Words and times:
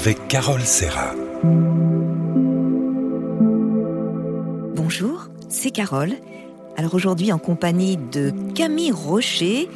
avec 0.00 0.28
Carole 0.28 0.62
Serra. 0.62 1.14
Bonjour, 4.74 5.28
c'est 5.50 5.70
Carole. 5.70 6.14
Alors 6.78 6.94
aujourd'hui 6.94 7.32
en 7.32 7.38
compagnie 7.38 7.98
de 7.98 8.32
Camille 8.54 8.92
Rocher, 8.92 9.68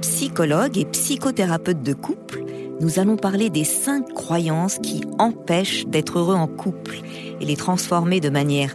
psychologue 0.00 0.76
et 0.78 0.84
psychothérapeute 0.84 1.80
de 1.80 1.92
couple, 1.92 2.42
nous 2.80 2.98
allons 2.98 3.16
parler 3.16 3.50
des 3.50 3.62
cinq 3.62 4.12
croyances 4.14 4.80
qui 4.80 5.02
empêchent 5.20 5.86
d'être 5.86 6.18
heureux 6.18 6.34
en 6.34 6.48
couple 6.48 6.96
et 7.40 7.44
les 7.44 7.56
transformer 7.56 8.18
de 8.18 8.30
manière 8.30 8.74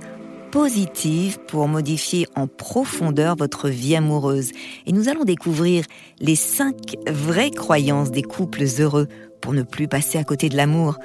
positive 0.53 1.39
pour 1.47 1.67
modifier 1.67 2.27
en 2.35 2.45
profondeur 2.45 3.35
votre 3.35 3.69
vie 3.69 3.95
amoureuse. 3.95 4.51
Et 4.85 4.91
nous 4.91 5.09
allons 5.09 5.23
découvrir 5.23 5.83
les 6.19 6.35
cinq 6.35 6.95
vraies 7.09 7.49
croyances 7.49 8.11
des 8.11 8.21
couples 8.21 8.63
heureux 8.77 9.07
pour 9.41 9.53
ne 9.53 9.63
plus 9.63 9.87
passer 9.87 10.19
à 10.19 10.23
côté 10.23 10.49
de 10.49 10.55
l'amour. 10.55 10.99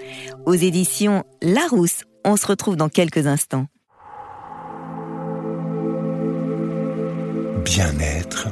Aux 0.44 0.52
éditions 0.52 1.24
Larousse, 1.40 2.02
on 2.26 2.36
se 2.36 2.46
retrouve 2.46 2.76
dans 2.76 2.90
quelques 2.90 3.26
instants. 3.26 3.64
Bien-être 7.64 8.48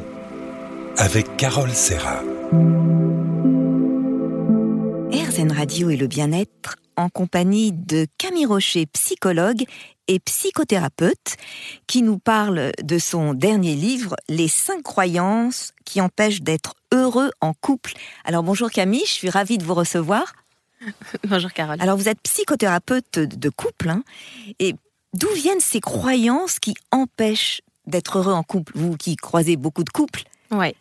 avec 0.96 1.36
Carole 1.36 1.72
Serra. 1.72 2.22
RZN 5.46 5.52
Radio 5.52 5.90
et 5.90 5.96
le 5.96 6.06
bien-être 6.06 6.76
en 6.96 7.08
compagnie 7.08 7.72
de 7.72 8.06
Camille 8.18 8.46
Rocher, 8.46 8.86
psychologue 8.86 9.64
et 10.08 10.18
psychothérapeute, 10.18 11.36
qui 11.86 12.02
nous 12.02 12.18
parle 12.18 12.72
de 12.82 12.98
son 12.98 13.34
dernier 13.34 13.74
livre, 13.74 14.16
Les 14.28 14.48
cinq 14.48 14.82
croyances 14.82 15.72
qui 15.84 16.00
empêchent 16.00 16.42
d'être 16.42 16.74
heureux 16.92 17.30
en 17.40 17.52
couple. 17.52 17.94
Alors 18.24 18.42
bonjour 18.42 18.70
Camille, 18.70 19.04
je 19.04 19.12
suis 19.12 19.30
ravie 19.30 19.58
de 19.58 19.64
vous 19.64 19.74
recevoir. 19.74 20.34
bonjour 21.28 21.52
Carole. 21.52 21.80
Alors 21.80 21.96
vous 21.96 22.08
êtes 22.08 22.20
psychothérapeute 22.22 23.18
de 23.18 23.48
couple, 23.48 23.90
hein, 23.90 24.02
et 24.58 24.74
d'où 25.12 25.28
viennent 25.34 25.60
ces 25.60 25.80
croyances 25.80 26.58
qui 26.58 26.74
empêchent 26.92 27.60
d'être 27.86 28.18
heureux 28.18 28.32
en 28.32 28.42
couple? 28.42 28.72
Vous 28.74 28.96
qui 28.96 29.16
croisez 29.16 29.56
beaucoup 29.56 29.84
de 29.84 29.90
couples, 29.90 30.24
Ouais. 30.52 30.76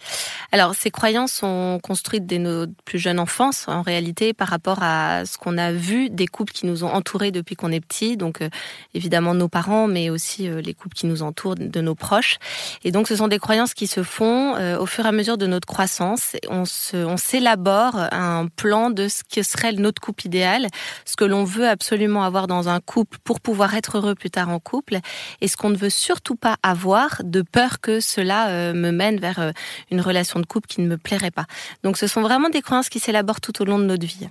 Alors 0.52 0.76
ces 0.76 0.92
croyances 0.92 1.32
sont 1.32 1.80
construites 1.82 2.26
dès 2.28 2.38
notre 2.38 2.72
plus 2.86 3.00
jeune 3.00 3.20
enfance 3.20 3.68
en 3.68 3.82
réalité 3.82 4.32
par 4.32 4.48
rapport 4.48 4.84
à 4.84 5.26
ce 5.26 5.38
qu'on 5.38 5.58
a 5.58 5.72
vu 5.72 6.10
des 6.10 6.28
couples 6.28 6.54
qui 6.54 6.68
nous 6.68 6.84
ont 6.84 6.90
entourés 6.90 7.32
depuis 7.32 7.56
qu'on 7.56 7.72
est 7.72 7.80
petit, 7.80 8.16
donc 8.16 8.42
euh, 8.42 8.50
évidemment 8.94 9.34
nos 9.34 9.48
parents, 9.48 9.88
mais 9.88 10.10
aussi 10.12 10.48
euh, 10.48 10.62
les 10.62 10.74
couples 10.76 10.96
qui 10.96 11.08
nous 11.08 11.24
entourent 11.24 11.56
de 11.56 11.82
nos 11.82 11.96
proches. 11.96 12.38
Et 12.84 12.92
donc 12.92 13.08
ce 13.08 13.16
sont 13.16 13.28
des 13.28 13.40
croyances 13.40 13.74
qui 13.74 13.88
se 13.88 14.04
font 14.04 14.56
euh, 14.56 14.78
au 14.78 14.86
fur 14.86 15.06
et 15.06 15.08
à 15.08 15.12
mesure 15.12 15.38
de 15.38 15.48
notre 15.48 15.68
croissance. 15.68 16.36
On 16.48 16.66
se, 16.66 16.98
on 16.98 17.18
s'élabore 17.18 17.96
un 18.12 18.48
plan 18.48 18.92
de 18.92 19.08
ce 19.08 19.24
que 19.24 19.42
serait 19.42 19.74
notre 19.74 20.02
couple 20.02 20.28
idéal, 20.28 20.68
ce 21.06 21.16
que 21.16 21.26
l'on 21.26 21.44
veut 21.44 21.68
absolument 21.68 22.24
avoir 22.24 22.46
dans 22.46 22.70
un 22.70 22.80
couple 22.80 23.18
pour 23.24 23.42
pouvoir 23.42 23.74
être 23.74 23.98
heureux 23.98 24.16
plus 24.16 24.30
tard 24.30 24.50
en 24.50 24.60
couple, 24.60 25.00
et 25.42 25.48
ce 25.48 25.58
qu'on 25.58 25.70
ne 25.70 25.78
veut 25.78 25.90
surtout 25.90 26.36
pas 26.36 26.58
avoir 26.62 27.22
de 27.24 27.42
peur 27.42 27.82
que 27.82 28.00
cela 28.00 28.74
me 28.74 28.92
mène 28.92 29.20
vers 29.20 29.54
une 29.92 30.02
relation 30.02 30.40
de 30.40 30.46
couple 30.46 30.68
qui 30.68 30.82
ne 30.82 30.88
me 30.88 30.98
plairait 30.98 31.32
pas. 31.32 31.46
Donc 31.84 31.98
ce 31.98 32.08
sont 32.08 32.22
vraiment 32.22 32.50
des 32.50 32.62
croyances 32.62 32.90
qui 32.90 33.00
s'élaborent 33.00 33.42
tout 33.42 33.62
au 33.62 33.66
long 33.66 33.80
de 33.80 33.86
notre 33.86 34.06
vie. 34.06 34.30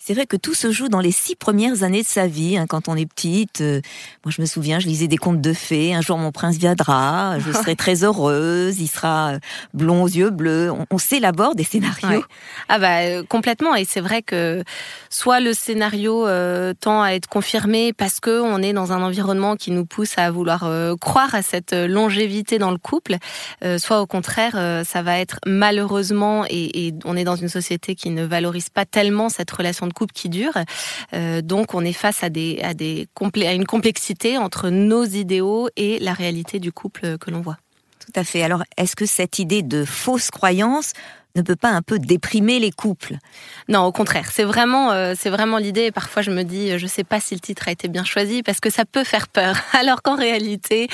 C'est 0.00 0.14
vrai 0.14 0.26
que 0.26 0.36
tout 0.36 0.54
se 0.54 0.70
joue 0.70 0.88
dans 0.88 1.00
les 1.00 1.10
six 1.10 1.34
premières 1.34 1.82
années 1.82 2.02
de 2.02 2.06
sa 2.06 2.28
vie, 2.28 2.56
hein, 2.56 2.66
quand 2.68 2.88
on 2.88 2.94
est 2.94 3.04
petite. 3.04 3.60
Euh, 3.60 3.80
moi, 4.24 4.32
je 4.34 4.40
me 4.40 4.46
souviens, 4.46 4.78
je 4.78 4.86
lisais 4.86 5.08
des 5.08 5.16
contes 5.16 5.40
de 5.40 5.52
fées. 5.52 5.92
Un 5.92 6.02
jour, 6.02 6.16
mon 6.18 6.30
prince 6.30 6.56
viendra, 6.56 7.40
je 7.40 7.50
serai 7.50 7.74
très 7.76 8.04
heureuse, 8.04 8.80
il 8.80 8.86
sera 8.86 9.32
euh, 9.32 9.38
blond 9.74 10.04
aux 10.04 10.08
yeux 10.08 10.30
bleus. 10.30 10.72
On, 10.90 10.98
s'élabore 10.98 11.56
des 11.56 11.64
scénarios. 11.64 12.24
Ah 12.68 12.78
bah 12.78 12.98
euh, 13.00 13.24
complètement. 13.24 13.74
Et 13.74 13.84
c'est 13.84 14.00
vrai 14.00 14.22
que 14.22 14.62
soit 15.10 15.40
le 15.40 15.52
scénario 15.52 16.26
tend 16.80 17.02
à 17.02 17.10
être 17.10 17.28
confirmé 17.28 17.92
parce 17.92 18.20
que 18.20 18.40
on 18.40 18.62
est 18.62 18.72
dans 18.72 18.92
un 18.92 19.02
environnement 19.02 19.56
qui 19.56 19.70
nous 19.70 19.84
pousse 19.84 20.16
à 20.16 20.30
vouloir 20.30 20.68
croire 21.00 21.34
à 21.34 21.42
cette 21.42 21.72
longévité 21.72 22.58
dans 22.58 22.70
le 22.70 22.78
couple, 22.78 23.16
soit 23.78 24.00
au 24.00 24.06
contraire, 24.06 24.84
ça 24.84 25.02
va 25.02 25.18
être 25.18 25.38
malheureusement 25.46 26.44
et, 26.48 26.86
et 26.86 26.94
on 27.04 27.16
est 27.16 27.24
dans 27.24 27.36
une 27.36 27.48
société 27.48 27.94
qui 27.94 28.10
ne 28.10 28.24
valorise 28.24 28.68
pas 28.68 28.84
tellement 28.84 29.28
cette 29.28 29.50
relation 29.50 29.87
de 29.88 29.92
couple 29.94 30.12
qui 30.12 30.28
dure. 30.28 30.52
Euh, 31.14 31.42
donc 31.42 31.74
on 31.74 31.84
est 31.84 31.92
face 31.92 32.22
à, 32.22 32.26
à 32.26 33.52
une 33.52 33.66
complexité 33.66 34.38
entre 34.38 34.70
nos 34.70 35.04
idéaux 35.04 35.68
et 35.76 35.98
la 35.98 36.12
réalité 36.12 36.60
du 36.60 36.72
couple 36.72 37.18
que 37.18 37.30
l'on 37.30 37.40
voit. 37.40 37.58
Tout 37.98 38.20
à 38.20 38.24
fait. 38.24 38.42
Alors, 38.42 38.62
est-ce 38.78 38.96
que 38.96 39.04
cette 39.04 39.38
idée 39.38 39.62
de 39.62 39.84
fausse 39.84 40.30
croyance 40.30 40.92
ne 41.38 41.42
peut 41.42 41.56
pas 41.56 41.70
un 41.70 41.82
peu 41.82 41.98
déprimer 41.98 42.58
les 42.58 42.70
couples 42.70 43.16
Non, 43.68 43.84
au 43.84 43.92
contraire. 43.92 44.30
C'est 44.32 44.44
vraiment, 44.44 44.92
euh, 44.92 45.14
vraiment 45.26 45.58
l'idée. 45.58 45.90
Parfois, 45.90 46.22
je 46.22 46.30
me 46.30 46.42
dis, 46.42 46.78
je 46.78 46.86
sais 46.86 47.04
pas 47.04 47.20
si 47.20 47.34
le 47.34 47.40
titre 47.40 47.68
a 47.68 47.72
été 47.72 47.88
bien 47.88 48.04
choisi 48.04 48.42
parce 48.42 48.60
que 48.60 48.70
ça 48.70 48.84
peut 48.84 49.04
faire 49.04 49.28
peur. 49.28 49.56
Alors 49.72 50.02
qu'en 50.02 50.16
réalité, 50.16 50.88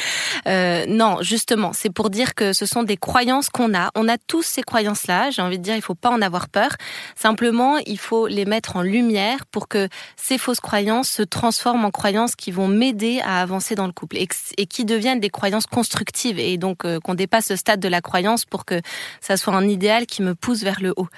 euh, 0.46 0.84
non, 0.88 1.18
justement, 1.20 1.72
c'est 1.72 1.90
pour 1.90 2.10
dire 2.10 2.34
que 2.34 2.52
ce 2.52 2.66
sont 2.66 2.82
des 2.82 2.96
croyances 2.96 3.48
qu'on 3.48 3.74
a. 3.74 3.90
On 3.94 4.08
a 4.08 4.18
tous 4.18 4.42
ces 4.42 4.62
croyances-là. 4.62 5.30
J'ai 5.30 5.42
envie 5.42 5.58
de 5.58 5.62
dire, 5.62 5.76
il 5.76 5.82
faut 5.82 5.94
pas 5.94 6.10
en 6.10 6.22
avoir 6.22 6.48
peur. 6.48 6.70
Simplement, 7.16 7.78
il 7.86 7.98
faut 7.98 8.26
les 8.26 8.44
mettre 8.44 8.76
en 8.76 8.82
lumière 8.82 9.46
pour 9.46 9.68
que 9.68 9.88
ces 10.16 10.38
fausses 10.38 10.60
croyances 10.60 11.08
se 11.08 11.22
transforment 11.22 11.86
en 11.86 11.90
croyances 11.90 12.36
qui 12.36 12.50
vont 12.50 12.68
m'aider 12.68 13.20
à 13.24 13.40
avancer 13.40 13.74
dans 13.74 13.86
le 13.86 13.92
couple 13.92 14.16
et, 14.18 14.26
qui 14.66 14.84
deviennent 14.84 15.20
des 15.20 15.30
croyances 15.30 15.66
constructives 15.66 16.38
et 16.38 16.56
donc 16.56 16.84
euh, 16.84 17.00
qu'on 17.00 17.14
dépasse 17.14 17.46
ce 17.46 17.56
stade 17.56 17.80
de 17.80 17.88
la 17.88 18.00
croyance 18.00 18.44
pour 18.44 18.64
que 18.64 18.80
ça 19.20 19.36
soit 19.36 19.54
un 19.54 19.68
idéal 19.68 20.06
qui 20.06 20.22
me 20.22 20.33
pousse 20.34 20.62
vers 20.62 20.80
le 20.80 20.92
haut. 20.96 21.08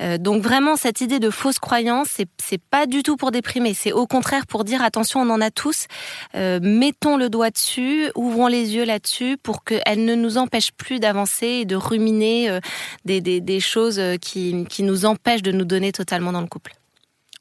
Euh, 0.00 0.18
donc 0.18 0.42
vraiment, 0.42 0.76
cette 0.76 1.00
idée 1.00 1.18
de 1.18 1.30
fausse 1.30 1.58
croyance, 1.58 2.08
c'est, 2.14 2.28
c'est 2.42 2.60
pas 2.60 2.86
du 2.86 3.02
tout 3.02 3.16
pour 3.16 3.30
déprimer, 3.30 3.74
c'est 3.74 3.92
au 3.92 4.06
contraire 4.06 4.46
pour 4.46 4.64
dire 4.64 4.82
attention, 4.82 5.20
on 5.20 5.30
en 5.30 5.40
a 5.40 5.50
tous, 5.50 5.86
euh, 6.34 6.60
mettons 6.62 7.16
le 7.16 7.28
doigt 7.28 7.50
dessus, 7.50 8.10
ouvrons 8.14 8.46
les 8.46 8.74
yeux 8.74 8.84
là-dessus 8.84 9.36
pour 9.42 9.64
qu'elle 9.64 10.04
ne 10.04 10.14
nous 10.14 10.38
empêche 10.38 10.72
plus 10.72 11.00
d'avancer 11.00 11.46
et 11.46 11.64
de 11.64 11.76
ruminer 11.76 12.50
euh, 12.50 12.60
des, 13.04 13.20
des, 13.20 13.40
des 13.40 13.60
choses 13.60 14.00
qui, 14.20 14.64
qui 14.68 14.82
nous 14.82 15.04
empêchent 15.04 15.42
de 15.42 15.52
nous 15.52 15.64
donner 15.64 15.92
totalement 15.92 16.32
dans 16.32 16.40
le 16.40 16.46
couple. 16.46 16.72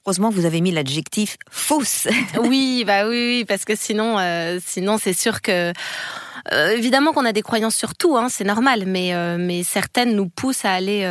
Heureusement, 0.08 0.30
vous 0.30 0.46
avez 0.46 0.62
mis 0.62 0.72
l'adjectif 0.72 1.36
fausse. 1.52 2.08
oui, 2.42 2.86
bah 2.88 3.10
oui, 3.10 3.40
oui, 3.40 3.46
parce 3.46 3.66
que 3.66 3.76
sinon, 3.76 4.18
euh, 4.18 4.58
sinon 4.66 4.98
c'est 4.98 5.12
sûr 5.12 5.42
que 5.42 5.74
euh, 6.54 6.72
évidemment 6.72 7.14
qu'on 7.14 7.26
a 7.26 7.34
des 7.34 7.42
croyances 7.42 7.76
sur 7.76 7.96
tout, 7.96 8.18
hein, 8.18 8.28
c'est 8.30 8.44
normal, 8.44 8.84
mais 8.86 9.14
euh, 9.14 9.38
mais 9.40 9.64
certaines 9.64 10.16
nous 10.16 10.30
poussent 10.30 10.66
à 10.66 10.74
aller 10.74 11.02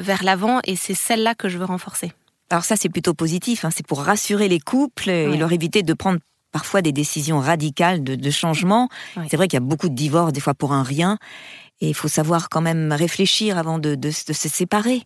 vers 0.00 0.22
l'avant 0.22 0.60
et 0.64 0.76
c'est 0.76 0.94
celle-là 0.94 1.34
que 1.34 1.48
je 1.48 1.58
veux 1.58 1.64
renforcer. 1.64 2.12
Alors 2.50 2.64
ça, 2.64 2.76
c'est 2.76 2.88
plutôt 2.88 3.14
positif. 3.14 3.64
Hein, 3.64 3.70
c'est 3.74 3.86
pour 3.86 4.02
rassurer 4.02 4.48
les 4.48 4.60
couples 4.60 5.10
et 5.10 5.36
leur 5.36 5.52
éviter 5.52 5.82
de 5.82 5.92
prendre 5.94 6.20
parfois 6.52 6.80
des 6.80 6.92
décisions 6.92 7.40
radicales 7.40 8.02
de, 8.02 8.14
de 8.14 8.30
changement. 8.30 8.88
C'est 9.28 9.36
vrai 9.36 9.48
qu'il 9.48 9.56
y 9.56 9.62
a 9.62 9.66
beaucoup 9.66 9.88
de 9.88 9.94
divorces, 9.94 10.32
des 10.32 10.40
fois 10.40 10.54
pour 10.54 10.72
un 10.72 10.82
rien. 10.82 11.18
Et 11.80 11.88
il 11.88 11.94
faut 11.94 12.08
savoir 12.08 12.48
quand 12.48 12.62
même 12.62 12.90
réfléchir 12.92 13.58
avant 13.58 13.78
de, 13.78 13.94
de, 13.94 14.08
de 14.08 14.32
se 14.32 14.48
séparer. 14.48 15.02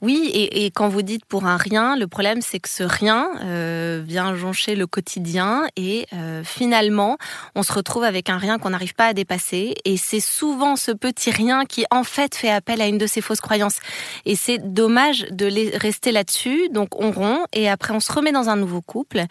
Oui, 0.00 0.30
et, 0.32 0.64
et, 0.64 0.70
quand 0.70 0.88
vous 0.88 1.02
dites 1.02 1.26
pour 1.26 1.44
un 1.44 1.56
rien, 1.56 1.96
le 1.96 2.06
problème 2.06 2.40
c'est 2.40 2.58
que 2.58 2.68
ce 2.68 2.84
rien 2.84 3.28
euh, 3.42 4.02
vient 4.06 4.34
joncher 4.34 4.76
le 4.76 4.86
quotidien 4.86 5.66
et 5.76 6.06
euh, 6.12 6.42
finalement 6.44 7.18
on 7.54 7.62
se 7.62 7.72
retrouve 7.72 8.04
avec 8.04 8.30
un 8.30 8.38
rien 8.38 8.58
qu'on 8.58 8.70
n'arrive 8.70 8.94
pas 8.94 9.06
à 9.06 9.12
dépasser. 9.12 9.74
Et 9.84 9.98
c'est 9.98 10.20
souvent 10.20 10.76
ce 10.76 10.90
petit 10.90 11.30
rien 11.30 11.64
qui 11.66 11.84
en 11.90 12.04
fait 12.04 12.34
fait 12.34 12.50
appel 12.50 12.80
à 12.80 12.86
une 12.86 12.98
de 12.98 13.06
ces 13.06 13.20
fausses 13.20 13.40
croyances. 13.40 13.78
Et 14.24 14.36
c'est 14.36 14.72
dommage 14.72 15.26
de 15.30 15.46
les 15.46 15.76
rester 15.76 16.12
là-dessus. 16.12 16.68
Donc 16.70 16.98
on 16.98 17.10
rompt 17.10 17.44
et 17.52 17.68
après 17.68 17.92
on 17.92 18.00
se 18.00 18.12
remet 18.12 18.32
dans 18.32 18.48
un 18.48 18.56
nouveau 18.56 18.80
couple. 18.80 19.24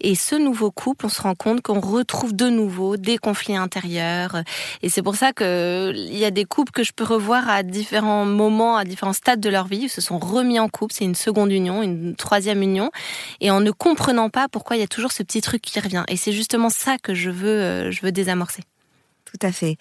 Et 0.00 0.16
ce 0.16 0.34
nouveau 0.34 0.72
couple, 0.72 1.06
on 1.06 1.08
se 1.08 1.22
rend 1.22 1.34
compte 1.34 1.62
qu'on 1.62 1.80
retrouve 1.80 2.34
de 2.34 2.48
nouveau 2.48 2.96
des 2.96 3.18
conflits 3.18 3.56
intérieurs. 3.56 4.42
Et 4.82 4.88
c'est 4.88 5.02
pour 5.02 5.14
ça 5.14 5.32
que 5.32 5.92
il 5.94 6.18
y 6.18 6.24
a 6.24 6.31
des 6.32 6.44
couples 6.44 6.72
que 6.72 6.82
je 6.82 6.92
peux 6.92 7.04
revoir 7.04 7.48
à 7.48 7.62
différents 7.62 8.24
moments, 8.24 8.76
à 8.76 8.84
différents 8.84 9.12
stades 9.12 9.40
de 9.40 9.48
leur 9.48 9.66
vie, 9.66 9.82
ils 9.84 9.88
se 9.88 10.00
sont 10.00 10.18
remis 10.18 10.58
en 10.58 10.68
couple, 10.68 10.94
c'est 10.94 11.04
une 11.04 11.14
seconde 11.14 11.52
union, 11.52 11.82
une 11.82 12.16
troisième 12.16 12.62
union, 12.62 12.90
et 13.40 13.50
en 13.50 13.60
ne 13.60 13.70
comprenant 13.70 14.30
pas 14.30 14.48
pourquoi 14.48 14.76
il 14.76 14.80
y 14.80 14.84
a 14.84 14.88
toujours 14.88 15.12
ce 15.12 15.22
petit 15.22 15.40
truc 15.40 15.62
qui 15.62 15.78
revient. 15.78 16.04
Et 16.08 16.16
c'est 16.16 16.32
justement 16.32 16.70
ça 16.70 16.98
que 16.98 17.14
je 17.14 17.30
veux, 17.30 17.48
euh, 17.48 17.90
je 17.90 18.02
veux 18.02 18.12
désamorcer. 18.12 18.62
Tout 19.24 19.46
à 19.46 19.52
fait. 19.52 19.76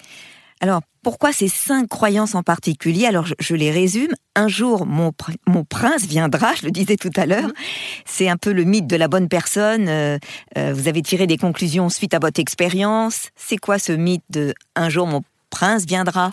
Alors, 0.62 0.82
pourquoi 1.02 1.34
ces 1.34 1.48
cinq 1.48 1.88
croyances 1.88 2.36
en 2.36 2.44
particulier? 2.44 3.08
Alors, 3.08 3.26
je, 3.40 3.56
les 3.56 3.72
résume. 3.72 4.12
Un 4.36 4.48
jour, 4.48 4.86
mon, 4.86 5.12
mon, 5.48 5.64
prince 5.64 6.06
viendra, 6.06 6.54
je 6.54 6.66
le 6.66 6.72
disais 6.72 6.98
tout 6.98 7.10
à 7.16 7.26
l'heure. 7.26 7.50
Mm-hmm. 7.50 8.04
C'est 8.06 8.30
un 8.30 8.38
peu 8.38 8.54
le 8.54 8.64
mythe 8.64 8.86
de 8.86 8.96
la 8.96 9.08
bonne 9.08 9.28
personne. 9.28 9.90
Euh, 9.90 10.20
euh, 10.60 10.72
vous 10.74 10.88
avez 10.88 11.02
tiré 11.02 11.26
des 11.26 11.38
conclusions 11.38 11.90
suite 11.90 12.14
à 12.14 12.20
votre 12.20 12.40
expérience. 12.40 13.30
C'est 13.36 13.58
quoi 13.58 13.80
ce 13.80 13.92
mythe 13.92 14.24
de 14.30 14.54
un 14.76 14.90
jour, 14.90 15.08
mon 15.08 15.24
prince 15.52 15.86
viendra. 15.86 16.32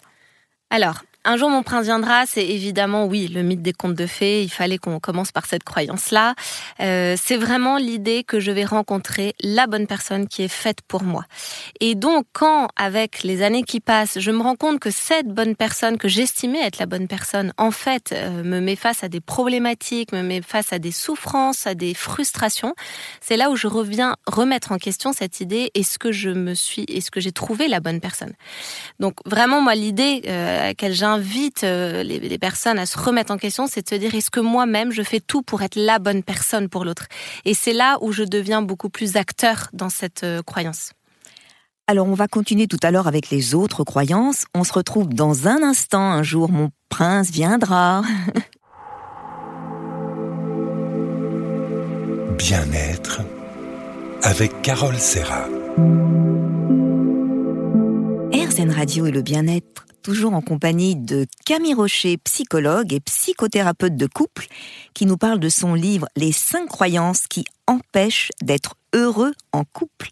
Alors, 0.70 1.02
Un 1.24 1.36
jour 1.36 1.50
mon 1.50 1.62
prince 1.62 1.84
viendra, 1.84 2.26
c'est 2.26 2.46
évidemment 2.46 3.04
oui 3.04 3.28
le 3.28 3.42
mythe 3.42 3.60
des 3.60 3.72
contes 3.72 3.94
de 3.94 4.06
fées. 4.06 4.42
Il 4.42 4.50
fallait 4.50 4.78
qu'on 4.78 5.00
commence 5.00 5.32
par 5.32 5.46
cette 5.46 5.64
croyance-là. 5.64 6.34
Euh, 6.80 7.16
c'est 7.20 7.36
vraiment 7.36 7.76
l'idée 7.76 8.24
que 8.24 8.40
je 8.40 8.50
vais 8.50 8.64
rencontrer 8.64 9.34
la 9.40 9.66
bonne 9.66 9.86
personne 9.86 10.26
qui 10.26 10.42
est 10.42 10.48
faite 10.48 10.78
pour 10.86 11.02
moi. 11.02 11.24
Et 11.80 11.94
donc 11.94 12.24
quand 12.32 12.68
avec 12.76 13.24
les 13.24 13.42
années 13.42 13.64
qui 13.64 13.80
passent, 13.80 14.18
je 14.20 14.30
me 14.30 14.40
rends 14.40 14.56
compte 14.56 14.80
que 14.80 14.90
cette 14.90 15.26
bonne 15.26 15.54
personne 15.54 15.98
que 15.98 16.08
j'estimais 16.08 16.60
être 16.60 16.78
la 16.78 16.86
bonne 16.86 17.08
personne, 17.08 17.52
en 17.58 17.72
fait, 17.72 18.12
euh, 18.12 18.42
me 18.42 18.60
met 18.60 18.76
face 18.76 19.04
à 19.04 19.08
des 19.08 19.20
problématiques, 19.20 20.12
me 20.12 20.22
met 20.22 20.40
face 20.40 20.72
à 20.72 20.78
des 20.78 20.92
souffrances, 20.92 21.66
à 21.66 21.74
des 21.74 21.94
frustrations. 21.94 22.74
C'est 23.20 23.36
là 23.36 23.50
où 23.50 23.56
je 23.56 23.66
reviens 23.66 24.16
remettre 24.26 24.72
en 24.72 24.78
question 24.78 25.12
cette 25.12 25.40
idée 25.40 25.72
est-ce 25.74 25.98
que 25.98 26.10
je 26.10 26.30
me 26.30 26.54
suis, 26.54 26.84
est-ce 26.84 27.10
que 27.10 27.20
j'ai 27.20 27.32
trouvé 27.32 27.68
la 27.68 27.80
bonne 27.80 28.00
personne? 28.00 28.32
Donc 28.98 29.16
vraiment 29.26 29.60
moi 29.60 29.74
l'idée 29.74 30.22
euh, 30.26 30.60
à 30.60 30.66
laquelle 30.68 30.94
j'invite 30.94 31.17
invite 31.18 31.64
euh, 31.64 32.02
les, 32.02 32.38
personnes 32.38 32.78
à 32.78 32.86
se 32.86 32.96
remettre 32.98 33.32
en 33.32 33.38
question, 33.38 33.66
c'est 33.66 33.82
de 33.82 33.88
se 33.88 33.96
dire 33.96 34.14
est-ce 34.14 34.30
que 34.30 34.38
moi-même 34.40 34.92
je 34.92 35.02
fais 35.02 35.20
tout 35.20 35.42
pour 35.42 35.62
être 35.62 35.76
la 35.76 35.98
bonne 35.98 36.22
personne 36.22 36.68
pour 36.68 36.84
l'autre? 36.84 37.08
Et 37.44 37.54
c'est 37.54 37.72
là 37.72 37.98
où 38.00 38.12
je 38.12 38.22
deviens 38.22 38.62
beaucoup 38.62 38.88
plus 38.88 39.16
acteur 39.16 39.68
dans 39.72 39.88
cette 39.88 40.22
euh, 40.24 40.42
croyance. 40.42 40.92
Alors 41.86 42.06
on 42.06 42.14
va 42.14 42.28
continuer 42.28 42.68
tout 42.68 42.78
à 42.82 42.90
l'heure 42.90 43.08
avec 43.08 43.30
les 43.30 43.54
autres 43.54 43.82
croyances. 43.82 44.44
On 44.54 44.62
se 44.62 44.72
retrouve 44.72 45.08
dans 45.08 45.48
un 45.48 45.62
instant. 45.62 46.12
Un 46.12 46.22
jour 46.22 46.50
mon 46.50 46.70
prince 46.88 47.30
viendra. 47.30 48.02
Bien-être 52.38 53.22
avec 54.22 54.62
Carole 54.62 54.98
Serra. 54.98 55.48
RZN 58.32 58.70
Radio 58.70 59.06
et 59.06 59.10
le 59.10 59.22
bien-être 59.22 59.88
toujours 60.08 60.32
en 60.32 60.40
compagnie 60.40 60.96
de 60.96 61.26
Camille 61.44 61.75
Rocher, 61.75 62.16
psychologue 62.16 62.94
et 62.94 63.00
psychothérapeute 63.00 63.94
de 63.94 64.06
couple, 64.06 64.46
qui 64.94 65.05
nous 65.05 65.19
parle 65.19 65.38
de 65.38 65.50
son 65.50 65.75
livre 65.75 66.08
Les 66.16 66.32
cinq 66.32 66.66
croyances 66.66 67.26
qui 67.26 67.44
empêchent 67.66 68.31
d'être 68.40 68.76
heureux 68.94 69.34
en 69.52 69.64
couple. 69.64 70.08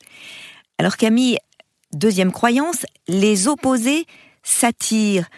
Alors 0.77 0.99
Camille, 0.99 1.39
deuxième 1.95 2.31
croyance, 2.31 2.85
les 3.09 3.49
opposés 3.49 4.05
s'attirent. 4.43 5.31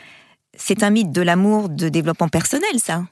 C'est 0.54 0.82
un 0.82 0.90
mythe 0.90 1.12
de 1.12 1.22
l'amour 1.22 1.68
de 1.68 1.88
développement 1.88 2.28
personnel, 2.28 2.80
ça 2.82 3.04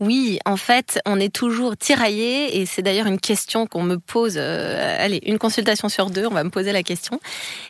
oui, 0.00 0.40
en 0.44 0.56
fait, 0.56 1.00
on 1.06 1.20
est 1.20 1.32
toujours 1.32 1.76
tiraillé 1.76 2.60
et 2.60 2.66
c'est 2.66 2.82
d'ailleurs 2.82 3.06
une 3.06 3.20
question 3.20 3.68
qu'on 3.68 3.84
me 3.84 3.96
pose. 3.96 4.34
Euh, 4.36 4.96
allez, 4.98 5.20
une 5.24 5.38
consultation 5.38 5.88
sur 5.88 6.10
deux, 6.10 6.26
on 6.26 6.34
va 6.34 6.42
me 6.42 6.50
poser 6.50 6.72
la 6.72 6.82
question. 6.82 7.20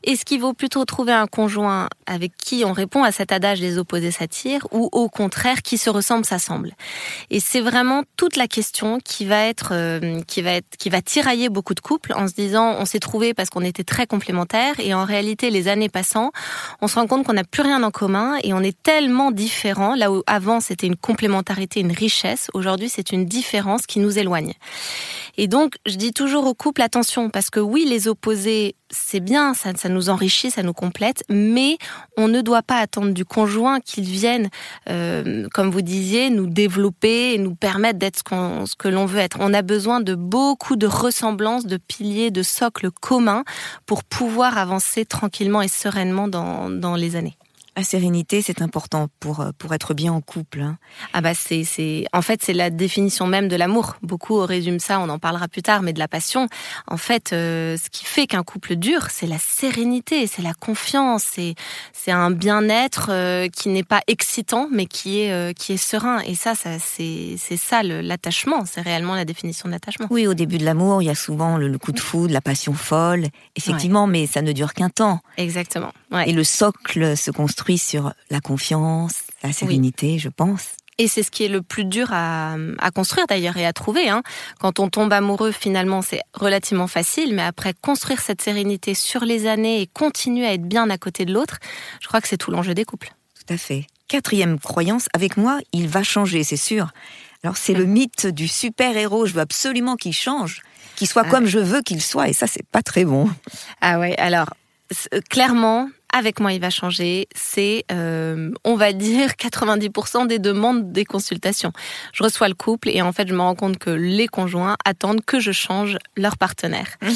Est-ce 0.05 0.25
qu'il 0.25 0.41
vaut 0.41 0.55
plutôt 0.55 0.87
trouver 0.87 1.13
un 1.13 1.27
conjoint 1.27 1.91
avec 2.07 2.33
qui 2.39 2.65
on 2.65 2.73
répond 2.73 3.05
à 3.05 3.13
cet 3.13 3.31
adage 3.31 3.61
les 3.61 3.77
opposés 3.77 4.11
s'attirent 4.11 4.67
ou 4.73 4.89
au 4.91 5.11
contraire 5.11 5.61
qui 5.61 5.77
se 5.77 5.91
ressemble 5.91 6.25
s'assemble? 6.25 6.73
Et 7.29 7.41
c'est 7.41 7.61
vraiment 7.61 8.05
toute 8.17 8.37
la 8.37 8.49
question 8.49 9.01
qui 9.05 9.27
va 9.27 9.45
être 9.45 9.73
euh, 9.73 10.23
qui 10.27 10.41
va 10.41 10.53
être 10.53 10.79
qui 10.79 10.89
va 10.89 11.03
tirailler 11.03 11.51
beaucoup 11.51 11.75
de 11.75 11.81
couples 11.81 12.15
en 12.15 12.27
se 12.27 12.33
disant 12.33 12.75
on 12.79 12.87
s'est 12.87 13.01
trouvé 13.01 13.35
parce 13.35 13.51
qu'on 13.51 13.61
était 13.61 13.85
très 13.85 14.07
complémentaires 14.07 14.77
et 14.79 14.95
en 14.95 15.05
réalité 15.05 15.51
les 15.51 15.69
années 15.69 15.91
passant, 15.91 16.33
on 16.81 16.89
se 16.89 16.95
rend 16.95 17.07
compte 17.07 17.27
qu'on 17.27 17.35
n'a 17.35 17.45
plus 17.45 17.63
rien 17.63 17.83
en 17.83 17.91
commun 17.91 18.37
et 18.43 18.55
on 18.55 18.61
est 18.61 18.83
tellement 18.83 19.31
différents 19.31 19.95
là 19.95 20.11
où 20.11 20.23
avant 20.27 20.61
c'était 20.61 20.87
une 20.87 20.97
complémentarité, 20.97 21.81
une 21.81 21.93
richesse 21.93 22.14
Aujourd'hui, 22.53 22.89
c'est 22.89 23.13
une 23.13 23.25
différence 23.25 23.87
qui 23.87 24.01
nous 24.01 24.19
éloigne. 24.19 24.55
Et 25.37 25.49
donc, 25.49 25.75
je 25.87 25.97
dis 25.97 26.13
toujours 26.13 26.47
au 26.47 26.55
couple, 26.55 26.83
attention, 26.83 27.31
parce 27.31 27.51
que 27.51 27.61
oui, 27.61 27.85
les 27.89 28.07
opposés, 28.07 28.77
c'est 28.91 29.21
bien, 29.21 29.53
ça, 29.55 29.73
nous 29.89 30.09
enrichit, 30.09 30.51
ça 30.51 30.63
nous 30.63 30.73
complète, 30.73 31.25
mais 31.29 31.79
on 32.17 32.29
ne 32.29 32.41
doit 32.41 32.63
pas 32.63 32.79
attendre 32.79 33.13
du 33.13 33.25
conjoint 33.25 33.81
qu'il 33.81 34.05
vienne, 34.05 34.49
euh, 34.89 35.49
comme 35.53 35.71
vous 35.71 35.83
disiez, 35.83 36.31
nous 36.31 36.47
développer 36.47 37.35
et 37.35 37.39
nous 37.39 37.55
permettre 37.55 37.99
d'être 37.99 38.19
ce, 38.19 38.67
ce 38.67 38.77
que 38.77 38.89
l'on 38.89 39.07
veut 39.07 39.19
être. 39.19 39.39
On 39.41 39.53
a 39.53 39.63
besoin 39.63 40.01
de 40.01 40.15
beaucoup 40.15 40.77
de 40.77 40.87
ressemblances, 40.87 41.67
de 41.67 41.77
piliers, 41.77 42.31
de 42.31 42.43
socles 42.43 42.91
communs 42.91 43.45
pour 43.87 44.05
pouvoir 44.05 44.59
avancer 44.59 45.05
tranquillement 45.05 45.63
et 45.63 45.69
sereinement 45.69 46.29
dans 46.29 46.97
les 46.97 47.17
années. 47.17 47.37
La 47.77 47.83
sérénité, 47.83 48.41
c'est 48.41 48.63
important 48.63 49.09
pour 49.19 49.41
euh, 49.41 49.51
pour 49.59 49.75
être 49.75 49.95
bien 49.95 50.13
en 50.13 50.21
couple. 50.21 50.61
Hein. 50.61 50.79
Ah 51.13 51.21
bah 51.21 51.35
c'est 51.35 51.65
c'est 51.65 52.05
en 52.13 52.23
fait 52.23 52.41
c'est 52.43 52.53
la 52.53 52.71
définition 52.71 53.27
même 53.27 53.49
de 53.49 53.57
l'amour. 53.57 53.97
Beaucoup 54.03 54.39
résument 54.39 54.79
ça, 54.79 55.01
on 55.01 55.09
en 55.09 55.19
parlera 55.19 55.49
plus 55.49 55.63
tard, 55.63 55.83
mais 55.83 55.93
de 55.93 55.99
la 55.99 56.07
passion. 56.07 56.49
En 56.87 56.97
fait, 56.97 57.33
euh, 57.33 57.77
ce 57.77 57.91
qui 57.91 58.05
fait 58.05 58.27
qu'un 58.27 58.45
couple 58.45 58.77
dure, 58.77 59.09
c'est 59.11 59.27
la 59.27 59.39
sérénité, 59.39 60.27
c'est 60.29 60.43
la 60.43 60.55
confiance, 60.55 61.25
c'est 61.33 61.57
c'est 61.93 62.13
un 62.13 62.31
bien-être 62.31 63.09
euh, 63.11 63.49
qui 63.49 63.71
n'est 63.71 63.83
pas 63.83 64.03
excitant, 64.07 64.69
mais 64.71 64.87
qui 64.87 65.21
est 65.21 65.55
qui 65.59 65.73
est 65.73 65.77
serein. 65.77 66.21
Et 66.21 66.37
ça, 66.37 66.55
ça 66.55 66.79
c'est 66.79 67.35
c'est 67.39 67.57
ça 67.57 67.83
l'attachement. 67.83 68.65
C'est 68.67 68.83
réellement 68.83 69.17
la 69.17 69.25
définition 69.25 69.69
de 69.69 69.73
l'attachement. 69.73 70.07
Oui, 70.11 70.27
au 70.29 70.35
début 70.35 70.59
de 70.59 70.65
l'amour, 70.65 71.03
il 71.03 71.07
y 71.07 71.11
a 71.11 71.15
souvent 71.15 71.57
le, 71.57 71.77
coup 71.79 71.93
de 71.93 72.01
foudre, 72.01 72.33
la 72.33 72.41
passion 72.41 72.73
folle, 72.73 73.27
effectivement, 73.57 74.07
mais 74.07 74.27
ça 74.27 74.43
ne 74.43 74.53
dure 74.53 74.75
qu'un 74.75 74.91
temps. 74.91 75.21
Exactement. 75.37 75.93
Et 76.27 76.33
le 76.33 76.45
socle 76.45 77.17
se 77.17 77.33
construit 77.33 77.64
sur 77.77 78.13
la 78.31 78.41
confiance, 78.41 79.15
la 79.43 79.53
sérénité, 79.53 80.19
je 80.19 80.29
pense. 80.29 80.77
Et 80.97 81.09
c'est 81.09 81.25
ce 81.25 81.31
qui 81.33 81.43
est 81.43 81.49
le 81.49 81.61
plus 81.61 81.85
dur 81.85 82.11
à, 82.13 82.57
construire 82.95 83.27
d'ailleurs 83.27 83.57
et 83.57 83.67
à 83.67 83.73
trouver. 83.73 84.09
Hein. 84.09 84.23
Quand 84.61 84.79
on 84.79 84.89
tombe 84.89 85.13
amoureux, 85.13 85.51
finalement, 85.51 86.03
c'est 86.03 86.21
relativement 86.35 86.87
facile, 86.87 87.35
mais 87.35 87.43
après 87.43 87.75
construire 87.75 88.21
cette 88.21 88.41
sérénité 88.41 88.95
sur 88.95 89.25
les 89.25 89.49
années 89.49 89.81
et 89.81 89.89
continuer 89.89 90.47
à 90.47 90.55
être 90.55 90.69
bien 90.69 90.89
à 90.91 90.99
côté 90.99 91.25
de 91.25 91.33
l'autre, 91.33 91.59
je 92.01 92.07
crois 92.07 92.21
que 92.21 92.29
c'est 92.29 92.37
tout 92.37 92.53
l'enjeu 92.53 92.75
des 92.75 92.85
couples. 92.85 93.13
Tout 93.35 93.53
à 93.53 93.57
fait. 93.57 93.87
Quatrième 94.07 94.61
croyance, 94.61 95.09
avec 95.15 95.37
moi, 95.37 95.59
il 95.73 95.89
va 95.89 96.05
changer, 96.05 96.45
c'est 96.45 96.57
sûr. 96.57 96.93
Alors 97.43 97.57
c'est 97.57 97.75
le 97.75 97.85
mythe 97.85 98.27
du 98.29 98.47
super-héros, 98.47 99.27
je 99.27 99.35
veux 99.35 99.41
absolument 99.41 99.97
qu'il 99.97 100.15
change, 100.15 100.63
qu'il 100.97 101.09
soit 101.09 101.25
ah. 101.27 101.31
comme 101.31 101.47
je 101.47 101.59
veux 101.59 101.83
qu'il 101.83 102.01
soit, 102.01 102.29
et 102.29 102.33
ça 102.33 102.47
c'est 102.47 102.67
pas 102.67 102.83
très 102.83 103.05
bon. 103.05 103.29
Ah 103.83 103.99
ouais, 103.99 104.17
alors 104.17 104.55
clairement, 105.29 105.91
avec 106.15 106.39
moi 106.39 106.53
il 106.53 106.61
va 106.61 106.71
changer, 106.71 107.27
c'est, 107.35 107.85
euh, 107.91 108.53
on 108.63 108.77
va 108.77 108.93
dire, 108.93 109.31
90% 109.39 110.29
des 110.29 110.39
demandes 110.39 110.93
des 110.93 111.05
consultations. 111.05 111.73
Je 112.13 112.23
reçois 112.23 112.47
le 112.49 112.55
couple 112.55 112.89
et 112.89 113.03
en 113.03 113.13
fait 113.13 113.27
je 113.27 113.35
me 113.35 113.41
rends 113.41 113.57
compte 113.57 113.79
que 113.79 113.91
les 113.91 114.29
conjoints 114.29 114.77
attendent 114.85 115.25
que 115.25 115.41
je 115.41 115.51
change 115.51 115.99
leur 116.17 116.39
partenaire. 116.39 116.87
Mhm. 117.03 117.15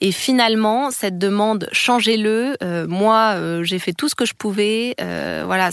Et 0.00 0.10
finalement, 0.10 0.90
cette 0.90 1.16
demande, 1.16 1.68
changez-le, 1.70 2.56
euh, 2.62 2.88
moi 2.88 3.34
euh, 3.36 3.62
j'ai 3.62 3.78
fait 3.78 3.92
tout 3.92 4.08
ce 4.08 4.16
que 4.16 4.26
je 4.26 4.34
pouvais. 4.34 4.96
voilà, 4.98 5.70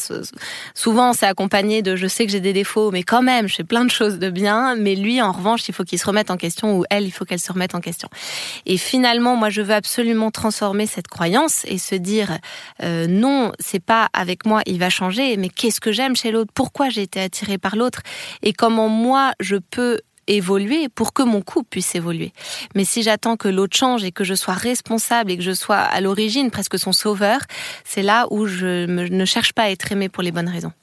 souvent 0.75 1.13
c'est 1.13 1.25
accompagné 1.25 1.81
de 1.81 1.95
je 1.95 2.07
sais 2.07 2.25
que 2.25 2.31
j'ai 2.31 2.39
des 2.39 2.53
défauts, 2.53 2.91
mais 2.91 3.01
quand 3.01 3.23
même 3.23 3.47
je 3.47 3.55
fais 3.55 3.63
plein 3.63 3.85
de 3.85 3.91
choses 3.91 4.19
de 4.19 4.29
bien. 4.29 4.75
Mais 4.75 4.95
lui 4.95 5.19
en 5.21 5.31
revanche, 5.31 5.67
il 5.67 5.73
faut 5.73 5.83
qu'il 5.83 5.97
se 5.97 6.05
remette 6.05 6.29
en 6.29 6.37
question 6.37 6.77
ou 6.77 6.85
elle, 6.91 7.05
il 7.05 7.11
faut 7.11 7.25
qu'elle 7.25 7.39
se 7.39 7.51
remette 7.51 7.73
en 7.73 7.81
question. 7.81 8.09
Et 8.67 8.77
finalement, 8.77 9.35
moi 9.35 9.49
je 9.49 9.63
veux 9.63 9.73
absolument 9.73 10.29
transformer 10.29 10.85
cette 10.85 11.07
croyance 11.07 11.63
et 11.65 11.79
se 11.79 11.95
dire 11.95 12.37
euh, 12.83 13.07
non, 13.07 13.51
c'est 13.59 13.83
pas 13.83 14.09
avec 14.13 14.45
moi, 14.45 14.61
il 14.65 14.79
va 14.79 14.89
changer, 14.89 15.37
mais 15.37 15.49
qu'est-ce 15.49 15.79
que 15.79 15.91
j'aime 15.91 16.15
chez 16.15 16.31
l'autre? 16.31 16.51
Pourquoi 16.53 16.89
j'ai 16.89 17.03
été 17.03 17.19
attirée 17.19 17.57
par 17.57 17.75
l'autre? 17.75 18.01
Et 18.43 18.53
comment 18.53 18.89
moi, 18.89 19.33
je 19.39 19.55
peux 19.55 19.99
évoluer 20.27 20.89
pour 20.89 21.13
que 21.13 21.23
mon 21.23 21.41
couple 21.41 21.69
puisse 21.69 21.95
évoluer? 21.95 22.33
Mais 22.75 22.85
si 22.85 23.03
j'attends 23.03 23.37
que 23.37 23.47
l'autre 23.47 23.77
change 23.77 24.03
et 24.03 24.11
que 24.11 24.23
je 24.23 24.33
sois 24.33 24.53
responsable 24.53 25.31
et 25.31 25.37
que 25.37 25.43
je 25.43 25.53
sois 25.53 25.77
à 25.77 26.01
l'origine 26.01 26.51
presque 26.51 26.77
son 26.77 26.91
sauveur, 26.91 27.41
c'est 27.83 28.03
là 28.03 28.27
où 28.31 28.45
je 28.45 28.85
ne 28.85 29.25
cherche 29.25 29.53
pas 29.53 29.63
à 29.63 29.69
être 29.69 29.91
aimée 29.91 30.09
pour 30.09 30.23
les 30.23 30.31
bonnes 30.31 30.49
raisons. 30.49 30.73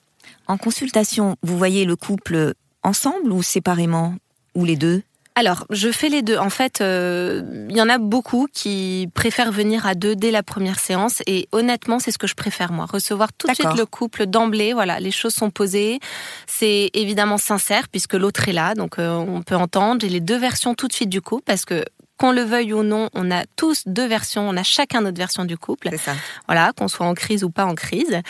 En 0.46 0.58
consultation, 0.58 1.36
vous 1.42 1.56
voyez 1.56 1.84
le 1.84 1.96
couple 1.96 2.54
ensemble 2.82 3.32
ou 3.32 3.42
séparément? 3.42 4.14
Ou 4.54 4.64
les 4.64 4.76
deux? 4.76 5.02
Alors, 5.36 5.66
je 5.70 5.90
fais 5.90 6.08
les 6.08 6.22
deux. 6.22 6.38
En 6.38 6.50
fait, 6.50 6.80
euh, 6.80 7.42
il 7.68 7.76
y 7.76 7.82
en 7.82 7.88
a 7.88 7.98
beaucoup 7.98 8.46
qui 8.52 9.08
préfèrent 9.14 9.50
venir 9.50 9.84
à 9.84 9.96
deux 9.96 10.14
dès 10.14 10.30
la 10.30 10.44
première 10.44 10.78
séance. 10.78 11.22
Et 11.26 11.48
honnêtement, 11.50 11.98
c'est 11.98 12.12
ce 12.12 12.18
que 12.18 12.28
je 12.28 12.36
préfère, 12.36 12.70
moi. 12.70 12.86
Recevoir 12.86 13.32
tout 13.32 13.48
de 13.48 13.54
suite 13.54 13.74
le 13.76 13.84
couple 13.84 14.26
d'emblée. 14.26 14.72
Voilà, 14.72 15.00
les 15.00 15.10
choses 15.10 15.34
sont 15.34 15.50
posées. 15.50 15.98
C'est 16.46 16.90
évidemment 16.94 17.36
sincère 17.36 17.88
puisque 17.88 18.14
l'autre 18.14 18.48
est 18.48 18.52
là. 18.52 18.74
Donc, 18.74 19.00
euh, 19.00 19.12
on 19.12 19.42
peut 19.42 19.56
entendre. 19.56 20.02
J'ai 20.02 20.08
les 20.08 20.20
deux 20.20 20.38
versions 20.38 20.74
tout 20.74 20.86
de 20.86 20.92
suite 20.92 21.10
du 21.10 21.20
coup 21.20 21.40
parce 21.44 21.64
que 21.64 21.84
qu'on 22.18 22.30
le 22.30 22.42
veuille 22.42 22.73
ou 22.73 22.83
non, 22.83 23.09
on 23.14 23.30
a 23.30 23.44
tous 23.56 23.83
deux 23.87 24.06
versions, 24.06 24.49
on 24.49 24.56
a 24.56 24.62
chacun 24.62 25.00
notre 25.00 25.18
version 25.18 25.44
du 25.44 25.59
couple. 25.59 25.90
Ça. 25.99 26.12
Voilà, 26.47 26.73
qu'on 26.76 26.87
soit 26.87 27.06
en 27.06 27.14
crise 27.14 27.42
ou 27.42 27.50
pas 27.50 27.64
en 27.64 27.75
crise. 27.75 28.21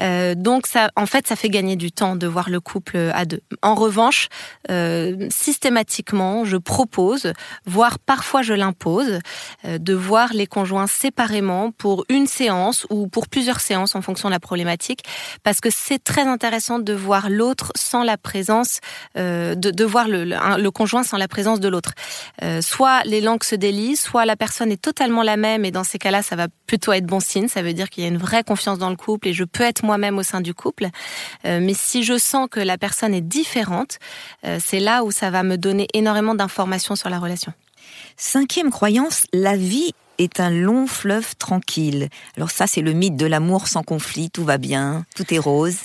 Euh, 0.00 0.34
donc 0.34 0.66
ça, 0.66 0.90
en 0.96 1.06
fait, 1.06 1.26
ça 1.26 1.36
fait 1.36 1.48
gagner 1.48 1.76
du 1.76 1.90
temps 1.90 2.16
de 2.16 2.26
voir 2.26 2.50
le 2.50 2.60
couple 2.60 2.98
à 3.14 3.24
deux. 3.24 3.40
En 3.62 3.74
revanche, 3.74 4.28
euh, 4.70 5.28
systématiquement, 5.30 6.44
je 6.44 6.58
propose, 6.58 7.32
voire 7.64 7.98
parfois 7.98 8.42
je 8.42 8.52
l'impose, 8.52 9.20
euh, 9.64 9.78
de 9.78 9.94
voir 9.94 10.32
les 10.34 10.46
conjoints 10.46 10.86
séparément 10.86 11.70
pour 11.70 12.04
une 12.10 12.26
séance 12.26 12.86
ou 12.90 13.08
pour 13.08 13.28
plusieurs 13.28 13.60
séances 13.60 13.94
en 13.94 14.02
fonction 14.02 14.28
de 14.28 14.34
la 14.34 14.40
problématique, 14.40 15.04
parce 15.42 15.60
que 15.60 15.70
c'est 15.70 16.02
très 16.02 16.26
intéressant 16.26 16.78
de 16.78 16.92
voir 16.92 17.30
l'autre 17.30 17.72
sans 17.74 18.02
la 18.02 18.18
présence, 18.18 18.80
de, 19.16 19.54
de 19.54 19.84
voir 19.84 20.08
le, 20.08 20.24
le, 20.24 20.70
conjoint 20.70 21.02
sans 21.02 21.16
la 21.16 21.28
présence 21.28 21.60
de 21.60 21.68
l'autre. 21.68 21.92
soit 22.60 23.02
les 23.04 23.20
langues 23.30 23.44
se 23.44 23.54
délient, 23.54 23.96
soit 23.96 24.24
la 24.24 24.36
personne 24.36 24.72
est 24.72 24.80
totalement 24.80 25.22
la 25.22 25.36
même 25.36 25.64
et 25.64 25.70
dans 25.70 25.84
ces 25.84 25.98
cas-là, 25.98 26.22
ça 26.22 26.36
va 26.36 26.48
plutôt 26.66 26.92
être 26.92 27.06
bon 27.06 27.20
signe. 27.20 27.48
Ça 27.48 27.62
veut 27.62 27.72
dire 27.72 27.88
qu'il 27.88 28.02
y 28.02 28.06
a 28.06 28.08
une 28.08 28.18
vraie 28.18 28.44
confiance 28.44 28.78
dans 28.78 28.90
le 28.90 28.96
couple 28.96 29.28
et 29.28 29.32
je 29.32 29.44
peux 29.44 29.62
être 29.62 29.84
moi-même 29.84 30.18
au 30.18 30.22
sein 30.22 30.40
du 30.40 30.54
couple. 30.54 30.88
Euh, 31.44 31.60
mais 31.62 31.74
si 31.74 32.02
je 32.02 32.18
sens 32.18 32.48
que 32.50 32.60
la 32.60 32.76
personne 32.76 33.14
est 33.14 33.20
différente, 33.20 33.98
euh, 34.44 34.58
c'est 34.62 34.80
là 34.80 35.04
où 35.04 35.10
ça 35.10 35.30
va 35.30 35.42
me 35.42 35.56
donner 35.56 35.86
énormément 35.94 36.34
d'informations 36.34 36.96
sur 36.96 37.08
la 37.08 37.18
relation. 37.18 37.52
Cinquième 38.16 38.70
croyance, 38.70 39.26
la 39.32 39.56
vie 39.56 39.92
est 40.18 40.40
un 40.40 40.50
long 40.50 40.86
fleuve 40.86 41.36
tranquille. 41.36 42.08
Alors 42.36 42.50
ça, 42.50 42.66
c'est 42.66 42.82
le 42.82 42.92
mythe 42.92 43.16
de 43.16 43.26
l'amour 43.26 43.68
sans 43.68 43.82
conflit, 43.82 44.30
tout 44.30 44.44
va 44.44 44.58
bien, 44.58 45.04
tout 45.16 45.32
est 45.32 45.38
rose. 45.38 45.76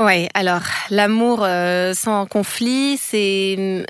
Oui, 0.00 0.28
alors 0.34 0.62
l'amour 0.90 1.40
euh, 1.42 1.94
sans 1.94 2.26
conflit, 2.26 2.98
c'est 2.98 3.84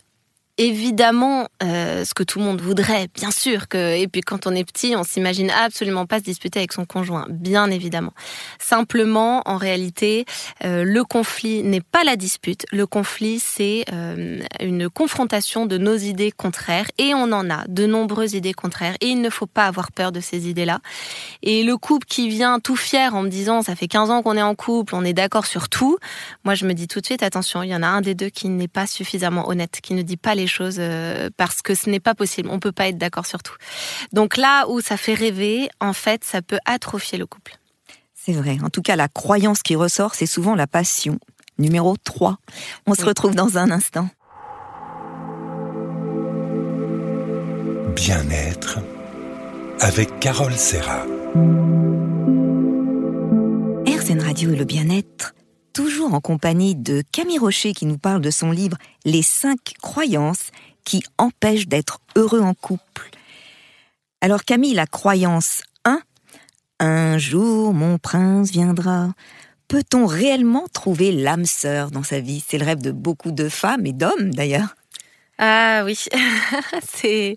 évidemment 0.58 1.48
euh, 1.62 2.04
ce 2.04 2.12
que 2.14 2.22
tout 2.22 2.38
le 2.38 2.44
monde 2.44 2.60
voudrait, 2.60 3.08
bien 3.14 3.30
sûr 3.30 3.68
que 3.68 3.96
et 3.96 4.06
puis 4.06 4.20
quand 4.20 4.46
on 4.46 4.54
est 4.54 4.64
petit, 4.64 4.94
on 4.96 5.02
s'imagine 5.02 5.50
absolument 5.50 6.04
pas 6.04 6.18
se 6.18 6.24
disputer 6.24 6.58
avec 6.58 6.72
son 6.72 6.84
conjoint, 6.84 7.26
bien 7.30 7.70
évidemment. 7.70 8.12
Simplement, 8.58 9.42
en 9.46 9.56
réalité, 9.56 10.26
euh, 10.64 10.84
le 10.84 11.04
conflit 11.04 11.62
n'est 11.62 11.80
pas 11.80 12.04
la 12.04 12.16
dispute. 12.16 12.66
Le 12.70 12.86
conflit, 12.86 13.38
c'est 13.38 13.84
euh, 13.92 14.40
une 14.60 14.90
confrontation 14.90 15.64
de 15.64 15.78
nos 15.78 15.96
idées 15.96 16.32
contraires 16.32 16.90
et 16.98 17.14
on 17.14 17.32
en 17.32 17.48
a 17.48 17.64
de 17.68 17.86
nombreuses 17.86 18.34
idées 18.34 18.52
contraires 18.52 18.96
et 19.00 19.08
il 19.08 19.20
ne 19.22 19.30
faut 19.30 19.46
pas 19.46 19.66
avoir 19.66 19.90
peur 19.90 20.12
de 20.12 20.20
ces 20.20 20.48
idées-là. 20.48 20.80
Et 21.42 21.62
le 21.62 21.78
couple 21.78 22.06
qui 22.06 22.28
vient 22.28 22.60
tout 22.60 22.76
fier 22.76 23.14
en 23.14 23.22
me 23.22 23.28
disant 23.28 23.62
ça 23.62 23.74
fait 23.74 23.88
15 23.88 24.10
ans 24.10 24.22
qu'on 24.22 24.36
est 24.36 24.42
en 24.42 24.54
couple, 24.54 24.94
on 24.94 25.04
est 25.04 25.14
d'accord 25.14 25.46
sur 25.46 25.70
tout, 25.70 25.96
moi 26.44 26.54
je 26.54 26.66
me 26.66 26.74
dis 26.74 26.88
tout 26.88 27.00
de 27.00 27.06
suite 27.06 27.22
attention, 27.22 27.62
il 27.62 27.70
y 27.70 27.74
en 27.74 27.82
a 27.82 27.88
un 27.88 28.02
des 28.02 28.14
deux 28.14 28.28
qui 28.28 28.48
n'est 28.48 28.68
pas 28.68 28.86
suffisamment 28.86 29.48
honnête, 29.48 29.80
qui 29.82 29.94
ne 29.94 30.02
dit 30.02 30.18
pas 30.18 30.34
les 30.34 30.41
choses 30.46 30.76
euh, 30.78 31.30
parce 31.36 31.62
que 31.62 31.74
ce 31.74 31.90
n'est 31.90 32.00
pas 32.00 32.14
possible. 32.14 32.48
On 32.50 32.60
peut 32.60 32.72
pas 32.72 32.88
être 32.88 32.98
d'accord 32.98 33.26
sur 33.26 33.42
tout. 33.42 33.56
Donc 34.12 34.36
là 34.36 34.66
où 34.68 34.80
ça 34.80 34.96
fait 34.96 35.14
rêver, 35.14 35.68
en 35.80 35.92
fait, 35.92 36.24
ça 36.24 36.42
peut 36.42 36.58
atrophier 36.64 37.18
le 37.18 37.26
couple. 37.26 37.58
C'est 38.14 38.32
vrai. 38.32 38.58
En 38.62 38.70
tout 38.70 38.82
cas, 38.82 38.96
la 38.96 39.08
croyance 39.08 39.62
qui 39.62 39.74
ressort, 39.74 40.14
c'est 40.14 40.26
souvent 40.26 40.54
la 40.54 40.66
passion. 40.66 41.18
Numéro 41.58 41.96
3. 41.96 42.38
On 42.86 42.94
se 42.94 43.04
retrouve 43.04 43.34
dans 43.34 43.58
un 43.58 43.70
instant. 43.70 44.08
Bien-être 47.94 48.78
avec 49.80 50.18
Carole 50.20 50.54
Serra. 50.54 51.04
RZN 53.86 54.20
Radio 54.20 54.52
et 54.52 54.56
le 54.56 54.64
bien-être 54.64 55.34
toujours 55.72 56.14
en 56.14 56.20
compagnie 56.20 56.74
de 56.74 57.02
Camille 57.12 57.38
Rocher 57.38 57.72
qui 57.72 57.86
nous 57.86 57.98
parle 57.98 58.20
de 58.20 58.30
son 58.30 58.50
livre 58.50 58.76
Les 59.04 59.22
cinq 59.22 59.74
croyances 59.80 60.50
qui 60.84 61.02
empêchent 61.18 61.68
d'être 61.68 62.00
heureux 62.16 62.40
en 62.40 62.54
couple. 62.54 63.10
Alors 64.20 64.44
Camille, 64.44 64.74
la 64.74 64.86
croyance 64.86 65.62
1, 65.84 66.00
un 66.80 67.18
jour 67.18 67.72
mon 67.74 67.98
prince 67.98 68.50
viendra. 68.50 69.12
Peut-on 69.68 70.06
réellement 70.06 70.66
trouver 70.72 71.12
l'âme 71.12 71.46
sœur 71.46 71.90
dans 71.90 72.02
sa 72.02 72.20
vie? 72.20 72.44
C'est 72.46 72.58
le 72.58 72.64
rêve 72.66 72.82
de 72.82 72.92
beaucoup 72.92 73.32
de 73.32 73.48
femmes 73.48 73.86
et 73.86 73.92
d'hommes 73.92 74.34
d'ailleurs. 74.34 74.74
Ah 75.44 75.82
oui, 75.84 75.98
c'est 76.88 77.34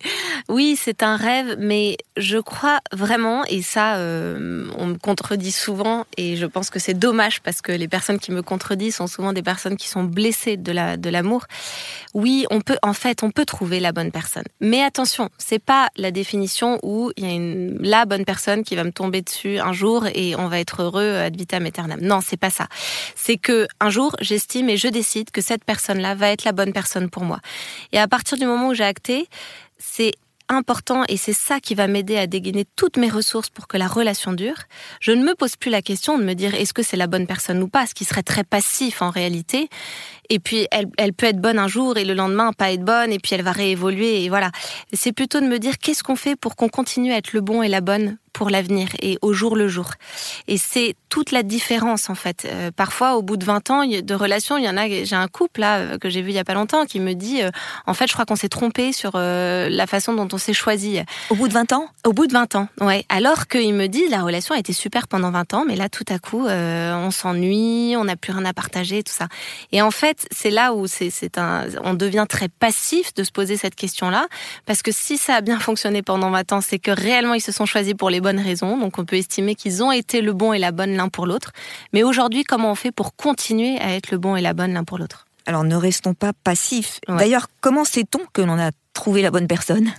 oui, 0.48 0.78
c'est 0.80 1.02
un 1.02 1.16
rêve, 1.16 1.56
mais 1.58 1.98
je 2.18 2.38
crois 2.38 2.80
vraiment, 2.94 3.44
et 3.46 3.64
ça, 3.64 3.96
euh, 3.96 4.68
on 4.78 4.86
me 4.86 4.98
contredit 5.00 5.52
souvent, 5.52 6.06
et 6.16 6.36
je 6.36 6.46
pense 6.46 6.70
que 6.70 6.78
c'est 6.78 6.94
dommage 6.94 7.42
parce 7.42 7.64
que 7.64 7.72
les 7.72 7.88
personnes 7.88 8.20
qui 8.20 8.32
me 8.32 8.44
contredisent 8.44 8.98
sont 8.98 9.08
souvent 9.08 9.34
des 9.34 9.42
personnes 9.42 9.76
qui 9.76 9.88
sont 9.88 10.04
blessées 10.04 10.56
de 10.56 10.72
la 10.72 10.98
de 10.98 11.10
l'amour. 11.10 11.46
Oui, 12.14 12.46
on 12.52 12.62
peut, 12.62 12.78
en 12.84 12.94
fait, 12.94 13.24
on 13.24 13.32
peut 13.32 13.44
trouver 13.44 13.80
la 13.80 13.92
bonne 13.92 14.12
personne, 14.12 14.46
mais 14.62 14.84
attention, 14.84 15.32
c'est 15.40 15.58
pas 15.58 15.90
la 15.98 16.12
définition 16.12 16.78
où 16.84 17.12
il 17.18 17.26
y 17.26 17.28
a 17.28 17.34
une 17.34 17.80
la 17.82 18.06
bonne 18.06 18.24
personne 18.24 18.64
qui 18.64 18.76
va 18.76 18.84
me 18.84 18.92
tomber 18.92 19.24
dessus 19.24 19.58
un 19.58 19.74
jour 19.74 20.06
et 20.14 20.36
on 20.36 20.48
va 20.48 20.60
être 20.60 20.84
heureux 20.84 21.16
ad 21.16 21.36
vitam 21.36 21.66
aeternam. 21.66 22.00
Non, 22.02 22.20
c'est 22.24 22.38
pas 22.38 22.52
ça. 22.52 22.68
C'est 23.16 23.38
que 23.38 23.68
un 23.80 23.90
jour, 23.90 24.16
j'estime 24.22 24.70
et 24.70 24.78
je 24.78 24.90
décide 24.90 25.32
que 25.32 25.42
cette 25.42 25.64
personne-là 25.64 26.14
va 26.14 26.30
être 26.30 26.44
la 26.44 26.52
bonne 26.52 26.72
personne 26.72 27.10
pour 27.10 27.24
moi. 27.24 27.40
Et 27.96 28.00
à 28.00 28.10
partir 28.10 28.38
du 28.38 28.46
moment 28.46 28.68
où 28.68 28.74
j'ai 28.74 28.84
acté, 28.84 29.30
c'est 29.78 30.12
important 30.50 31.04
et 31.08 31.16
c'est 31.16 31.34
ça 31.34 31.62
qui 31.62 31.76
va 31.76 31.88
m'aider 31.88 32.18
à 32.18 32.28
dégainer 32.28 32.66
toutes 32.76 32.98
mes 32.98 33.10
ressources 33.10 33.50
pour 33.50 33.70
que 33.70 33.78
la 33.78 33.88
relation 33.88 34.34
dure. 34.34 34.58
Je 35.00 35.14
ne 35.14 35.24
me 35.24 35.34
pose 35.34 35.56
plus 35.56 35.72
la 35.72 35.82
question 35.82 36.18
de 36.18 36.24
me 36.24 36.34
dire 36.34 36.54
est-ce 36.54 36.74
que 36.74 36.84
c'est 36.84 36.98
la 36.98 37.08
bonne 37.08 37.26
personne 37.26 37.64
ou 37.64 37.70
pas, 37.70 37.88
ce 37.88 37.96
qui 37.96 38.04
serait 38.04 38.22
très 38.22 38.44
passif 38.44 39.02
en 39.02 39.10
réalité. 39.10 39.70
Et 40.30 40.40
puis 40.40 40.68
elle, 40.72 40.88
elle 40.98 41.14
peut 41.14 41.26
être 41.26 41.40
bonne 41.40 41.58
un 41.58 41.70
jour 41.70 41.98
et 41.98 42.04
le 42.04 42.14
lendemain 42.14 42.52
pas 42.52 42.74
être 42.74 42.84
bonne 42.84 43.14
et 43.14 43.18
puis 43.18 43.34
elle 43.34 43.44
va 43.44 43.54
réévoluer 43.54 44.26
et 44.26 44.30
voilà. 44.30 44.52
C'est 44.92 45.14
plutôt 45.14 45.40
de 45.40 45.48
me 45.48 45.58
dire 45.58 45.78
qu'est-ce 45.78 46.04
qu'on 46.04 46.18
fait 46.18 46.36
pour 46.36 46.58
qu'on 46.58 46.70
continue 46.70 47.14
à 47.14 47.18
être 47.18 47.32
le 47.32 47.40
bon 47.40 47.64
et 47.64 47.70
la 47.70 47.80
bonne 47.80 48.18
pour 48.36 48.50
l'avenir 48.50 48.90
et 49.02 49.18
au 49.22 49.32
jour 49.32 49.56
le 49.56 49.70
jour. 49.70 49.92
Et 50.50 50.58
c'est 50.58 50.96
toute 51.08 51.32
la 51.32 51.42
différence 51.42 52.10
en 52.10 52.16
fait. 52.16 52.46
Euh, 52.46 52.70
parfois, 52.70 53.16
au 53.16 53.22
bout 53.22 53.38
de 53.38 53.46
20 53.46 53.70
ans 53.70 53.86
de 53.88 54.14
relation, 54.14 54.58
il 54.58 54.66
y 54.66 54.70
en 54.70 54.76
a. 54.76 54.90
J'ai 54.90 55.16
un 55.16 55.30
couple 55.30 55.62
là 55.62 55.78
euh, 55.78 55.98
que 55.98 56.10
j'ai 56.10 56.22
vu 56.22 56.32
il 56.32 56.36
y 56.36 56.40
a 56.40 56.44
pas 56.44 56.54
longtemps 56.54 56.86
qui 56.86 57.00
me 57.00 57.14
dit, 57.14 57.42
euh, 57.42 57.50
en 57.88 57.94
fait, 57.94 58.08
je 58.08 58.14
crois 58.14 58.26
qu'on 58.26 58.36
s'est 58.36 58.50
trompé 58.50 58.92
sur 58.92 59.14
la 59.16 59.88
façon 59.88 60.14
dont 60.14 60.28
on 60.34 60.38
s'est 60.38 60.54
choisi. 60.54 61.00
Au 61.30 61.36
bout 61.36 61.48
de 61.48 61.54
20 61.54 61.72
ans? 61.72 61.88
Au 62.06 62.12
bout 62.12 62.28
de 62.28 62.34
20 62.34 62.56
ans, 62.56 62.68
ouais. 62.82 63.06
Alors 63.08 63.48
qu'il 63.48 63.74
me 63.74 63.88
dit, 63.88 64.04
la 64.10 64.22
relation 64.22 64.54
a 64.54 64.60
été 64.60 64.74
super 64.74 65.08
pendant 65.08 65.32
20 65.32 65.54
ans, 65.54 65.64
mais 65.66 65.78
là, 65.78 65.88
tout 65.88 66.04
à 66.10 66.20
coup, 66.20 66.46
on 66.46 67.12
s'ennuie, 67.12 67.96
on 67.98 68.04
n'a 68.04 68.18
plus 68.18 68.34
rien 68.34 68.44
à 68.44 68.54
partager, 68.54 69.02
tout 69.02 69.14
ça. 69.14 69.30
Et 69.72 69.82
en 69.82 69.92
fait, 69.92 70.28
c'est 70.32 70.50
là 70.50 70.74
où 70.74 70.88
c'est 70.88 71.38
un, 71.38 71.66
on 71.84 71.94
devient 71.94 72.26
très 72.28 72.50
passif 72.50 73.14
de 73.14 73.24
se 73.24 73.32
poser 73.32 73.56
cette 73.56 73.76
question-là, 73.76 74.28
parce 74.66 74.82
que 74.82 74.92
si 74.92 75.18
ça 75.18 75.36
a 75.36 75.42
bien 75.42 75.60
fonctionné 75.60 76.02
pendant 76.02 76.32
20 76.32 76.52
ans, 76.52 76.62
c'est 76.62 76.80
que 76.80 76.92
réellement 76.92 77.36
ils 77.36 77.42
se 77.42 77.54
sont 77.54 77.66
choisis 77.66 77.94
pour 77.94 78.10
les 78.10 78.20
bonnes 78.26 78.40
raisons. 78.40 78.78
Donc 78.78 78.98
on 78.98 79.06
peut 79.06 79.18
estimer 79.18 79.54
qu'ils 79.54 79.84
ont 79.84 79.92
été 79.92 80.22
le 80.22 80.34
bon 80.34 80.52
et 80.52 80.60
la 80.60 80.72
bonne 80.72 80.96
l'un 80.96 81.10
pour 81.10 81.26
l'autre. 81.28 81.52
Mais 81.94 82.04
aujourd'hui, 82.04 82.44
comment 82.44 82.72
on 82.72 82.76
fait 82.76 82.92
pour 82.92 83.16
continuer 83.16 83.80
à 83.80 83.96
être 83.96 84.10
le 84.12 84.18
bon 84.18 84.36
et 84.36 84.42
la 84.42 84.54
bonne 84.54 84.74
l'un 84.74 84.84
pour 84.84 84.98
l'autre? 84.98 85.28
Alors 85.46 85.64
ne 85.64 85.76
restons 85.76 86.16
pas 86.16 86.34
passifs. 86.34 87.00
D'ailleurs, 87.08 87.48
comment 87.62 87.86
sait-on 87.86 88.22
que 88.34 88.42
l'on 88.42 88.60
a 88.60 88.72
trouvé 88.94 89.22
la 89.22 89.30
bonne 89.30 89.48
personne? 89.48 89.92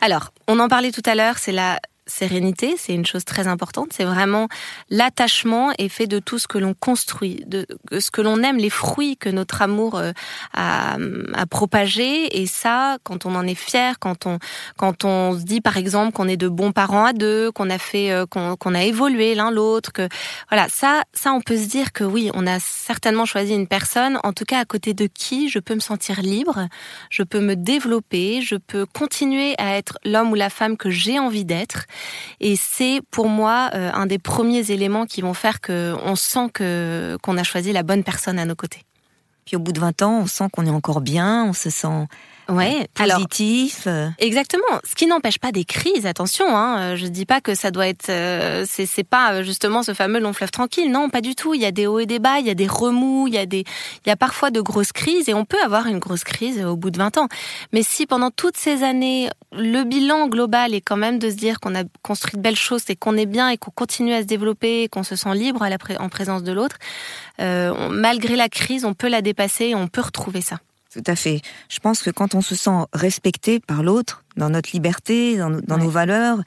Alors, 0.00 0.32
on 0.48 0.58
en 0.58 0.68
parlait 0.68 0.90
tout 0.90 1.06
à 1.06 1.14
l'heure, 1.14 1.38
c'est 1.38 1.52
la 1.52 1.78
sérénité, 2.08 2.74
c'est 2.76 2.94
une 2.94 3.06
chose 3.06 3.24
très 3.24 3.46
importante. 3.46 3.88
C'est 3.92 4.04
vraiment 4.04 4.48
l'attachement 4.90 5.72
est 5.78 5.88
fait 5.88 6.06
de 6.06 6.18
tout 6.18 6.38
ce 6.38 6.48
que 6.48 6.58
l'on 6.58 6.74
construit, 6.74 7.44
de 7.46 7.66
ce 7.98 8.10
que 8.10 8.20
l'on 8.20 8.42
aime, 8.42 8.56
les 8.56 8.70
fruits 8.70 9.16
que 9.16 9.28
notre 9.28 9.62
amour 9.62 9.96
euh, 9.96 10.12
a, 10.54 10.96
a 11.34 11.46
propagé. 11.46 12.40
Et 12.40 12.46
ça, 12.46 12.98
quand 13.04 13.26
on 13.26 13.34
en 13.34 13.46
est 13.46 13.54
fier, 13.54 13.98
quand 13.98 14.26
on 14.26 14.38
quand 14.76 15.04
on 15.04 15.38
se 15.38 15.44
dit 15.44 15.60
par 15.60 15.76
exemple 15.76 16.12
qu'on 16.12 16.28
est 16.28 16.36
de 16.36 16.48
bons 16.48 16.72
parents 16.72 17.04
à 17.04 17.12
deux, 17.12 17.50
qu'on 17.52 17.70
a 17.70 17.78
fait, 17.78 18.10
euh, 18.10 18.26
qu'on 18.26 18.74
a 18.74 18.82
évolué 18.82 19.34
l'un 19.34 19.50
l'autre, 19.50 19.92
que 19.92 20.08
voilà, 20.50 20.68
ça, 20.68 21.02
ça, 21.12 21.32
on 21.32 21.40
peut 21.40 21.56
se 21.56 21.66
dire 21.66 21.92
que 21.92 22.04
oui, 22.04 22.30
on 22.34 22.46
a 22.46 22.58
certainement 22.60 23.24
choisi 23.24 23.54
une 23.54 23.66
personne, 23.66 24.18
en 24.24 24.32
tout 24.32 24.44
cas 24.44 24.60
à 24.60 24.64
côté 24.64 24.94
de 24.94 25.06
qui 25.06 25.48
je 25.48 25.58
peux 25.58 25.74
me 25.74 25.80
sentir 25.80 26.22
libre, 26.22 26.68
je 27.10 27.22
peux 27.22 27.40
me 27.40 27.56
développer, 27.56 28.40
je 28.42 28.56
peux 28.56 28.86
continuer 28.86 29.54
à 29.58 29.76
être 29.76 29.98
l'homme 30.04 30.30
ou 30.30 30.34
la 30.34 30.50
femme 30.50 30.76
que 30.76 30.90
j'ai 30.90 31.18
envie 31.18 31.44
d'être. 31.44 31.86
Et 32.40 32.56
c'est 32.56 33.00
pour 33.10 33.28
moi 33.28 33.70
euh, 33.74 33.90
un 33.92 34.06
des 34.06 34.18
premiers 34.18 34.70
éléments 34.70 35.06
qui 35.06 35.22
vont 35.22 35.34
faire 35.34 35.60
qu'on 35.60 36.16
sent 36.16 36.50
que 36.52 37.16
qu'on 37.22 37.36
a 37.36 37.42
choisi 37.42 37.72
la 37.72 37.82
bonne 37.82 38.04
personne 38.04 38.38
à 38.38 38.44
nos 38.44 38.54
côtés. 38.54 38.82
Puis 39.44 39.56
au 39.56 39.60
bout 39.60 39.72
de 39.72 39.80
20 39.80 40.02
ans, 40.02 40.20
on 40.20 40.26
sent 40.26 40.44
qu'on 40.52 40.66
est 40.66 40.70
encore 40.70 41.00
bien, 41.00 41.44
on 41.44 41.52
se 41.52 41.70
sent 41.70 42.06
ouais, 42.48 42.88
positif. 42.94 43.86
Alors, 43.86 44.10
exactement. 44.18 44.62
Ce 44.84 44.94
qui 44.94 45.06
n'empêche 45.06 45.38
pas 45.38 45.52
des 45.52 45.64
crises. 45.64 46.06
Attention, 46.06 46.46
hein. 46.56 46.96
Je 46.96 47.06
dis 47.06 47.26
pas 47.26 47.40
que 47.40 47.54
ça 47.54 47.70
doit 47.70 47.88
être. 47.88 48.08
Euh, 48.08 48.64
c'est 48.66 49.04
pas 49.04 49.32
euh, 49.32 49.42
justement 49.42 49.82
ce 49.82 49.94
fameux 49.94 50.20
long 50.20 50.32
fleuve 50.32 50.50
tranquille. 50.50 50.90
Non, 50.90 51.10
pas 51.10 51.20
du 51.20 51.34
tout. 51.34 51.54
Il 51.54 51.60
y 51.60 51.66
a 51.66 51.70
des 51.70 51.86
hauts 51.86 51.98
et 51.98 52.06
des 52.06 52.18
bas. 52.18 52.38
Il 52.40 52.46
y 52.46 52.50
a 52.50 52.54
des 52.54 52.66
remous. 52.66 53.26
Il 53.26 53.34
y 53.34 53.38
a 53.38 53.46
des. 53.46 53.64
Il 54.04 54.08
y 54.08 54.12
a 54.12 54.16
parfois 54.16 54.50
de 54.50 54.60
grosses 54.60 54.92
crises 54.92 55.28
et 55.28 55.34
on 55.34 55.44
peut 55.44 55.62
avoir 55.64 55.86
une 55.86 55.98
grosse 55.98 56.24
crise 56.24 56.64
au 56.64 56.76
bout 56.76 56.90
de 56.90 56.98
20 56.98 57.18
ans. 57.18 57.28
Mais 57.72 57.82
si 57.82 58.06
pendant 58.06 58.30
toutes 58.30 58.56
ces 58.56 58.82
années, 58.82 59.28
le 59.52 59.84
bilan 59.84 60.28
global 60.28 60.74
est 60.74 60.80
quand 60.80 60.96
même 60.96 61.18
de 61.18 61.30
se 61.30 61.36
dire 61.36 61.60
qu'on 61.60 61.74
a 61.74 61.84
construit 62.02 62.36
de 62.36 62.42
belles 62.42 62.56
choses 62.56 62.82
et 62.88 62.96
qu'on 62.96 63.16
est 63.16 63.26
bien 63.26 63.48
et 63.48 63.56
qu'on 63.56 63.70
continue 63.70 64.12
à 64.12 64.20
se 64.20 64.26
développer, 64.26 64.88
qu'on 64.88 65.02
se 65.02 65.16
sent 65.16 65.34
libre 65.34 65.62
à 65.62 65.70
la 65.70 65.78
en 66.00 66.08
présence 66.08 66.42
de 66.42 66.52
l'autre, 66.52 66.76
euh, 67.40 67.88
malgré 67.90 68.36
la 68.36 68.48
crise, 68.48 68.84
on 68.84 68.94
peut 68.94 69.08
la 69.08 69.22
dépasser 69.22 69.66
et 69.66 69.74
on 69.74 69.88
peut 69.88 70.00
retrouver 70.00 70.40
ça. 70.40 70.58
Tout 70.92 71.02
à 71.06 71.16
fait. 71.16 71.42
Je 71.68 71.80
pense 71.80 72.02
que 72.02 72.10
quand 72.10 72.34
on 72.34 72.40
se 72.40 72.54
sent 72.54 72.86
respecté 72.92 73.60
par 73.60 73.82
l'autre, 73.82 74.24
dans 74.36 74.50
notre 74.50 74.70
liberté, 74.72 75.36
dans, 75.36 75.50
nos 75.50 75.90
valeurs, 75.90 76.38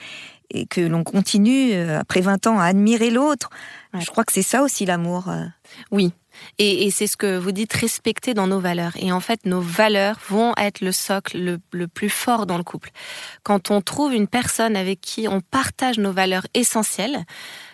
et 0.50 0.66
que 0.66 0.82
l'on 0.82 1.04
continue, 1.04 1.74
euh, 1.74 2.00
après 2.00 2.22
20 2.22 2.48
ans, 2.48 2.60
à 2.60 2.66
admirer 2.66 3.12
l'autre, 3.12 3.50
je 3.98 4.06
crois 4.08 4.24
que 4.24 4.34
c'est 4.34 4.42
ça 4.42 4.64
aussi 4.64 4.86
l'amour. 4.86 5.30
Euh. 5.30 5.46
Oui. 5.92 6.14
Et, 6.58 6.92
c'est 6.92 7.08
ce 7.08 7.18
que 7.18 7.38
vous 7.38 7.52
dites, 7.52 7.74
respecter 7.74 8.34
dans 8.34 8.48
nos 8.48 8.60
valeurs. 8.60 8.94
Et 8.98 9.12
en 9.12 9.20
fait, 9.20 9.46
nos 9.46 9.62
valeurs 9.62 10.18
vont 10.30 10.54
être 10.58 10.82
le 10.82 10.92
socle 10.92 11.60
le, 11.72 11.88
plus 11.88 12.10
fort 12.10 12.46
dans 12.46 12.58
le 12.58 12.64
couple. 12.64 12.92
Quand 13.44 13.72
on 13.72 13.82
trouve 13.82 14.14
une 14.14 14.28
personne 14.28 14.76
avec 14.76 15.02
qui 15.02 15.28
on 15.28 15.42
partage 15.42 15.98
nos 15.98 16.12
valeurs 16.12 16.46
essentielles, 16.54 17.26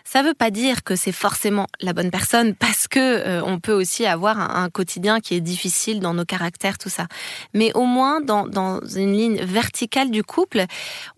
Ça 0.09 0.23
veut 0.23 0.33
pas 0.33 0.51
dire 0.51 0.85
que 0.85 0.95
c'est 0.95 1.11
forcément 1.11 1.67
la 1.81 1.91
bonne 1.91 2.11
personne 2.11 2.55
parce 2.55 2.87
que 2.87 2.97
euh, 2.99 3.41
on 3.43 3.59
peut 3.59 3.73
aussi 3.73 4.05
avoir 4.05 4.39
un, 4.39 4.69
quotidien 4.69 5.19
qui 5.19 5.35
est 5.35 5.41
difficile 5.41 5.99
dans 5.99 6.13
nos 6.13 6.23
caractères, 6.23 6.77
tout 6.77 6.87
ça. 6.87 7.07
Mais 7.53 7.73
au 7.75 7.83
moins 7.83 8.21
dans, 8.21 8.47
dans 8.47 8.79
une 8.79 9.11
ligne 9.11 9.41
verticale 9.43 10.09
du 10.09 10.23
couple, 10.23 10.63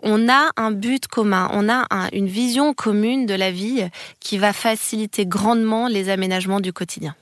on 0.01 0.27
a 0.27 0.50
un 0.58 0.72
but 0.72 1.08
commun, 1.08 1.50
on 1.53 1.70
a 1.70 1.86
une 2.13 2.25
vision 2.25 2.74
commune 2.74 3.27
de 3.27 3.36
la 3.36 3.51
vie 3.51 3.88
qui 4.20 4.39
va 4.39 4.53
faciliter 4.53 5.27
grandement 5.27 5.88
les 5.88 6.10
aménagements 6.10 6.60
du 6.60 6.74
quotidien. 6.74 7.15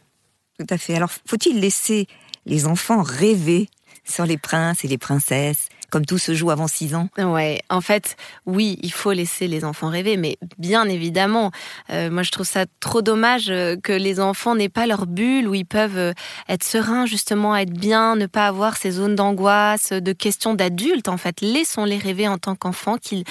Tout 0.59 0.67
à 0.69 0.77
fait. 0.77 0.95
Alors, 0.95 1.11
faut-il 1.11 1.59
laisser 1.59 2.07
les 2.45 2.65
enfants 2.65 3.01
rêver 3.03 3.69
sur 4.03 4.25
les 4.25 4.37
princes 4.37 4.83
et 4.83 4.87
les 4.87 4.97
princesses 4.97 5.69
comme 5.89 6.05
tout 6.05 6.17
se 6.17 6.33
joue 6.33 6.51
avant 6.51 6.67
6 6.67 6.95
ans 6.95 7.09
Ouais, 7.17 7.61
en 7.69 7.81
fait, 7.81 8.17
oui, 8.45 8.77
il 8.81 8.91
faut 8.91 9.11
laisser 9.11 9.47
les 9.47 9.63
enfants 9.63 9.89
rêver, 9.89 10.17
mais 10.17 10.37
bien 10.57 10.87
évidemment, 10.87 11.51
euh, 11.91 12.09
moi 12.09 12.23
je 12.23 12.31
trouve 12.31 12.45
ça 12.45 12.65
trop 12.79 13.01
dommage 13.01 13.49
euh, 13.49 13.75
que 13.81 13.93
les 13.93 14.19
enfants 14.19 14.55
n'aient 14.55 14.69
pas 14.69 14.85
leur 14.85 15.05
bulle 15.05 15.47
où 15.47 15.55
ils 15.55 15.65
peuvent 15.65 15.97
euh, 15.97 16.13
être 16.49 16.63
sereins, 16.63 17.05
justement, 17.05 17.55
être 17.55 17.71
bien, 17.71 18.15
ne 18.15 18.25
pas 18.25 18.47
avoir 18.47 18.77
ces 18.77 18.91
zones 18.91 19.15
d'angoisse, 19.15 19.93
de 19.93 20.13
questions 20.13 20.53
d'adultes. 20.53 21.07
En 21.07 21.17
fait, 21.17 21.41
laissons-les 21.41 21.97
rêver 21.97 22.27
en 22.27 22.37
tant 22.37 22.55
qu'enfants, 22.55 22.97
qu'ils 22.97 23.23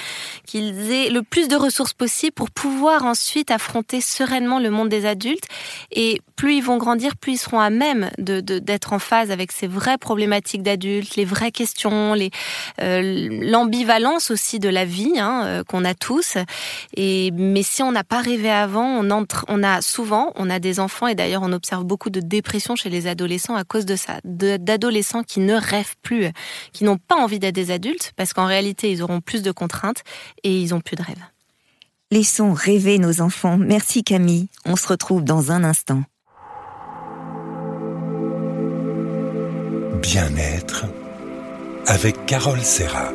aient 0.91 1.09
le 1.09 1.21
plus 1.21 1.47
de 1.47 1.55
ressources 1.55 1.93
possible 1.93 2.33
pour 2.33 2.49
pouvoir 2.49 3.05
ensuite 3.05 3.51
affronter 3.51 4.01
sereinement 4.01 4.59
le 4.59 4.69
monde 4.69 4.89
des 4.89 5.05
adultes. 5.05 5.45
Et 5.91 6.21
plus 6.35 6.55
ils 6.55 6.63
vont 6.63 6.77
grandir, 6.77 7.17
plus 7.17 7.33
ils 7.33 7.37
seront 7.37 7.59
à 7.59 7.69
même 7.69 8.09
de 8.17 8.39
d'être 8.39 8.93
en 8.93 8.99
phase 8.99 9.31
avec 9.31 9.51
ces 9.51 9.67
vraies 9.67 9.97
problématiques 9.97 10.63
d'adultes, 10.63 11.15
les 11.15 11.25
vraies 11.25 11.51
questions, 11.51 12.13
les 12.13 12.31
l'ambivalence 12.79 14.31
aussi 14.31 14.59
de 14.59 14.69
la 14.69 14.85
vie 14.85 15.13
hein, 15.17 15.43
euh, 15.45 15.63
qu'on 15.63 15.85
a 15.85 15.93
tous. 15.93 16.37
Et 16.95 17.31
mais 17.31 17.63
si 17.63 17.83
on 17.83 17.91
n'a 17.91 18.03
pas 18.03 18.21
rêvé 18.21 18.49
avant, 18.49 18.85
on 18.85 19.09
entre, 19.11 19.45
on 19.47 19.63
a 19.63 19.81
souvent, 19.81 20.31
on 20.35 20.49
a 20.49 20.59
des 20.59 20.79
enfants 20.79 21.07
et 21.07 21.15
d'ailleurs 21.15 21.43
on 21.43 21.51
observe 21.51 21.83
beaucoup 21.83 22.09
de 22.09 22.19
dépression 22.19 22.75
chez 22.75 22.89
les 22.89 23.07
adolescents 23.07 23.55
à 23.55 23.63
cause 23.63 23.85
de 23.85 23.95
ça, 23.95 24.19
d'adolescents 24.23 25.23
qui 25.23 25.39
ne 25.39 25.55
rêvent 25.55 25.95
plus, 26.01 26.27
qui 26.73 26.83
n'ont 26.83 26.97
pas 26.97 27.15
envie 27.15 27.39
d'être 27.39 27.55
des 27.55 27.71
adultes 27.71 28.13
parce 28.15 28.33
qu'en 28.33 28.45
réalité 28.45 28.91
ils 28.91 29.01
auront 29.01 29.21
plus 29.21 29.41
de 29.41 29.51
contraintes 29.51 30.03
et 30.43 30.59
ils 30.59 30.73
ont 30.73 30.81
plus 30.81 30.95
de 30.95 31.03
rêves. 31.03 31.23
Laissons 32.09 32.53
rêver 32.53 32.99
nos 32.99 33.19
enfants. 33.21 33.57
Merci 33.57 34.03
Camille. 34.03 34.47
On 34.65 34.77
se 34.77 34.87
retrouve 34.87 35.23
dans 35.23 35.51
un 35.51 35.63
instant. 35.63 36.03
Bien-être 40.01 40.85
avec 41.87 42.25
Carole 42.25 42.61
Serra. 42.61 43.13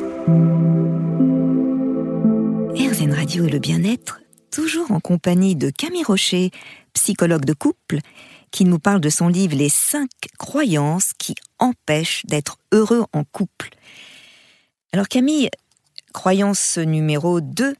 RZN 2.75 3.13
Radio 3.13 3.45
et 3.45 3.49
le 3.49 3.59
bien-être, 3.59 4.19
toujours 4.49 4.91
en 4.91 4.99
compagnie 4.99 5.55
de 5.55 5.69
Camille 5.69 6.03
Rocher, 6.03 6.49
psychologue 6.93 7.45
de 7.45 7.53
couple, 7.53 7.99
qui 8.49 8.65
nous 8.65 8.79
parle 8.79 8.99
de 8.99 9.11
son 9.11 9.27
livre 9.27 9.55
Les 9.55 9.69
cinq 9.69 10.09
croyances 10.39 11.11
qui 11.19 11.35
empêchent 11.59 12.25
d'être 12.25 12.57
heureux 12.71 13.05
en 13.13 13.23
couple. 13.23 13.69
Alors 14.91 15.07
Camille, 15.07 15.51
croyance 16.11 16.79
numéro 16.79 17.41
2, 17.41 17.75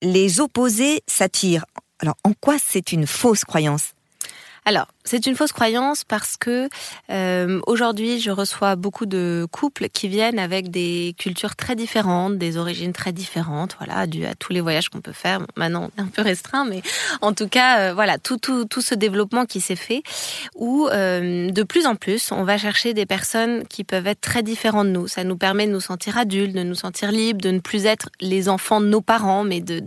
les 0.00 0.40
opposés 0.40 1.02
s'attirent. 1.06 1.66
Alors 1.98 2.16
en 2.24 2.32
quoi 2.32 2.56
c'est 2.58 2.92
une 2.92 3.06
fausse 3.06 3.44
croyance? 3.44 3.92
Alors, 4.64 4.88
c'est 5.04 5.26
une 5.26 5.36
fausse 5.36 5.52
croyance 5.52 6.02
parce 6.02 6.36
que 6.36 6.68
euh, 7.10 7.60
aujourd'hui, 7.66 8.20
je 8.20 8.30
reçois 8.30 8.74
beaucoup 8.74 9.04
de 9.04 9.46
couples 9.52 9.88
qui 9.90 10.08
viennent 10.08 10.38
avec 10.38 10.70
des 10.70 11.14
cultures 11.18 11.56
très 11.56 11.76
différentes, 11.76 12.38
des 12.38 12.56
origines 12.56 12.94
très 12.94 13.12
différentes, 13.12 13.76
voilà, 13.78 14.06
dû 14.06 14.24
à 14.24 14.34
tous 14.34 14.52
les 14.52 14.62
voyages 14.62 14.88
qu'on 14.88 15.02
peut 15.02 15.12
faire. 15.12 15.40
maintenant, 15.56 15.90
un 15.98 16.06
peu 16.06 16.22
restreint, 16.22 16.64
mais 16.64 16.82
en 17.20 17.34
tout 17.34 17.48
cas, 17.48 17.80
euh, 17.80 17.94
voilà, 17.94 18.16
tout, 18.18 18.38
tout, 18.38 18.64
tout 18.64 18.80
ce 18.80 18.94
développement 18.94 19.44
qui 19.44 19.60
s'est 19.60 19.76
fait, 19.76 20.02
où 20.54 20.88
euh, 20.88 21.50
de 21.50 21.62
plus 21.62 21.86
en 21.86 21.96
plus, 21.96 22.32
on 22.32 22.44
va 22.44 22.56
chercher 22.56 22.94
des 22.94 23.04
personnes 23.06 23.66
qui 23.66 23.84
peuvent 23.84 24.06
être 24.06 24.22
très 24.22 24.42
différentes 24.42 24.86
de 24.86 24.92
nous. 24.92 25.08
Ça 25.08 25.22
nous 25.22 25.36
permet 25.36 25.66
de 25.66 25.72
nous 25.72 25.80
sentir 25.80 26.16
adultes, 26.16 26.54
de 26.54 26.62
nous 26.62 26.74
sentir 26.74 27.12
libres, 27.12 27.42
de 27.42 27.50
ne 27.50 27.60
plus 27.60 27.84
être 27.84 28.08
les 28.20 28.48
enfants 28.48 28.80
de 28.80 28.86
nos 28.86 29.02
parents, 29.02 29.44
mais 29.44 29.60
de 29.60 29.82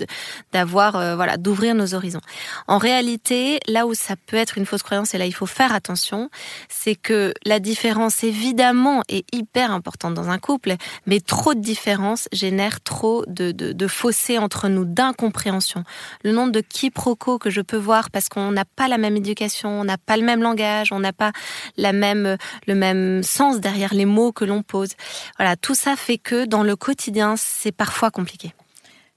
d'avoir, 0.54 0.96
euh, 0.96 1.16
voilà, 1.16 1.38
d'ouvrir 1.38 1.74
nos 1.74 1.96
horizons. 1.96 2.22
En 2.68 2.78
réalité, 2.78 3.60
là 3.68 3.88
où 3.88 3.94
ça 3.96 4.16
peut 4.28 4.38
être 4.38 4.58
une 4.58 4.66
fausse 4.66 4.84
croyance, 4.84 5.07
et 5.14 5.18
là 5.18 5.26
il 5.26 5.34
faut 5.34 5.46
faire 5.46 5.74
attention, 5.74 6.30
c'est 6.70 6.96
que 6.96 7.34
la 7.46 7.60
différence 7.60 8.24
évidemment 8.24 9.04
est 9.10 9.26
hyper 9.34 9.72
importante 9.72 10.14
dans 10.14 10.30
un 10.30 10.40
couple, 10.40 10.76
mais 11.06 11.20
trop 11.20 11.54
de 11.54 11.60
différence 11.60 12.28
génère 12.32 12.82
trop 12.82 13.24
de, 13.28 13.52
de, 13.52 13.88
fossés 13.88 14.38
entre 14.38 14.68
nous, 14.70 14.86
d'incompréhension. 14.86 15.84
Le 16.24 16.32
nombre 16.32 16.52
de 16.52 16.62
quiproquos 16.62 17.38
que 17.38 17.50
je 17.50 17.62
peux 17.62 17.78
voir 17.78 18.10
parce 18.12 18.30
qu'on 18.30 18.52
n'a 18.52 18.66
pas 18.66 18.88
la 18.88 18.98
même 18.98 19.16
éducation, 19.16 19.70
on 19.70 19.84
n'a 19.84 19.98
pas 19.98 20.18
le 20.18 20.24
même 20.24 20.42
langage, 20.42 20.92
on 20.92 21.00
n'a 21.00 21.14
pas 21.14 21.32
la 21.78 21.94
même, 21.94 22.38
le 22.68 22.76
même 22.76 23.24
sens 23.24 23.60
derrière 23.60 23.94
les 23.94 24.06
mots 24.06 24.32
que 24.32 24.46
l'on 24.46 24.64
pose. 24.64 24.92
Voilà, 25.38 25.56
tout 25.56 25.76
ça 25.76 25.96
fait 25.96 26.18
que 26.18 26.46
dans 26.46 26.64
le 26.64 26.76
quotidien, 26.76 27.36
c'est 27.38 27.72
parfois 27.72 28.12
compliqué. 28.12 28.54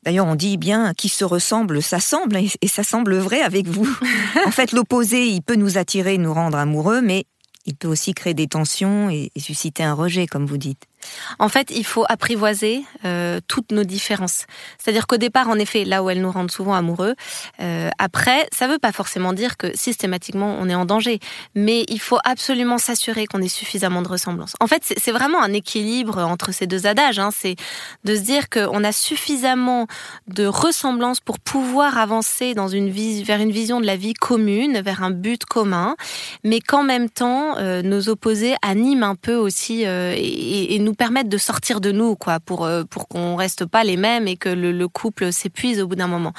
D'ailleurs, 0.02 0.26
on 0.26 0.34
dit 0.34 0.56
bien 0.56 0.94
qui 0.94 1.08
se 1.08 1.24
ressemble 1.24 1.82
s'assemble, 1.82 2.36
et 2.36 2.68
ça 2.68 2.82
semble 2.82 3.16
vrai 3.16 3.42
avec 3.42 3.68
vous. 3.68 3.88
en 4.46 4.50
fait, 4.50 4.72
l'opposé, 4.72 5.26
il 5.26 5.42
peut 5.42 5.56
nous 5.56 5.78
attirer, 5.78 6.16
nous 6.18 6.32
rendre 6.32 6.56
amoureux, 6.56 7.02
mais 7.02 7.24
il 7.66 7.76
peut 7.76 7.88
aussi 7.88 8.14
créer 8.14 8.34
des 8.34 8.46
tensions 8.46 9.10
et 9.10 9.30
susciter 9.36 9.82
un 9.82 9.92
rejet, 9.92 10.26
comme 10.26 10.46
vous 10.46 10.56
dites. 10.56 10.89
En 11.38 11.48
fait, 11.48 11.70
il 11.70 11.84
faut 11.84 12.04
apprivoiser 12.08 12.84
euh, 13.04 13.40
toutes 13.48 13.72
nos 13.72 13.84
différences. 13.84 14.46
C'est-à-dire 14.78 15.06
qu'au 15.06 15.16
départ, 15.16 15.48
en 15.48 15.56
effet, 15.56 15.84
là 15.84 16.02
où 16.02 16.10
elles 16.10 16.20
nous 16.20 16.30
rendent 16.30 16.50
souvent 16.50 16.74
amoureux, 16.74 17.14
euh, 17.60 17.90
après, 17.98 18.46
ça 18.52 18.66
ne 18.66 18.72
veut 18.72 18.78
pas 18.78 18.92
forcément 18.92 19.32
dire 19.32 19.56
que 19.56 19.74
systématiquement 19.76 20.56
on 20.60 20.68
est 20.68 20.74
en 20.74 20.84
danger, 20.84 21.20
mais 21.54 21.84
il 21.88 22.00
faut 22.00 22.18
absolument 22.24 22.78
s'assurer 22.78 23.26
qu'on 23.26 23.40
ait 23.42 23.48
suffisamment 23.48 24.02
de 24.02 24.08
ressemblance. 24.08 24.54
En 24.60 24.66
fait, 24.66 24.82
c'est 24.96 25.12
vraiment 25.12 25.42
un 25.42 25.52
équilibre 25.52 26.18
entre 26.18 26.52
ces 26.52 26.66
deux 26.66 26.86
adages. 26.86 27.18
Hein. 27.18 27.30
C'est 27.32 27.56
de 28.04 28.14
se 28.14 28.20
dire 28.20 28.48
qu'on 28.48 28.84
a 28.84 28.92
suffisamment 28.92 29.86
de 30.28 30.46
ressemblance 30.46 31.20
pour 31.20 31.38
pouvoir 31.38 31.98
avancer 31.98 32.54
vers 32.54 33.40
une 33.40 33.50
vision 33.50 33.80
de 33.80 33.86
la 33.86 33.96
vie 33.96 34.14
commune, 34.14 34.80
vers 34.80 35.02
un 35.02 35.10
but 35.10 35.44
commun, 35.44 35.96
mais 36.44 36.60
qu'en 36.60 36.82
même 36.82 37.08
temps, 37.08 37.56
euh, 37.58 37.82
nos 37.82 38.08
opposés 38.08 38.54
animent 38.62 39.04
un 39.04 39.14
peu 39.14 39.34
aussi 39.34 39.82
et 39.82 40.78
nous 40.78 40.89
nous 40.90 40.96
permettre 40.96 41.28
de 41.28 41.38
sortir 41.38 41.80
de 41.80 41.92
nous, 41.92 42.16
quoi, 42.16 42.40
pour 42.40 42.64
euh, 42.64 42.82
pour 42.82 43.06
qu'on 43.06 43.36
reste 43.36 43.64
pas 43.64 43.84
les 43.84 43.96
mêmes 43.96 44.26
et 44.26 44.36
que 44.36 44.48
le, 44.48 44.88
couple 44.88 45.32
s'épuise 45.32 45.80
au 45.80 45.86
bout 45.86 45.94
d'un 45.94 46.08
moment. 46.08 46.32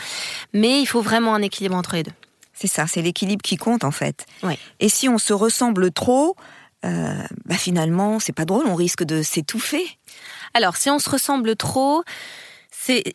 Mais 0.54 0.82
il 0.82 0.86
faut 0.86 1.02
vraiment 1.02 1.34
un 1.34 1.42
équilibre 1.42 1.76
entre 1.76 1.96
les 1.96 2.04
deux. 2.04 2.12
C'est 2.54 2.68
ça, 2.68 2.86
c'est 2.86 3.02
l'équilibre 3.02 3.42
qui 3.42 3.56
compte 3.56 3.86
en 3.86 3.92
fait. 3.92 4.26
Oui. 4.44 4.60
Et 4.82 4.90
si 4.90 5.08
on 5.08 5.18
se 5.18 5.32
ressemble 5.32 5.92
trop, 5.92 6.36
euh, 6.84 7.24
bah 7.46 7.56
finalement, 7.56 8.20
c'est 8.20 8.34
pas 8.34 8.46
drôle, 8.46 8.68
on 8.68 8.76
risque 8.76 9.04
de 9.04 9.22
s'étouffer. 9.22 9.86
Alors, 10.54 10.76
si 10.76 10.90
on 10.90 11.00
se 11.00 11.10
ressemble 11.10 11.56
trop, 11.56 12.04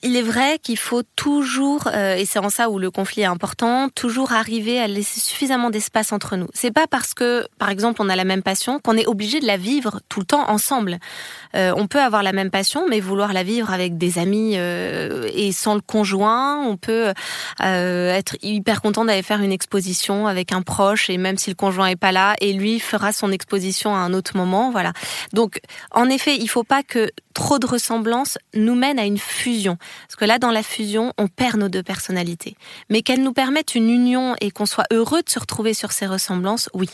il 0.03 0.17
est 0.17 0.23
vrai 0.23 0.59
qu'il 0.63 0.79
faut 0.79 1.03
toujours, 1.17 1.89
euh, 1.93 2.17
et 2.17 2.25
c'est 2.25 2.39
en 2.39 2.51
ça 2.51 2.71
où 2.71 2.79
le 2.79 2.91
conflit 2.91 3.23
est 3.23 3.27
important, 3.27 3.89
toujours 3.89 4.33
arriver 4.33 4.81
à 4.81 4.87
laisser 4.87 5.21
suffisamment 5.21 5.71
d'espace 5.71 6.13
entre 6.13 6.37
nous. 6.37 6.49
C'est 6.55 6.71
pas 6.71 6.87
parce 6.87 7.15
que, 7.15 7.47
par 7.59 7.71
exemple, 7.71 8.01
on 8.03 8.09
a 8.09 8.17
la 8.17 8.25
même 8.25 8.43
passion 8.43 8.79
qu'on 8.81 8.97
est 8.97 9.07
obligé 9.07 9.41
de 9.41 9.47
la 9.47 9.57
vivre 9.57 10.01
tout 10.09 10.21
le 10.21 10.27
temps 10.27 10.49
ensemble. 10.51 10.99
Euh, 11.55 11.73
on 11.77 11.87
peut 11.87 12.01
avoir 12.01 12.23
la 12.23 12.33
même 12.33 12.51
passion, 12.51 12.87
mais 12.89 13.01
vouloir 13.01 13.33
la 13.33 13.43
vivre 13.43 13.73
avec 13.73 13.99
des 13.99 14.19
amis 14.19 14.55
euh, 14.57 15.29
et 15.35 15.53
sans 15.53 15.75
le 15.75 15.81
conjoint. 15.81 16.61
On 16.67 16.77
peut 16.77 17.13
être 17.61 18.37
hyper 18.43 18.81
content 18.81 19.05
d'aller 19.05 19.23
faire 19.23 19.41
une 19.41 19.53
exposition 19.53 20.27
avec 20.27 20.53
un 20.53 20.63
proche, 20.63 21.11
et 21.11 21.19
même 21.19 21.39
si 21.39 21.51
le 21.51 21.57
conjoint 21.57 21.87
est 21.87 21.97
pas 21.97 22.13
là, 22.13 22.35
et 22.41 22.53
lui 22.53 22.81
fera 22.81 23.13
son 23.13 23.33
exposition 23.33 23.95
à 23.95 23.99
un 23.99 24.13
autre 24.13 24.37
moment. 24.37 24.71
Voilà. 24.71 24.93
Donc, 25.33 25.61
en 25.91 26.09
effet, 26.09 26.37
il 26.37 26.49
faut 26.49 26.65
pas 26.65 26.83
que 26.83 27.11
trop 27.35 27.59
de 27.59 27.67
ressemblances 27.67 28.39
nous 28.55 28.75
mène 28.75 28.99
à 28.99 29.05
une 29.05 29.19
fusion. 29.19 29.66
Parce 29.75 30.17
que 30.17 30.25
là, 30.25 30.39
dans 30.39 30.51
la 30.51 30.63
fusion, 30.63 31.13
on 31.19 31.27
perd 31.29 31.59
nos 31.59 31.69
deux 31.69 31.83
personnalités. 31.83 32.57
Mais 32.91 33.03
qu'elles 33.03 33.23
nous 33.23 33.33
permettent 33.33 33.75
une 33.75 33.91
union 33.91 34.37
et 34.41 34.51
qu'on 34.51 34.67
soit 34.67 34.87
heureux 34.93 35.23
de 35.23 35.31
se 35.31 35.39
retrouver 35.39 35.75
sur 35.75 35.93
ces 35.93 36.07
ressemblances, 36.07 36.69
oui. 36.75 36.89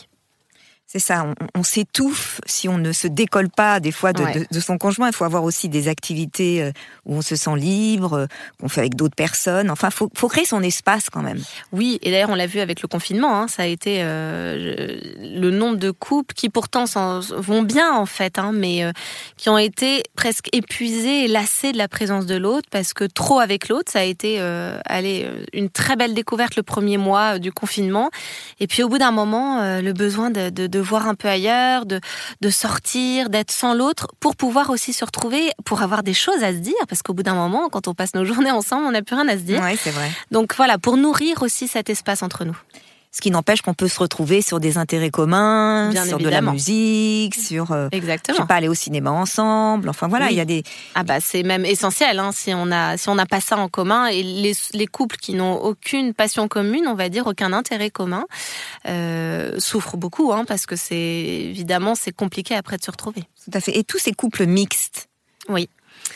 C'est 0.93 0.99
ça, 0.99 1.25
on, 1.55 1.63
s'étouffe 1.63 2.39
si 2.45 2.69
on 2.69 2.77
ne 2.77 2.91
se 2.91 3.07
décolle 3.07 3.49
pas 3.49 3.79
des 3.79 3.91
fois 3.91 4.13
de, 4.13 4.59
son 4.59 4.77
conjoint. 4.77 5.07
Il 5.07 5.15
faut 5.15 5.23
avoir 5.23 5.43
aussi 5.43 5.67
des 5.67 5.87
activités 5.87 6.61
euh, 6.61 6.71
où 7.07 7.15
on 7.15 7.23
se 7.23 7.35
sent 7.35 7.55
libre, 7.55 8.13
euh, 8.13 8.25
qu'on 8.59 8.69
fait 8.69 8.81
avec 8.81 8.93
d'autres 8.93 9.15
personnes. 9.15 9.71
Enfin, 9.71 9.89
faut, 9.89 10.11
faut 10.15 10.27
créer 10.27 10.45
son 10.45 10.61
espace 10.61 11.09
quand 11.09 11.23
même. 11.23 11.41
Oui, 11.71 11.97
et 12.03 12.11
d'ailleurs 12.11 12.29
on 12.29 12.35
l'a 12.35 12.45
vu 12.45 12.59
avec 12.59 12.83
le 12.83 12.87
confinement. 12.87 13.35
Hein, 13.35 13.47
ça 13.47 13.63
a 13.63 13.65
été 13.65 14.01
euh, 14.03 14.99
le 15.19 15.49
nombre 15.49 15.77
de 15.77 15.89
couples 15.89 16.35
qui 16.35 16.49
pourtant 16.49 16.83
vont 17.37 17.63
bien 17.63 17.91
en 17.91 18.05
fait, 18.05 18.37
hein, 18.37 18.51
mais 18.53 18.83
qui 19.35 19.49
ont 19.49 19.57
été 19.57 20.03
presque 20.15 20.49
épuisés 20.53 21.25
et 21.25 21.27
lassés 21.27 21.71
de 21.71 21.79
la 21.79 21.87
présence 21.87 22.27
de 22.27 22.35
l'autre 22.35 22.69
parce 22.69 22.93
que 22.93 23.05
trop 23.05 23.39
avec 23.39 23.67
l'autre, 23.67 23.91
ça 23.91 24.01
a 24.01 24.03
été 24.03 24.39
allez, 24.85 25.27
une 25.53 25.71
très 25.71 25.95
belle 25.95 26.13
découverte 26.13 26.55
le 26.55 26.61
premier 26.61 26.97
mois 26.97 27.39
du 27.39 27.51
confinement. 27.51 28.11
Et 28.59 28.67
puis 28.67 28.83
au 28.83 28.89
bout 28.89 28.99
d'un 28.99 29.11
moment, 29.11 29.81
le 29.81 29.91
besoin 29.93 30.29
de, 30.29 30.51
de 30.51 30.82
voir 30.83 31.07
un 31.07 31.15
peu 31.15 31.27
ailleurs, 31.27 31.85
de, 31.85 31.99
de 32.41 32.49
sortir, 32.49 33.29
d'être 33.29 33.51
sans 33.51 33.73
l'autre, 33.73 34.07
pour 34.19 34.35
pouvoir 34.35 34.69
aussi 34.69 34.93
se 34.93 35.03
retrouver, 35.05 35.51
pour 35.65 35.81
avoir 35.81 36.03
des 36.03 36.13
choses 36.13 36.43
à 36.43 36.51
se 36.51 36.57
dire, 36.57 36.73
parce 36.87 37.01
qu'au 37.01 37.13
bout 37.13 37.23
d'un 37.23 37.35
moment, 37.35 37.69
quand 37.69 37.87
on 37.87 37.93
passe 37.93 38.13
nos 38.13 38.25
journées 38.29 38.51
ensemble, 38.51 38.85
on 38.85 38.91
n'a 38.91 39.01
plus 39.01 39.15
rien 39.15 39.27
à 39.27 39.33
se 39.33 39.43
dire. 39.43 39.61
Oui, 39.63 39.77
c'est 39.81 39.91
vrai. 39.91 40.11
Donc 40.31 40.55
voilà, 40.55 40.77
pour 40.77 40.97
nourrir 40.97 41.41
aussi 41.41 41.67
cet 41.67 41.89
espace 41.89 42.23
entre 42.23 42.45
nous. 42.45 42.57
Ce 43.15 43.21
qui 43.21 43.29
n'empêche 43.29 43.61
qu'on 43.61 43.75
peut 43.75 43.87
se 43.87 43.99
retrouver 43.99 44.41
sur 44.41 44.59
des 44.59 44.79
intérêts 44.79 45.11
communs, 45.11 45.91
Bien 45.91 46.03
sur 46.03 46.15
évidemment. 46.19 46.41
de 46.41 46.45
la 46.47 46.51
musique, 46.53 47.35
sur 47.35 47.71
euh, 47.71 47.87
je 47.93 47.97
Exactement. 47.99 48.39
sais 48.39 48.45
pas 48.47 48.55
aller 48.55 48.67
au 48.67 48.73
cinéma 48.73 49.11
ensemble. 49.11 49.87
Enfin 49.87 50.07
voilà, 50.07 50.25
Oui. 50.25 50.33
il 50.33 50.37
y 50.37 50.41
a 50.41 50.45
des 50.45 50.63
Ah 50.95 51.03
bah 51.03 51.19
c'est 51.21 51.43
même 51.43 51.63
essentiel 51.63 52.17
hein, 52.17 52.31
si 52.33 52.51
on 52.55 52.71
a 52.71 52.97
si 52.97 53.09
on 53.09 53.15
n'a 53.15 53.27
pas 53.27 53.39
ça 53.39 53.55
en 53.57 53.69
commun 53.69 54.07
et 54.07 54.23
les, 54.23 54.53
les 54.73 54.87
couples 54.87 55.17
qui 55.17 55.35
n'ont 55.35 55.53
aucune 55.61 56.15
passion 56.15 56.47
commune, 56.47 56.87
on 56.87 56.95
va 56.95 57.09
dire 57.09 57.27
aucun 57.27 57.53
intérêt 57.53 57.91
commun, 57.91 58.25
euh, 58.87 59.59
souffrent 59.59 59.95
beaucoup 59.97 60.33
hein, 60.33 60.43
parce 60.45 60.65
que 60.65 60.75
c'est 60.75 60.95
évidemment 60.97 61.93
c'est 61.93 62.13
compliqué 62.13 62.55
après 62.55 62.77
de 62.77 62.83
se 62.83 62.89
retrouver. 62.89 63.21
tout 63.45 63.51
à 63.53 63.59
fait 63.59 63.77
et 63.77 63.83
tous 63.83 63.99
ces 63.99 64.13
couples 64.13 64.47
mixtes. 64.47 65.07
Oui. 65.49 65.69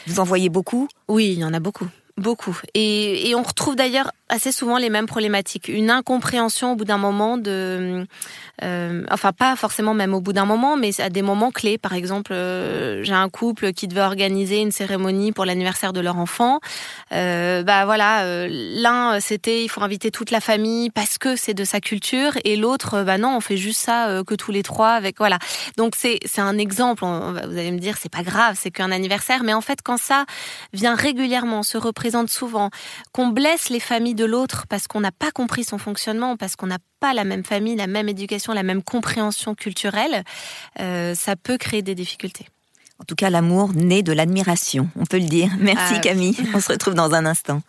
Vous 0.07 0.19
en 0.19 0.23
voyez 0.23 0.49
beaucoup? 0.49 0.87
Oui, 1.07 1.33
il 1.33 1.39
y 1.39 1.45
en 1.45 1.53
a 1.53 1.59
beaucoup. 1.59 1.87
Beaucoup. 2.17 2.59
Et, 2.73 3.33
on 3.35 3.43
retrouve 3.43 3.75
d'ailleurs 3.75 4.11
assez 4.27 4.51
souvent 4.51 4.77
les 4.77 4.89
mêmes 4.89 5.05
problématiques. 5.05 5.67
Une 5.67 5.91
incompréhension 5.91 6.71
au 6.71 6.75
bout 6.75 6.83
d'un 6.83 6.97
moment 6.97 7.37
de... 7.37 8.07
euh, 8.63 9.03
enfin, 9.11 9.31
pas 9.31 9.55
forcément 9.55 9.93
même 9.93 10.15
au 10.15 10.19
bout 10.19 10.33
d'un 10.33 10.45
moment, 10.45 10.75
mais 10.75 10.99
à 10.99 11.09
des 11.09 11.21
moments 11.21 11.51
clés. 11.51 11.77
Par 11.77 11.93
exemple, 11.93 12.33
euh, 12.33 13.03
j'ai 13.03 13.13
un 13.13 13.29
couple 13.29 13.71
qui 13.71 13.87
devait 13.87 14.01
organiser 14.01 14.59
une 14.59 14.71
cérémonie 14.71 15.31
pour 15.31 15.45
l'anniversaire 15.45 15.93
de 15.93 15.99
leur 15.99 16.17
enfant. 16.17 16.59
Euh, 17.13 17.61
bah 17.61 17.85
voilà, 17.85 18.23
euh, 18.23 18.47
l'un, 18.49 19.19
c'était 19.19 19.63
il 19.63 19.69
faut 19.69 19.83
inviter 19.83 20.09
toute 20.09 20.31
la 20.31 20.41
famille 20.41 20.89
parce 20.89 21.19
que 21.19 21.35
c'est 21.35 21.53
de 21.53 21.63
sa 21.63 21.79
culture. 21.79 22.31
Et 22.43 22.57
l'autre, 22.57 23.03
bah 23.03 23.19
non, 23.19 23.37
on 23.37 23.41
fait 23.41 23.57
juste 23.57 23.79
ça 23.79 24.23
que 24.25 24.33
tous 24.33 24.51
les 24.51 24.63
trois. 24.63 24.93
avec 24.93 25.19
Voilà. 25.19 25.37
Donc 25.77 25.93
c'est 25.95 26.19
un 26.39 26.57
exemple. 26.57 27.03
Vous 27.03 27.57
allez 27.57 27.71
me 27.71 27.79
dire, 27.79 27.95
c'est 28.01 28.11
pas 28.11 28.23
grave, 28.23 28.57
c'est 28.59 28.71
qu'un 28.71 28.91
anniversaire. 28.91 29.43
Mais 29.43 29.53
en 29.53 29.61
fait, 29.61 29.83
quand 29.83 29.97
ça 29.97 30.25
vient 30.73 30.95
régulièrement, 30.95 31.61
se 31.61 31.77
représente 32.07 32.29
souvent, 32.29 32.69
qu'on 33.11 33.27
blesse 33.27 33.69
les 33.69 33.81
familles 33.81 34.15
de 34.15 34.23
l'autre 34.23 34.65
parce 34.69 34.87
qu'on 34.87 35.01
n'a 35.01 35.11
pas 35.11 35.31
compris 35.31 35.65
son 35.65 35.77
fonctionnement, 35.77 36.37
parce 36.37 36.55
qu'on 36.55 36.67
n'a 36.67 36.77
pas 37.01 37.13
la 37.13 37.25
même 37.25 37.43
famille, 37.43 37.75
la 37.75 37.87
même 37.87 38.07
éducation, 38.07 38.53
la 38.53 38.63
même 38.63 38.81
compréhension 38.81 39.55
culturelle, 39.55 40.23
euh, 40.79 41.13
ça 41.15 41.35
peut 41.35 41.57
créer 41.57 41.81
des 41.81 41.95
difficultés. 41.95 42.47
En 42.99 43.03
tout 43.03 43.15
cas, 43.15 43.29
l'amour 43.29 43.73
naît 43.73 44.03
de 44.03 44.13
l'admiration, 44.13 44.89
on 44.95 45.05
peut 45.05 45.19
le 45.19 45.25
dire. 45.25 45.49
Merci 45.59 45.95
Ah, 45.97 45.99
Camille. 45.99 46.35
On 46.53 46.61
se 46.61 46.71
retrouve 46.71 46.93
dans 46.93 47.13
un 47.13 47.25
instant. 47.25 47.61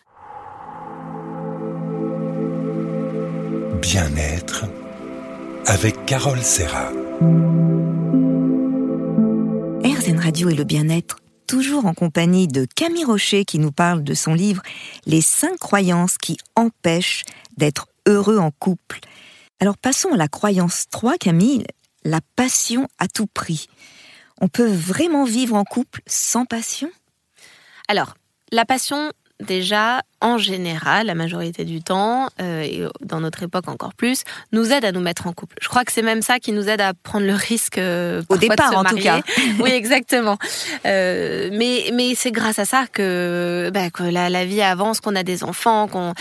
Bien-être 3.82 4.64
avec 5.66 6.06
Carole 6.06 6.42
Serra. 6.42 6.90
RZN 9.84 10.18
Radio 10.18 10.48
et 10.48 10.54
le 10.54 10.64
bien-être, 10.64 11.18
toujours 11.48 11.86
en 11.86 11.94
compagnie 11.94 12.46
de 12.46 12.66
Camille 12.66 13.06
Rocher 13.06 13.44
qui 13.46 13.58
nous 13.58 13.72
parle 13.72 14.04
de 14.04 14.12
son 14.12 14.34
livre 14.34 14.62
Les 15.06 15.22
cinq 15.22 15.58
croyances 15.58 16.18
qui 16.18 16.36
empêchent 16.54 17.24
d'être 17.56 17.88
heureux 18.06 18.36
en 18.36 18.50
couple. 18.50 19.00
Alors 19.58 19.78
passons 19.78 20.12
à 20.12 20.18
la 20.18 20.28
croyance 20.28 20.84
3, 20.90 21.16
Camille, 21.16 21.64
la 22.04 22.20
passion 22.36 22.86
à 22.98 23.08
tout 23.08 23.26
prix. 23.26 23.68
On 24.42 24.48
peut 24.48 24.70
vraiment 24.70 25.24
vivre 25.24 25.56
en 25.56 25.64
couple 25.64 26.02
sans 26.06 26.44
passion? 26.44 26.90
Alors, 27.88 28.14
la 28.52 28.66
passion, 28.66 29.10
déjà, 29.40 30.02
en 30.20 30.38
général, 30.38 31.06
la 31.06 31.14
majorité 31.14 31.64
du 31.64 31.82
temps, 31.82 32.28
euh, 32.40 32.62
et 32.62 32.82
dans 33.00 33.20
notre 33.20 33.42
époque 33.42 33.68
encore 33.68 33.94
plus, 33.94 34.24
nous 34.52 34.72
aide 34.72 34.84
à 34.84 34.92
nous 34.92 35.00
mettre 35.00 35.26
en 35.26 35.32
couple. 35.32 35.56
Je 35.60 35.68
crois 35.68 35.84
que 35.84 35.92
c'est 35.92 36.02
même 36.02 36.22
ça 36.22 36.38
qui 36.40 36.52
nous 36.52 36.68
aide 36.68 36.80
à 36.80 36.92
prendre 36.94 37.26
le 37.26 37.34
risque 37.34 37.78
euh, 37.78 38.22
Au 38.28 38.34
de 38.34 38.40
départ, 38.40 38.72
se 38.72 38.76
en 38.76 38.84
tout 38.84 38.96
cas. 38.96 39.20
oui, 39.60 39.70
exactement. 39.72 40.38
Euh, 40.86 41.50
mais 41.52 41.90
mais 41.92 42.14
c'est 42.14 42.32
grâce 42.32 42.58
à 42.58 42.64
ça 42.64 42.86
que, 42.90 43.70
bah, 43.72 43.90
que 43.90 44.02
la, 44.02 44.28
la 44.28 44.44
vie 44.44 44.62
avance, 44.62 45.00
qu'on 45.00 45.14
a 45.14 45.22
des 45.22 45.44
enfants, 45.44 45.88
qu'on 45.88 46.14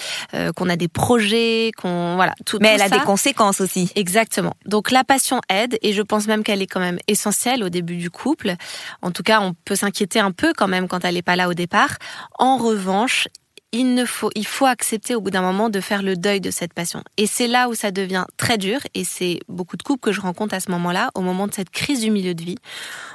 qu'on 0.56 0.70
a 0.70 0.76
des 0.76 0.88
projets, 0.88 1.72
qu'on 1.78 2.16
voilà. 2.16 2.34
Tout, 2.46 2.60
Mais 2.62 2.76
tout 2.76 2.84
elle 2.84 2.94
a 2.94 2.98
des 2.98 3.04
conséquences 3.04 3.62
aussi. 3.62 3.92
Exactement. 3.96 4.54
Donc 4.66 4.92
la 4.92 5.04
passion 5.04 5.42
aide 5.50 5.78
et 5.82 5.94
je 5.94 6.02
pense 6.02 6.28
même 6.28 6.44
qu'elle 6.44 6.62
est 6.62 6.68
quand 6.68 6.80
même 6.80 7.00
essentielle 7.08 7.64
au 7.64 7.70
début 7.70 7.96
du 7.96 8.10
couple. 8.10 8.56
En 9.02 9.12
tout 9.12 9.24
cas, 9.24 9.42
on 9.42 9.54
peut 9.54 9.76
s'inquiéter 9.76 10.20
un 10.20 10.32
peu 10.32 10.54
quand 10.56 10.68
même 10.68 10.88
quand 10.88 11.04
elle 11.04 11.16
n'est 11.16 11.22
pas 11.22 11.36
là 11.36 11.50
au 11.50 11.54
départ. 11.54 11.98
En 12.38 12.58
revanche, 12.58 13.28
il 13.74 13.96
ne 13.96 14.06
faut, 14.06 14.30
il 14.36 14.48
faut 14.48 14.66
accepter 14.66 15.14
au 15.14 15.22
bout 15.22 15.30
d'un 15.30 15.42
moment 15.42 15.70
de 15.70 15.82
faire 15.82 16.02
le 16.02 16.16
deuil 16.16 16.40
de 16.40 16.52
cette 16.52 16.74
passion. 16.74 17.04
Et 17.18 17.28
c'est 17.28 17.48
là 17.48 17.68
où 17.68 17.74
ça 17.74 17.92
devient 17.92 18.26
très 18.38 18.58
dur. 18.58 18.80
Et 18.94 19.04
c'est 19.04 19.40
beaucoup 19.50 19.76
de 19.76 19.84
couples 19.84 20.00
que 20.00 20.12
je 20.12 20.22
rencontre 20.22 20.54
à 20.54 20.60
ce 20.60 20.72
moment-là, 20.72 21.12
au 21.16 21.22
moment 21.22 21.48
de 21.48 21.54
cette 21.54 21.70
crise 21.70 22.00
du 22.00 22.10
milieu 22.10 22.34
de 22.34 22.44
vie, 22.44 22.58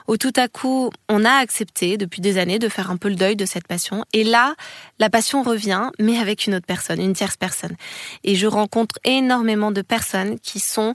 où 0.09 0.17
tout 0.17 0.33
à 0.37 0.49
coup, 0.49 0.91
on 1.09 1.25
a 1.25 1.33
accepté 1.33 1.97
depuis 1.97 2.21
des 2.21 2.39
années 2.39 2.59
de 2.59 2.69
faire 2.69 2.91
un 2.91 2.97
peu 2.97 3.09
le 3.09 3.15
deuil 3.15 3.37
de 3.37 3.47
cette 3.47 3.67
passion. 3.67 4.05
Et 4.13 4.25
là, 4.25 4.55
la 4.99 5.09
passion 5.09 5.43
revient, 5.43 5.91
mais 5.99 6.19
avec 6.19 6.47
une 6.47 6.55
autre 6.55 6.67
personne, 6.67 7.01
une 7.01 7.15
tierce 7.15 7.37
personne. 7.37 7.77
Et 8.23 8.35
je 8.35 8.47
rencontre 8.47 8.97
énormément 9.05 9.73
de 9.73 9.83
personnes 9.83 10.39
qui 10.39 10.61
sont 10.61 10.95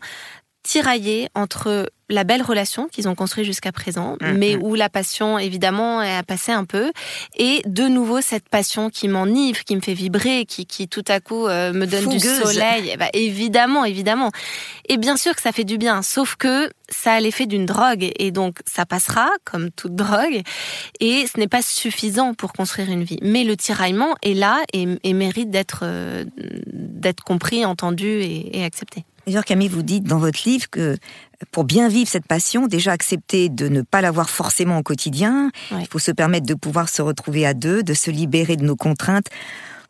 tiraillées 0.68 1.30
entre 1.34 1.90
la 2.10 2.24
belle 2.24 2.42
relation 2.42 2.88
qu'ils 2.88 3.08
ont 3.10 3.16
construite 3.16 3.46
jusqu'à 3.46 3.72
présent, 3.74 4.16
Mhm. 4.22 4.38
mais 4.38 4.56
où 4.56 4.76
la 4.76 4.88
passion, 4.90 5.38
évidemment, 5.38 6.00
a 6.00 6.24
passé 6.24 6.52
un 6.54 6.64
peu, 6.64 6.92
et 7.38 7.62
de 7.66 7.84
nouveau 7.84 8.22
cette 8.22 8.48
passion 8.48 8.90
qui 8.90 9.08
m'enivre, 9.10 9.64
qui 9.66 9.76
me 9.76 9.82
fait 9.82 9.94
vibrer, 9.94 10.46
qui, 10.46 10.66
qui 10.66 10.88
tout 10.88 11.04
à 11.10 11.20
coup 11.20 11.48
euh, 11.48 11.74
me 11.74 11.86
donne 11.86 12.08
du 12.10 12.20
soleil. 12.20 12.92
Eh 12.94 12.98
ben, 12.98 13.10
évidemment, 13.14 13.84
évidemment. 13.84 14.32
Et 14.88 14.96
bien 14.98 15.18
sûr 15.18 15.36
que 15.36 15.42
ça 15.42 15.52
fait 15.52 15.66
du 15.66 15.78
bien, 15.78 16.02
sauf 16.02 16.36
que 16.36 16.70
ça 16.90 17.14
a 17.14 17.20
l'effet 17.20 17.46
d'une 17.46 17.66
drogue, 17.66 18.10
et 18.18 18.32
donc 18.32 18.60
ça 18.66 18.86
passera, 18.86 19.30
comme 19.44 19.70
toute 19.72 19.96
drogue, 19.96 20.42
et 21.02 21.26
ce 21.28 21.38
n'est 21.40 21.50
pas 21.50 21.62
suffisant 21.62 22.34
pour 22.34 22.54
construire 22.54 22.90
une 22.90 23.04
vie. 23.04 23.20
Mais 23.22 23.44
le 23.44 23.58
tiraillement 23.58 24.16
est 24.24 24.34
là 24.34 24.62
et, 24.74 24.88
et 25.04 25.14
mérite 25.14 25.50
d'être 25.50 25.82
euh, 25.84 26.24
d'être 26.68 27.24
compris, 27.24 27.66
entendu 27.66 28.08
et, 28.08 28.58
et 28.60 28.64
accepté. 28.64 29.04
D'ailleurs, 29.28 29.44
Camille, 29.44 29.68
vous 29.68 29.84
dites 29.84 30.06
dans 30.06 30.20
votre 30.20 30.40
livre 30.48 30.70
que 30.72 30.96
pour 31.52 31.66
bien 31.66 31.90
vivre 31.90 32.10
cette 32.10 32.26
passion, 32.26 32.66
déjà 32.68 32.94
accepter 32.94 33.50
de 33.50 33.68
ne 33.68 33.82
pas 33.82 34.00
l'avoir 34.00 34.30
forcément 34.30 34.78
au 34.78 34.84
quotidien, 34.84 35.52
Ouais. 35.70 35.80
il 35.82 35.88
faut 35.88 36.00
se 36.00 36.12
permettre 36.12 36.46
de 36.48 36.54
pouvoir 36.54 36.88
se 36.88 37.02
retrouver 37.02 37.46
à 37.46 37.54
deux, 37.54 37.84
de 37.84 37.94
se 37.94 38.10
libérer 38.10 38.56
de 38.56 38.64
nos 38.64 38.78
contraintes 38.78 39.28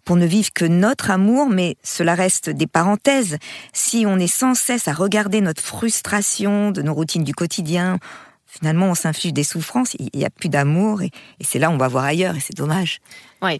pour 0.06 0.15
ne 0.15 0.26
vivre 0.26 0.50
que 0.56 0.65
notre 0.65 1.12
amour, 1.12 1.50
mais 1.50 1.76
cela 1.84 2.15
reste 2.15 2.50
des 2.50 2.65
parenthèses. 2.65 3.38
Si 3.73 4.06
on 4.08 4.17
est 4.17 4.26
sans 4.26 4.56
cesse 4.56 4.88
à 4.88 4.93
regarder 4.93 5.39
notre 5.41 5.62
frustration 5.62 6.71
de 6.71 6.82
nos 6.82 6.95
routines 6.95 7.23
du 7.23 7.36
quotidien, 7.36 8.00
finalement 8.47 8.88
on 8.88 8.95
s'inflige 8.95 9.34
des 9.34 9.43
souffrances, 9.43 9.95
il 10.00 10.10
n'y 10.15 10.26
a 10.26 10.32
plus 10.32 10.50
d'amour 10.50 11.04
et, 11.04 11.12
et 11.39 11.43
c'est 11.43 11.60
là 11.60 11.69
on 11.69 11.78
va 11.78 11.88
voir 11.89 12.06
ailleurs 12.06 12.36
et 12.36 12.39
c'est 12.39 12.56
dommage. 12.58 13.02
Oui. 13.43 13.60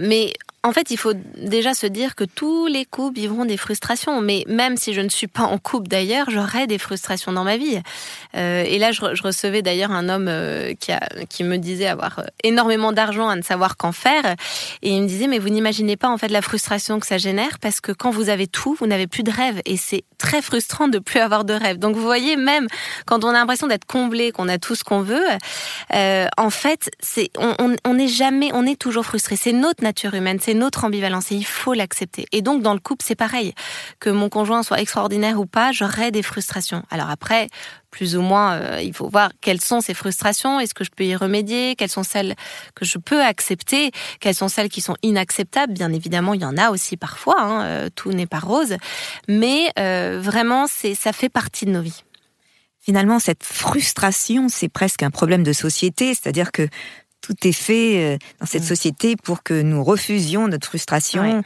Mais 0.00 0.32
en 0.64 0.72
fait, 0.72 0.92
il 0.92 0.96
faut 0.96 1.14
déjà 1.36 1.74
se 1.74 1.86
dire 1.86 2.14
que 2.14 2.22
tous 2.22 2.66
les 2.66 2.84
couples 2.84 3.18
vivront 3.18 3.44
des 3.44 3.56
frustrations. 3.56 4.20
Mais 4.20 4.44
même 4.46 4.76
si 4.76 4.94
je 4.94 5.00
ne 5.00 5.08
suis 5.08 5.26
pas 5.26 5.42
en 5.42 5.58
couple 5.58 5.88
d'ailleurs, 5.88 6.30
j'aurai 6.30 6.68
des 6.68 6.78
frustrations 6.78 7.32
dans 7.32 7.42
ma 7.42 7.56
vie. 7.56 7.80
Euh, 8.36 8.62
et 8.62 8.78
là, 8.78 8.92
je, 8.92 9.00
re- 9.00 9.14
je 9.16 9.22
recevais 9.24 9.62
d'ailleurs 9.62 9.90
un 9.90 10.08
homme 10.08 10.28
euh, 10.28 10.72
qui, 11.28 11.42
me 11.42 11.56
disait 11.56 11.88
avoir 11.88 12.20
euh, 12.20 12.24
énormément 12.44 12.92
d'argent 12.92 13.28
à 13.28 13.34
ne 13.34 13.42
savoir 13.42 13.76
qu'en 13.76 13.90
faire. 13.90 14.36
Et 14.82 14.90
il 14.90 15.02
me 15.02 15.08
disait, 15.08 15.26
mais 15.26 15.40
vous 15.40 15.48
n'imaginez 15.48 15.96
pas 15.96 16.08
en 16.08 16.16
fait 16.16 16.28
la 16.28 16.42
frustration 16.42 17.00
que 17.00 17.06
ça 17.06 17.18
génère 17.18 17.58
parce 17.58 17.80
que 17.80 17.90
quand 17.90 18.10
vous 18.10 18.28
avez 18.28 18.46
tout, 18.46 18.76
vous 18.78 18.86
n'avez 18.86 19.08
plus 19.08 19.24
de 19.24 19.32
rêve. 19.32 19.60
Et 19.64 19.76
c'est 19.76 20.04
très 20.16 20.42
frustrant 20.42 20.86
de 20.86 21.00
plus 21.00 21.18
avoir 21.18 21.44
de 21.44 21.54
rêve. 21.54 21.78
Donc 21.78 21.96
vous 21.96 22.02
voyez, 22.02 22.36
même 22.36 22.68
quand 23.04 23.24
on 23.24 23.30
a 23.30 23.32
l'impression 23.32 23.66
d'être 23.66 23.84
comblé, 23.84 24.30
qu'on 24.30 24.48
a 24.48 24.58
tout 24.58 24.76
ce 24.76 24.84
qu'on 24.84 25.00
veut, 25.02 25.26
en 25.90 26.50
fait, 26.50 26.90
on, 27.36 27.54
on, 27.58 27.76
on 27.84 27.98
est 27.98 28.06
jamais, 28.06 28.50
on 28.54 28.64
est 28.64 28.78
toujours 28.78 29.04
frustré. 29.04 29.34
C'est 29.34 29.52
notre 29.52 29.82
nature 29.82 30.14
humaine, 30.14 30.38
notre 30.54 30.84
ambivalence 30.84 31.32
et 31.32 31.36
il 31.36 31.46
faut 31.46 31.74
l'accepter. 31.74 32.26
Et 32.32 32.42
donc 32.42 32.62
dans 32.62 32.74
le 32.74 32.80
couple, 32.80 33.04
c'est 33.06 33.14
pareil. 33.14 33.54
Que 34.00 34.10
mon 34.10 34.28
conjoint 34.28 34.62
soit 34.62 34.80
extraordinaire 34.80 35.38
ou 35.40 35.46
pas, 35.46 35.72
j'aurai 35.72 36.10
des 36.10 36.22
frustrations. 36.22 36.82
Alors 36.90 37.10
après, 37.10 37.48
plus 37.90 38.16
ou 38.16 38.22
moins, 38.22 38.54
euh, 38.54 38.80
il 38.82 38.94
faut 38.94 39.08
voir 39.08 39.30
quelles 39.40 39.60
sont 39.60 39.80
ces 39.80 39.94
frustrations, 39.94 40.58
est-ce 40.58 40.74
que 40.74 40.82
je 40.82 40.90
peux 40.90 41.04
y 41.04 41.14
remédier, 41.14 41.76
quelles 41.76 41.90
sont 41.90 42.02
celles 42.02 42.34
que 42.74 42.84
je 42.84 42.98
peux 42.98 43.22
accepter, 43.22 43.92
quelles 44.18 44.34
sont 44.34 44.48
celles 44.48 44.70
qui 44.70 44.80
sont 44.80 44.96
inacceptables? 45.02 45.72
Bien 45.72 45.92
évidemment, 45.92 46.34
il 46.34 46.40
y 46.40 46.46
en 46.46 46.56
a 46.56 46.70
aussi 46.70 46.96
parfois, 46.96 47.40
hein, 47.40 47.64
euh, 47.64 47.88
tout 47.94 48.12
n'est 48.12 48.26
pas 48.26 48.40
rose, 48.40 48.76
mais 49.28 49.70
euh, 49.78 50.18
vraiment, 50.20 50.66
c'est 50.66 50.94
ça 50.94 51.12
fait 51.12 51.28
partie 51.28 51.66
de 51.66 51.70
nos 51.70 51.82
vies. 51.82 52.02
Finalement, 52.80 53.20
cette 53.20 53.44
frustration, 53.44 54.48
c'est 54.48 54.68
presque 54.68 55.04
un 55.04 55.10
problème 55.10 55.44
de 55.44 55.52
société, 55.52 56.14
c'est-à-dire 56.14 56.50
que 56.50 56.66
tout 57.22 57.34
est 57.46 57.52
fait 57.52 58.14
euh, 58.14 58.18
dans 58.40 58.46
cette 58.46 58.62
Mm. 58.64 58.66
société 58.66 59.16
pour 59.16 59.42
que 59.42 59.62
nous 59.62 59.82
refusions 59.82 60.46
notre 60.48 60.66
frustration. 60.68 61.38
Ouais. 61.38 61.42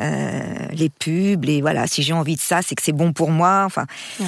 Euh, 0.00 0.66
les 0.72 0.90
pubs, 0.90 1.44
les 1.44 1.60
voilà, 1.60 1.86
si 1.86 2.02
j'ai 2.02 2.12
envie 2.12 2.34
de 2.36 2.40
ça, 2.40 2.60
c'est 2.62 2.74
que 2.74 2.82
c'est 2.82 2.92
bon 2.92 3.12
pour 3.12 3.30
moi. 3.30 3.62
Enfin, 3.64 3.86
Ouais. 4.20 4.26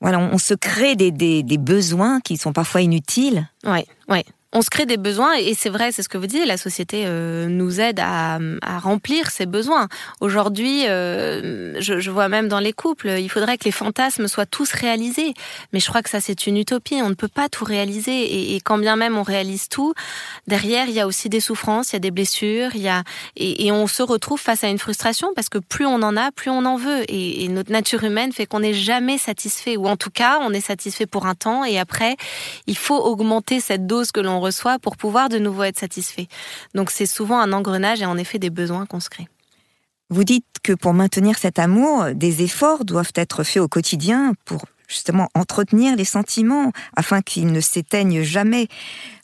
voilà, 0.00 0.18
on, 0.18 0.34
on 0.34 0.38
se 0.38 0.52
crée 0.54 0.96
des, 0.96 1.10
des, 1.10 1.42
des 1.42 1.58
besoins 1.58 2.20
qui 2.20 2.36
sont 2.36 2.52
parfois 2.52 2.82
inutiles. 2.82 3.48
Ouais, 3.64 3.86
ouais. 4.08 4.24
On 4.54 4.62
se 4.62 4.70
crée 4.70 4.86
des 4.86 4.96
besoins 4.96 5.34
et 5.34 5.52
c'est 5.54 5.68
vrai, 5.68 5.92
c'est 5.92 6.02
ce 6.02 6.08
que 6.08 6.16
vous 6.16 6.26
dites, 6.26 6.46
la 6.46 6.56
société 6.56 7.04
euh, 7.06 7.48
nous 7.48 7.80
aide 7.80 8.00
à, 8.00 8.38
remplir 8.78 9.30
ces 9.30 9.44
besoins. 9.44 9.88
Aujourd'hui, 10.20 10.86
euh, 10.86 11.78
je, 11.80 12.10
vois 12.10 12.28
même 12.28 12.48
dans 12.48 12.60
les 12.60 12.72
couples, 12.72 13.08
il 13.18 13.28
faudrait 13.28 13.58
que 13.58 13.64
les 13.64 13.72
fantasmes 13.72 14.26
soient 14.26 14.46
tous 14.46 14.72
réalisés. 14.72 15.34
Mais 15.72 15.80
je 15.80 15.88
crois 15.88 16.02
que 16.02 16.08
ça, 16.08 16.20
c'est 16.20 16.46
une 16.46 16.56
utopie. 16.56 17.00
On 17.02 17.08
ne 17.08 17.14
peut 17.14 17.28
pas 17.28 17.48
tout 17.48 17.64
réaliser. 17.64 18.54
Et, 18.54 18.60
quand 18.60 18.78
bien 18.78 18.96
même 18.96 19.18
on 19.18 19.22
réalise 19.22 19.68
tout, 19.68 19.94
derrière, 20.46 20.86
il 20.88 20.94
y 20.94 21.00
a 21.00 21.06
aussi 21.06 21.28
des 21.28 21.40
souffrances, 21.40 21.92
il 21.92 21.94
y 21.94 21.96
a 21.96 22.00
des 22.00 22.10
blessures, 22.10 22.70
il 22.74 22.82
y 22.82 22.88
a 22.88 23.02
et, 23.36 23.66
et 23.66 23.72
on 23.72 23.86
se 23.86 24.02
retrouve 24.02 24.40
face 24.40 24.64
à 24.64 24.68
une 24.68 24.78
frustration 24.78 25.28
parce 25.34 25.48
que 25.48 25.58
plus 25.58 25.86
on 25.86 26.02
en 26.02 26.16
a, 26.16 26.32
plus 26.32 26.50
on 26.50 26.64
en 26.64 26.76
veut. 26.76 27.02
Et, 27.10 27.44
et 27.44 27.48
notre 27.48 27.72
nature 27.72 28.04
humaine 28.04 28.32
fait 28.32 28.46
qu'on 28.46 28.60
n'est 28.60 28.74
jamais 28.74 29.18
satisfait, 29.18 29.76
ou 29.76 29.86
en 29.86 29.96
tout 29.96 30.10
cas, 30.10 30.38
on 30.40 30.52
est 30.52 30.60
satisfait 30.60 31.06
pour 31.06 31.26
un 31.26 31.34
temps. 31.34 31.64
Et 31.64 31.78
après, 31.78 32.16
il 32.66 32.76
faut 32.76 32.98
augmenter 32.98 33.60
cette 33.60 33.86
dose 33.86 34.12
que 34.12 34.20
l'on 34.20 34.37
reçoit 34.40 34.78
pour 34.78 34.96
pouvoir 34.96 35.28
de 35.28 35.38
nouveau 35.38 35.64
être 35.64 35.78
satisfait. 35.78 36.28
Donc 36.74 36.90
c'est 36.90 37.06
souvent 37.06 37.40
un 37.40 37.52
engrenage 37.52 38.02
et 38.02 38.06
en 38.06 38.16
effet 38.16 38.38
des 38.38 38.50
besoins 38.50 38.86
qu'on 38.86 39.00
se 39.00 39.10
crée. 39.10 39.28
Vous 40.10 40.24
dites 40.24 40.46
que 40.62 40.72
pour 40.72 40.94
maintenir 40.94 41.38
cet 41.38 41.58
amour, 41.58 42.06
des 42.14 42.42
efforts 42.42 42.84
doivent 42.84 43.12
être 43.14 43.44
faits 43.44 43.62
au 43.62 43.68
quotidien 43.68 44.32
pour 44.46 44.64
justement 44.88 45.28
entretenir 45.34 45.96
les 45.96 46.04
sentiments 46.04 46.72
afin 46.96 47.20
qu'ils 47.20 47.52
ne 47.52 47.60
s'éteignent 47.60 48.22
jamais. 48.22 48.68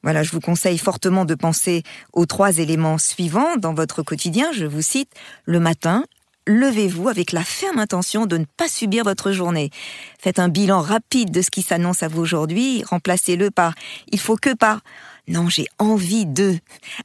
Voilà, 0.03 0.22
je 0.22 0.31
vous 0.31 0.40
conseille 0.40 0.79
fortement 0.79 1.24
de 1.24 1.35
penser 1.35 1.83
aux 2.12 2.27
trois 2.27 2.59
éléments 2.59 2.98
suivants 2.98 3.57
dans 3.57 3.72
votre 3.72 4.03
quotidien. 4.03 4.53
Je 4.53 4.66
vous 4.66 4.83
cite 4.83 5.11
le 5.46 5.59
matin, 5.59 6.05
levez-vous 6.46 7.09
avec 7.09 7.33
la 7.33 7.42
ferme 7.42 7.78
intention 7.78 8.26
de 8.26 8.38
ne 8.38 8.44
pas 8.57 8.68
subir 8.68 9.04
votre 9.04 9.33
journée. 9.33 9.70
Faites 10.18 10.38
un 10.38 10.48
bilan 10.48 10.80
rapide 10.80 11.30
de 11.30 11.42
ce 11.42 11.50
qui 11.50 11.62
s'annonce 11.62 12.02
à 12.02 12.09
vous 12.09 12.20
aujourd'hui, 12.20 12.83
remplacez-le 12.85 13.50
par 13.50 13.74
il 14.11 14.20
faut 14.20 14.37
que 14.37 14.54
par 14.54 14.80
non, 15.26 15.48
j'ai 15.48 15.66
envie 15.78 16.26
de. 16.26 16.59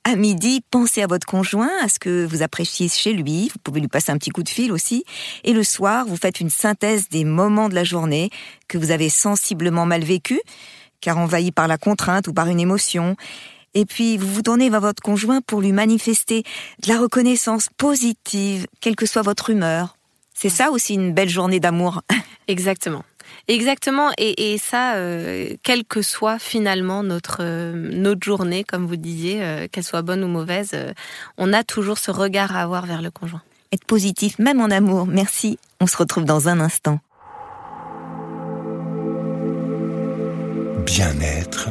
À 0.04 0.18
midi, 0.18 0.62
pensez 0.72 1.02
à 1.02 1.08
votre 1.08 1.26
conjoint, 1.26 1.72
à 1.82 1.88
ce 1.88 2.00
que 2.00 2.26
vous 2.26 2.42
appréciez 2.42 2.90
chez 2.90 3.14
lui. 3.14 3.48
Vous 3.48 3.60
pouvez 3.64 3.80
lui 3.80 3.88
passer 3.88 4.12
un 4.12 4.18
petit 4.18 4.30
coup 4.30 4.44
de 4.44 4.50
fil 4.50 4.74
aussi. 4.74 5.06
Et 5.46 5.54
le 5.54 5.64
soir, 5.64 6.06
vous 6.06 6.18
faites 6.18 6.42
une 6.42 6.50
synthèse 6.50 7.08
des 7.08 7.24
moments 7.24 7.70
de 7.70 7.76
la 7.76 7.86
journée 7.86 8.30
que 8.68 8.78
vous 8.78 8.92
avez 8.92 9.08
sensiblement 9.08 9.86
mal 9.86 10.04
vécu, 10.04 10.42
car 11.00 11.18
envahi 11.18 11.54
par 11.54 11.70
la 11.70 11.78
contrainte 11.78 12.28
ou 12.28 12.34
par 12.34 12.48
une 12.48 12.60
émotion. 12.60 13.16
Et 13.74 13.86
puis, 13.86 14.18
vous 14.18 14.28
vous 14.28 14.42
tournez 14.42 14.70
vers 14.70 14.82
votre 14.82 15.02
conjoint 15.02 15.42
pour 15.42 15.62
lui 15.62 15.72
manifester 15.72 16.44
de 16.84 16.90
la 16.90 17.00
reconnaissance 17.00 17.70
positive, 17.78 18.68
quelle 18.82 18.96
que 18.96 19.06
soit 19.06 19.22
votre 19.22 19.50
humeur. 19.50 19.96
C'est 20.34 20.50
ça 20.50 20.72
aussi 20.72 20.94
une 20.94 21.14
belle 21.14 21.30
journée 21.30 21.60
d'amour. 21.60 22.02
Exactement. 22.48 23.04
Exactement, 23.48 24.10
et, 24.18 24.58
ça, 24.58 24.96
euh, 24.96 25.56
quelle 25.64 25.84
que 25.84 26.02
soit 26.02 26.40
finalement 26.40 27.04
notre 27.04 27.38
euh, 27.42 27.74
notre 27.74 28.24
journée, 28.24 28.64
comme 28.64 28.86
vous 28.86 28.96
disiez, 28.96 29.44
euh, 29.44 29.68
qu'elle 29.72 29.84
soit 29.84 30.02
bonne 30.02 30.24
ou 30.24 30.28
mauvaise, 30.28 30.72
on 31.38 31.54
a 31.54 31.64
toujours 31.64 31.98
ce 31.98 32.12
regard 32.12 32.56
à 32.56 32.62
avoir 32.62 32.86
vers 32.86 33.02
le 33.02 33.12
conjoint. 33.12 33.42
Être 33.72 33.86
positif, 33.86 34.40
même 34.40 34.62
en 34.62 34.72
amour. 34.72 35.06
Merci. 35.06 35.60
On 35.80 35.88
se 35.88 35.98
retrouve 35.98 36.26
dans 36.26 36.50
un 36.50 36.60
instant. 36.60 37.00
Bien-être 40.86 41.70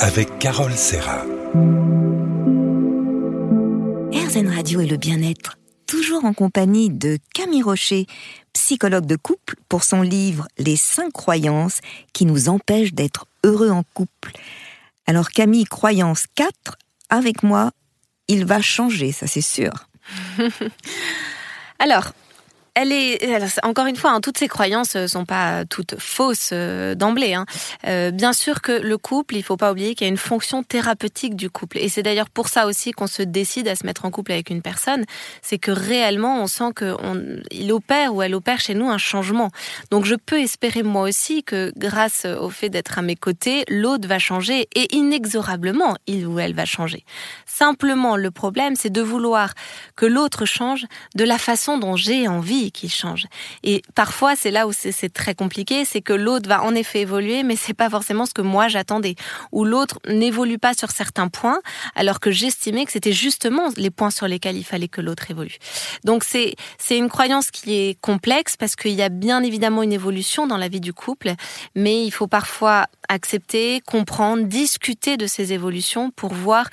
avec 0.00 0.38
Carole 0.38 0.74
Serra. 0.74 1.24
RZN 4.12 4.48
Radio 4.48 4.80
et 4.80 4.86
le 4.86 4.96
bien-être, 4.96 5.58
toujours 5.86 6.24
en 6.24 6.32
compagnie 6.32 6.90
de 6.90 7.18
Camille 7.34 7.62
Rocher, 7.62 8.06
psychologue 8.52 9.06
de 9.06 9.16
couple, 9.16 9.56
pour 9.68 9.82
son 9.82 10.02
livre 10.02 10.46
Les 10.58 10.76
cinq 10.76 11.12
croyances 11.12 11.80
qui 12.12 12.26
nous 12.26 12.48
empêchent 12.48 12.94
d'être 12.94 13.26
heureux 13.44 13.70
en 13.70 13.82
couple. 13.94 14.32
Alors 15.06 15.30
Camille, 15.30 15.64
croyance 15.64 16.26
4, 16.34 16.78
avec 17.10 17.42
moi, 17.42 17.72
il 18.28 18.44
va 18.44 18.60
changer, 18.60 19.10
ça 19.12 19.26
c'est 19.26 19.40
sûr. 19.40 19.88
Alors, 21.78 22.12
elle 22.80 22.92
est 22.92 23.58
encore 23.64 23.86
une 23.86 23.96
fois, 23.96 24.12
hein, 24.12 24.20
toutes 24.20 24.38
ces 24.38 24.46
croyances 24.46 24.94
euh, 24.94 25.08
sont 25.08 25.24
pas 25.24 25.64
toutes 25.64 25.98
fausses 25.98 26.50
euh, 26.52 26.94
d'emblée. 26.94 27.34
Hein. 27.34 27.44
Euh, 27.88 28.12
bien 28.12 28.32
sûr 28.32 28.62
que 28.62 28.70
le 28.70 28.96
couple, 28.98 29.34
il 29.34 29.42
faut 29.42 29.56
pas 29.56 29.72
oublier 29.72 29.96
qu'il 29.96 30.06
y 30.06 30.08
a 30.08 30.10
une 30.10 30.16
fonction 30.16 30.62
thérapeutique 30.62 31.34
du 31.34 31.50
couple, 31.50 31.78
et 31.78 31.88
c'est 31.88 32.04
d'ailleurs 32.04 32.30
pour 32.30 32.48
ça 32.48 32.66
aussi 32.66 32.92
qu'on 32.92 33.08
se 33.08 33.22
décide 33.22 33.66
à 33.66 33.74
se 33.74 33.84
mettre 33.84 34.04
en 34.04 34.12
couple 34.12 34.30
avec 34.30 34.50
une 34.50 34.62
personne, 34.62 35.04
c'est 35.42 35.58
que 35.58 35.72
réellement 35.72 36.40
on 36.40 36.46
sent 36.46 36.70
qu'il 36.76 37.72
opère 37.72 38.14
ou 38.14 38.22
elle 38.22 38.34
opère 38.34 38.60
chez 38.60 38.74
nous 38.74 38.88
un 38.88 38.98
changement. 38.98 39.50
Donc 39.90 40.04
je 40.04 40.14
peux 40.14 40.40
espérer 40.40 40.84
moi 40.84 41.02
aussi 41.02 41.42
que 41.42 41.72
grâce 41.76 42.26
au 42.26 42.50
fait 42.50 42.68
d'être 42.68 42.98
à 42.98 43.02
mes 43.02 43.16
côtés, 43.16 43.64
l'autre 43.68 44.06
va 44.06 44.20
changer 44.20 44.68
et 44.76 44.94
inexorablement 44.94 45.96
il 46.06 46.26
ou 46.26 46.38
elle 46.38 46.54
va 46.54 46.64
changer. 46.64 47.04
Simplement 47.44 48.16
le 48.16 48.30
problème, 48.30 48.76
c'est 48.76 48.90
de 48.90 49.02
vouloir 49.02 49.54
que 49.96 50.06
l'autre 50.06 50.44
change 50.44 50.86
de 51.16 51.24
la 51.24 51.38
façon 51.38 51.78
dont 51.78 51.96
j'ai 51.96 52.28
envie 52.28 52.67
qui 52.70 52.88
change. 52.88 53.26
Et 53.62 53.82
parfois, 53.94 54.36
c'est 54.36 54.50
là 54.50 54.66
où 54.66 54.72
c'est 54.72 55.12
très 55.12 55.34
compliqué, 55.34 55.84
c'est 55.84 56.00
que 56.00 56.12
l'autre 56.12 56.48
va 56.48 56.62
en 56.62 56.74
effet 56.74 57.00
évoluer, 57.00 57.42
mais 57.42 57.56
c'est 57.56 57.74
pas 57.74 57.90
forcément 57.90 58.26
ce 58.26 58.34
que 58.34 58.42
moi 58.42 58.68
j'attendais. 58.68 59.14
Ou 59.52 59.64
l'autre 59.64 59.98
n'évolue 60.08 60.58
pas 60.58 60.74
sur 60.74 60.90
certains 60.90 61.28
points, 61.28 61.60
alors 61.94 62.20
que 62.20 62.30
j'estimais 62.30 62.84
que 62.84 62.92
c'était 62.92 63.12
justement 63.12 63.68
les 63.76 63.90
points 63.90 64.10
sur 64.10 64.28
lesquels 64.28 64.56
il 64.56 64.64
fallait 64.64 64.88
que 64.88 65.00
l'autre 65.00 65.30
évolue. 65.30 65.56
Donc 66.04 66.24
c'est 66.24 66.54
c'est 66.78 66.96
une 66.96 67.08
croyance 67.08 67.50
qui 67.50 67.74
est 67.74 68.00
complexe 68.00 68.56
parce 68.56 68.76
qu'il 68.76 68.92
y 68.92 69.02
a 69.02 69.08
bien 69.08 69.42
évidemment 69.42 69.82
une 69.82 69.92
évolution 69.92 70.46
dans 70.46 70.56
la 70.56 70.68
vie 70.68 70.80
du 70.80 70.92
couple, 70.92 71.32
mais 71.74 72.04
il 72.04 72.10
faut 72.10 72.26
parfois 72.26 72.86
accepter, 73.08 73.80
comprendre, 73.80 74.44
discuter 74.44 75.16
de 75.16 75.26
ces 75.26 75.52
évolutions 75.52 76.10
pour 76.10 76.32
voir 76.34 76.66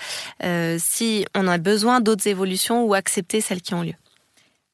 euh, 0.44 0.78
si 0.80 1.26
on 1.36 1.48
a 1.48 1.58
besoin 1.58 2.02
d'autres 2.02 2.28
évolutions 2.28 2.84
ou 2.84 2.94
accepter 2.94 3.42
celles 3.42 3.62
qui 3.62 3.74
ont 3.74 3.82
lieu. 3.82 3.94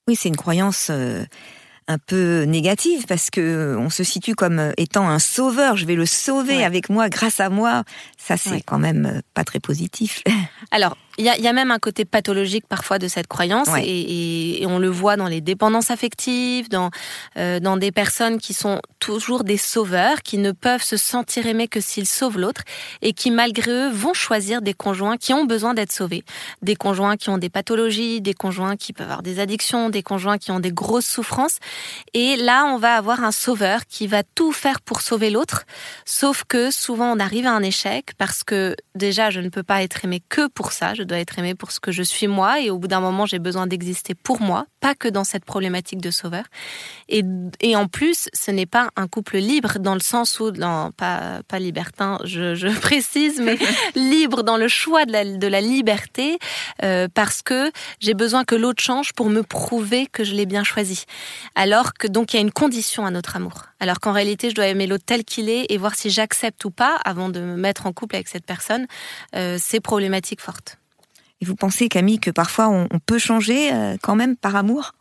Oui, 0.07 0.15
c'est 0.15 0.29
une 0.29 0.37
croyance 0.37 0.87
euh, 0.89 1.23
un 1.87 1.97
peu 1.97 2.43
négative 2.43 3.05
parce 3.07 3.29
que 3.29 3.75
on 3.77 3.89
se 3.89 4.03
situe 4.03 4.35
comme 4.35 4.59
euh, 4.59 4.71
étant 4.77 5.07
un 5.07 5.19
sauveur. 5.19 5.77
Je 5.77 5.85
vais 5.85 5.95
le 5.95 6.05
sauver 6.05 6.63
avec 6.63 6.89
moi, 6.89 7.09
grâce 7.09 7.39
à 7.39 7.49
moi. 7.49 7.83
Ça, 8.17 8.37
c'est 8.37 8.61
quand 8.61 8.79
même 8.79 9.05
euh, 9.05 9.21
pas 9.33 9.43
très 9.43 9.59
positif. 9.59 10.23
Alors, 10.71 10.97
il 11.17 11.25
y 11.25 11.47
a, 11.47 11.53
même 11.53 11.71
un 11.71 11.79
côté 11.79 12.05
pathologique 12.05 12.65
parfois 12.67 12.99
de 12.99 13.07
cette 13.07 13.27
croyance 13.27 13.67
et, 13.83 14.65
on 14.67 14.79
le 14.79 14.89
voit 14.89 15.17
dans 15.17 15.27
les 15.27 15.41
dépendances 15.41 15.91
affectives, 15.91 16.69
dans, 16.69 16.91
euh, 17.37 17.59
dans 17.59 17.75
des 17.75 17.91
personnes 17.91 18.39
qui 18.39 18.53
sont 18.53 18.79
toujours 18.99 19.43
des 19.43 19.57
sauveurs, 19.57 20.21
qui 20.21 20.37
ne 20.37 20.51
peuvent 20.51 20.83
se 20.83 20.95
sentir 20.95 21.45
aimés 21.45 21.67
que 21.67 21.81
s'ils 21.81 22.07
sauvent 22.07 22.37
l'autre 22.37 22.61
et 23.01 23.11
qui 23.11 23.31
malgré 23.31 23.71
eux 23.71 23.89
vont 23.89 24.13
choisir 24.13 24.61
des 24.61 24.73
conjoints 24.73 25.17
qui 25.17 25.33
ont 25.33 25.43
besoin 25.43 25.73
d'être 25.73 25.91
sauvés. 25.91 26.23
Des 26.61 26.75
conjoints 26.75 27.17
qui 27.17 27.29
ont 27.29 27.37
des 27.37 27.49
pathologies, 27.49 28.21
des 28.21 28.33
conjoints 28.33 28.77
qui 28.77 28.93
peuvent 28.93 29.07
avoir 29.07 29.23
des 29.23 29.39
addictions, 29.39 29.89
des 29.89 30.03
conjoints 30.03 30.37
qui 30.37 30.51
ont 30.51 30.59
des 30.59 30.71
grosses 30.71 31.07
souffrances. 31.07 31.57
Et 32.13 32.37
là, 32.37 32.65
on 32.65 32.77
va 32.77 32.95
avoir 32.95 33.23
un 33.23 33.31
sauveur 33.31 33.85
qui 33.87 34.07
va 34.07 34.23
tout 34.23 34.51
faire 34.51 34.79
pour 34.79 35.01
sauver 35.01 35.29
l'autre, 35.29 35.65
sauf 36.05 36.43
que 36.47 36.71
souvent 36.71 37.11
on 37.11 37.19
arrive 37.19 37.45
à 37.45 37.51
un 37.51 37.63
échec 37.63 38.11
parce 38.17 38.43
que 38.43 38.75
déjà 38.95 39.29
je 39.29 39.39
ne 39.39 39.49
peux 39.49 39.63
pas 39.63 39.83
être 39.83 40.05
aimé 40.05 40.21
que 40.29 40.47
pour 40.47 40.71
ça, 40.71 40.93
je 40.93 41.00
dois 41.03 41.19
être 41.19 41.37
aimé 41.39 41.55
pour 41.55 41.71
ce 41.71 41.79
que 41.79 41.91
je 41.91 42.03
suis 42.03 42.27
moi 42.27 42.61
et 42.61 42.69
au 42.69 42.77
bout 42.77 42.87
d'un 42.87 42.99
moment 42.99 43.25
j'ai 43.25 43.39
besoin 43.39 43.67
d'exister 43.67 44.15
pour 44.15 44.41
moi, 44.41 44.65
pas 44.79 44.95
que 44.95 45.07
dans 45.07 45.23
cette 45.23 45.45
problématique 45.45 46.01
de 46.01 46.11
sauveur. 46.11 46.45
Et, 47.09 47.23
et 47.59 47.75
en 47.75 47.87
plus, 47.87 48.29
ce 48.33 48.51
n'est 48.51 48.65
pas 48.65 48.89
un 48.95 49.07
couple 49.07 49.37
libre 49.37 49.79
dans 49.79 49.93
le 49.93 49.99
sens 49.99 50.39
où, 50.39 50.51
non, 50.51 50.91
pas, 50.91 51.41
pas 51.47 51.59
libertin, 51.59 52.19
je, 52.23 52.55
je 52.55 52.67
précise, 52.81 53.39
mais 53.41 53.57
libre 53.95 54.43
dans 54.43 54.57
le 54.57 54.67
choix 54.67 55.05
de 55.05 55.11
la, 55.11 55.25
de 55.25 55.47
la 55.47 55.61
liberté 55.61 56.39
euh, 56.83 57.07
parce 57.13 57.41
que 57.41 57.71
j'ai 57.99 58.13
besoin 58.13 58.43
que 58.43 58.55
l'autre 58.55 58.81
change 58.81 59.13
pour 59.13 59.29
me 59.29 59.43
prouver 59.43 60.07
que 60.07 60.23
je 60.23 60.33
l'ai 60.33 60.45
bien 60.45 60.63
choisi. 60.63 61.05
Alors 61.55 61.93
que 61.93 62.07
donc 62.07 62.33
il 62.33 62.37
y 62.37 62.39
a 62.39 62.41
une 62.41 62.51
condition 62.51 63.05
à 63.05 63.11
notre 63.11 63.35
amour. 63.35 63.65
Alors 63.79 63.99
qu'en 63.99 64.11
réalité, 64.11 64.49
je 64.49 64.55
dois 64.55 64.67
aimer 64.67 64.87
l'autre 64.87 65.05
tel 65.05 65.23
qu'il 65.23 65.49
est 65.49 65.65
et 65.69 65.77
voir 65.77 65.95
si 65.95 66.09
j'accepte 66.09 66.63
ou 66.65 66.71
pas 66.71 66.95
avant 67.03 67.29
de 67.29 67.39
me 67.39 67.55
mettre 67.55 67.85
en 67.85 67.93
couple 67.93 68.15
avec 68.15 68.27
cette 68.27 68.45
personne. 68.45 68.85
Euh, 69.35 69.57
c'est 69.59 69.79
problématique 69.79 70.41
forte. 70.41 70.77
Et 71.41 71.45
vous 71.45 71.55
pensez, 71.55 71.89
Camille, 71.89 72.19
que 72.19 72.31
parfois 72.31 72.69
on, 72.69 72.87
peut 73.05 73.17
changer 73.17 73.73
euh, 73.73 73.97
quand 74.01 74.15
même 74.15 74.35
par 74.35 74.55
amour? 74.55 74.93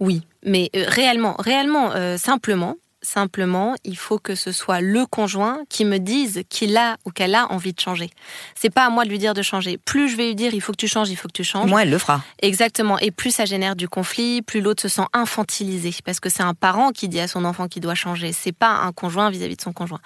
Oui, 0.00 0.22
mais 0.44 0.70
euh, 0.76 0.84
réellement, 0.86 1.34
réellement, 1.38 1.92
euh, 1.92 2.16
simplement, 2.16 2.76
Simplement, 3.08 3.74
il 3.84 3.96
faut 3.96 4.18
que 4.18 4.34
ce 4.34 4.52
soit 4.52 4.82
le 4.82 5.06
conjoint 5.06 5.60
qui 5.70 5.86
me 5.86 5.96
dise 5.96 6.42
qu'il 6.50 6.76
a 6.76 6.98
ou 7.06 7.10
qu'elle 7.10 7.34
a 7.34 7.50
envie 7.50 7.72
de 7.72 7.80
changer. 7.80 8.10
C'est 8.54 8.68
pas 8.68 8.84
à 8.84 8.90
moi 8.90 9.04
de 9.04 9.08
lui 9.08 9.18
dire 9.18 9.32
de 9.32 9.40
changer. 9.40 9.78
Plus 9.78 10.10
je 10.10 10.16
vais 10.18 10.26
lui 10.26 10.34
dire 10.34 10.52
il 10.52 10.60
faut 10.60 10.72
que 10.72 10.76
tu 10.76 10.88
changes, 10.88 11.08
il 11.08 11.16
faut 11.16 11.26
que 11.26 11.32
tu 11.32 11.42
changes. 11.42 11.70
Moi, 11.70 11.84
elle 11.84 11.90
le 11.90 11.96
fera. 11.96 12.22
Exactement. 12.42 12.98
Et 12.98 13.10
plus 13.10 13.30
ça 13.30 13.46
génère 13.46 13.76
du 13.76 13.88
conflit, 13.88 14.42
plus 14.42 14.60
l'autre 14.60 14.82
se 14.82 14.88
sent 14.88 15.06
infantilisé 15.14 15.94
parce 16.04 16.20
que 16.20 16.28
c'est 16.28 16.42
un 16.42 16.52
parent 16.52 16.90
qui 16.90 17.08
dit 17.08 17.18
à 17.18 17.28
son 17.28 17.46
enfant 17.46 17.66
qu'il 17.66 17.80
doit 17.80 17.94
changer. 17.94 18.32
C'est 18.32 18.52
pas 18.52 18.72
un 18.72 18.92
conjoint 18.92 19.30
vis-à-vis 19.30 19.56
de 19.56 19.62
son 19.62 19.72
conjoint. 19.72 20.00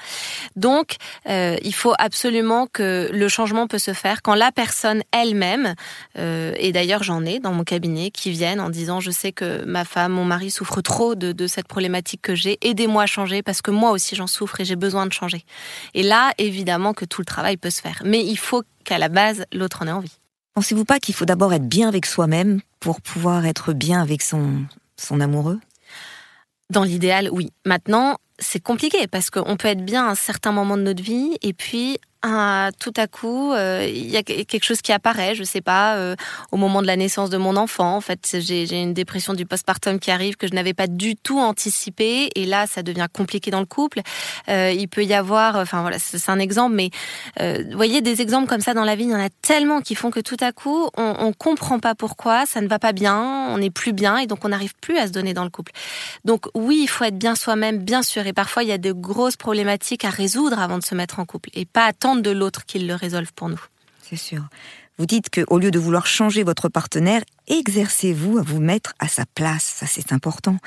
Donc, 0.55 0.95
euh, 1.29 1.57
il 1.65 1.75
faut 1.75 1.95
absolument 1.99 2.69
que 2.73 3.11
le 3.13 3.29
changement 3.29 3.67
peut 3.67 3.81
se 3.81 3.95
faire 3.95 4.23
quand 4.23 4.37
la 4.37 4.53
personne 4.53 5.03
elle-même, 5.11 5.75
euh, 6.19 6.55
et 6.57 6.71
d'ailleurs 6.71 7.03
j'en 7.03 7.25
ai 7.25 7.41
dans 7.41 7.53
mon 7.53 7.65
cabinet, 7.65 8.13
qui 8.13 8.31
viennent 8.31 8.61
en 8.61 8.71
disant 8.71 9.01
je 9.01 9.11
sais 9.11 9.33
que 9.33 9.65
ma 9.65 9.85
femme, 9.85 10.13
mon 10.13 10.25
mari 10.25 10.53
souffre 10.53 10.83
trop 10.83 11.17
de, 11.17 11.33
de 11.33 11.47
cette 11.49 11.67
problématique 11.67 12.23
que 12.23 12.37
j'ai, 12.37 12.59
aidez 12.63 12.87
aidez-moi 12.93 13.03
à 13.03 13.07
changer 13.07 13.43
parce 13.43 13.63
que 13.63 13.71
moi 13.71 13.91
aussi 13.91 14.17
j'en 14.17 14.27
souffre 14.27 14.61
et 14.61 14.65
j'ai 14.65 14.77
besoin 14.77 15.07
de 15.07 15.13
changer. 15.13 15.45
Et 15.95 16.03
là, 16.03 16.33
évidemment 16.39 16.93
que 16.93 17.05
tout 17.05 17.21
le 17.21 17.25
travail 17.25 17.57
peut 17.57 17.71
se 17.71 17.81
faire. 17.81 18.03
Mais 18.05 18.25
il 18.25 18.37
faut 18.37 18.63
qu'à 18.85 18.99
la 18.99 19.09
base, 19.09 19.45
l'autre 19.53 19.83
en 19.83 19.87
ait 19.87 19.93
envie. 19.93 20.19
Pensez-vous 20.55 20.85
pas 20.85 20.99
qu'il 21.01 21.15
faut 21.15 21.25
d'abord 21.25 21.55
être 21.55 21.67
bien 21.67 21.89
avec 21.89 22.05
soi-même 22.05 22.61
pour 22.81 23.01
pouvoir 23.01 23.47
être 23.47 23.73
bien 23.73 24.03
avec 24.03 24.21
son, 24.21 24.65
son 24.97 25.21
amoureux? 25.21 25.59
Dans 26.69 26.85
l'idéal, 26.85 27.31
oui. 27.33 27.51
Maintenant, 27.65 28.19
c'est 28.39 28.63
compliqué 28.63 29.07
parce 29.07 29.31
qu'on 29.31 29.57
peut 29.57 29.69
être 29.69 29.85
bien 29.85 30.07
à 30.07 30.11
un 30.11 30.15
certain 30.15 30.53
moment 30.53 30.77
de 30.77 30.83
notre 30.83 31.03
vie 31.03 31.39
et 31.41 31.55
puis 31.55 31.99
ah, 32.23 32.71
tout 32.79 32.93
à 32.97 33.07
coup, 33.07 33.53
euh, 33.53 33.85
il 33.89 34.09
y 34.09 34.17
a 34.17 34.23
quelque 34.23 34.65
chose 34.65 34.81
qui 34.81 34.93
apparaît, 34.93 35.35
je 35.35 35.43
sais 35.43 35.61
pas, 35.61 35.97
euh, 35.97 36.15
au 36.53 36.57
moment 36.57 36.81
de 36.81 36.87
la 36.87 36.97
naissance 36.97 37.31
de 37.31 37.37
mon 37.37 37.57
enfant. 37.57 37.97
En 37.97 38.01
fait, 38.01 38.37
j'ai 38.39 38.81
une 38.81 38.95
dépression 38.95 39.35
du 39.35 39.45
postpartum 39.45 39.99
qui 39.99 40.11
arrive 40.11 40.37
que 40.37 40.47
je 40.47 40.55
n'avais 40.55 40.75
pas 40.75 40.87
du 40.87 41.17
tout 41.17 41.41
anticipé, 41.41 42.31
et 42.37 42.45
là, 42.45 42.67
ça 42.67 42.83
devient 42.83 43.09
compliqué 43.13 43.51
dans 43.51 43.61
le 43.61 43.67
couple. 43.67 44.03
Euh, 44.49 44.73
il 44.73 44.89
peut 44.89 45.05
y 45.05 45.15
avoir, 45.15 45.57
enfin 45.57 45.81
voilà, 45.81 45.99
c'est 45.99 46.29
un 46.29 46.39
exemple, 46.39 46.75
mais 46.75 46.91
vous 47.41 47.77
voyez, 47.77 48.01
des 48.03 48.21
exemples 48.21 48.49
comme 48.49 48.61
ça 48.61 48.75
dans 48.75 48.85
la 48.85 48.95
vie, 48.95 49.05
il 49.05 49.11
y 49.11 49.15
en 49.15 49.21
a 49.21 49.31
tellement 49.43 49.81
qui 49.81 49.95
font 49.95 50.11
que 50.11 50.21
tout 50.21 50.37
à 50.41 50.53
coup, 50.53 50.89
on, 50.97 51.17
on 51.19 51.33
comprend 51.33 51.81
pas 51.81 51.95
pourquoi, 51.95 52.47
ça 52.47 52.61
ne 52.61 52.69
va 52.69 52.79
pas 52.79 52.93
bien, 52.93 53.49
on 53.49 53.59
n'est 53.59 53.71
plus 53.71 53.93
bien, 53.93 54.19
et 54.19 54.27
donc 54.27 54.45
on 54.45 54.51
n'arrive 54.51 54.75
plus 54.81 54.97
à 54.99 55.07
se 55.07 55.13
donner 55.13 55.35
dans 55.35 55.45
le 55.45 55.51
couple. 55.51 55.73
Donc 56.25 56.47
oui, 56.55 56.81
il 56.83 56.89
faut 56.89 57.05
être 57.05 57.19
bien 57.19 57.35
soi-même, 57.35 57.79
bien 57.79 58.03
sûr, 58.03 58.27
et 58.27 58.33
parfois 58.33 58.63
il 58.63 58.69
y 58.69 58.73
a 58.73 58.79
de 58.79 58.93
grosses 58.93 59.37
problématiques 59.37 60.05
à 60.05 60.11
résoudre 60.11 60.59
avant 60.59 60.79
de 60.79 60.85
se 60.85 60.95
mettre 60.95 61.19
en 61.19 61.25
couple, 61.25 61.51
et 61.55 61.65
pas 61.65 61.87
attendre 61.87 62.12
de 62.21 62.31
l'autre 62.31 62.67
qu'il 62.67 62.87
le 62.87 62.95
résolve 62.95 63.33
pour 63.35 63.49
nous. 63.49 63.61
C'est 64.03 64.17
sûr. 64.17 64.49
Vous 64.99 65.07
dites 65.07 65.31
qu'au 65.31 65.59
lieu 65.59 65.71
de 65.71 65.79
vouloir 65.79 66.07
changer 66.07 66.43
votre 66.43 66.69
partenaire, 66.69 67.23
exercez-vous 67.49 68.39
à 68.39 68.43
vous 68.43 68.61
mettre 68.61 68.93
à 68.99 69.09
sa 69.09 69.25
place. 69.25 69.65
Ça, 69.65 69.87
c'est 69.87 70.13
important. 70.13 70.59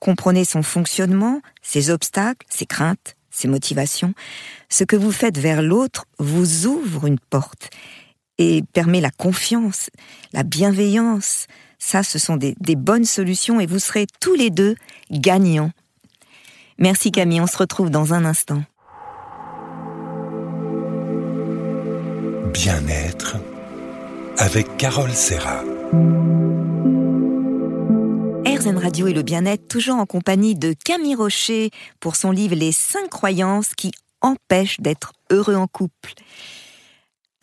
Comprenez 0.00 0.44
son 0.44 0.62
fonctionnement, 0.62 1.40
ses 1.62 1.90
obstacles, 1.90 2.46
ses 2.48 2.66
craintes, 2.66 3.16
ses 3.30 3.46
motivations. 3.46 4.14
Ce 4.68 4.84
que 4.84 4.96
vous 4.96 5.12
faites 5.12 5.38
vers 5.38 5.60
l'autre 5.60 6.06
vous 6.18 6.66
ouvre 6.66 7.06
une 7.06 7.18
porte 7.18 7.70
et 8.38 8.62
permet 8.72 9.00
la 9.00 9.10
confiance, 9.10 9.90
la 10.32 10.42
bienveillance. 10.42 11.46
Ça, 11.78 12.02
ce 12.02 12.18
sont 12.18 12.36
des, 12.36 12.56
des 12.60 12.76
bonnes 12.76 13.04
solutions 13.04 13.60
et 13.60 13.66
vous 13.66 13.78
serez 13.78 14.06
tous 14.18 14.34
les 14.34 14.50
deux 14.50 14.76
gagnants. 15.10 15.72
Merci 16.78 17.12
Camille, 17.12 17.40
on 17.40 17.46
se 17.46 17.58
retrouve 17.58 17.90
dans 17.90 18.14
un 18.14 18.24
instant. 18.24 18.64
Bien-être 22.54 23.36
avec 24.38 24.76
Carole 24.76 25.10
Serra. 25.10 25.64
RZN 28.46 28.78
Radio 28.78 29.08
et 29.08 29.12
le 29.12 29.22
bien-être, 29.22 29.66
toujours 29.66 29.96
en 29.96 30.06
compagnie 30.06 30.54
de 30.54 30.72
Camille 30.84 31.16
Rocher 31.16 31.70
pour 31.98 32.14
son 32.14 32.30
livre 32.30 32.54
Les 32.54 32.70
cinq 32.70 33.10
croyances 33.10 33.74
qui 33.74 33.90
empêchent 34.20 34.78
d'être 34.78 35.14
heureux 35.30 35.56
en 35.56 35.66
couple. 35.66 36.14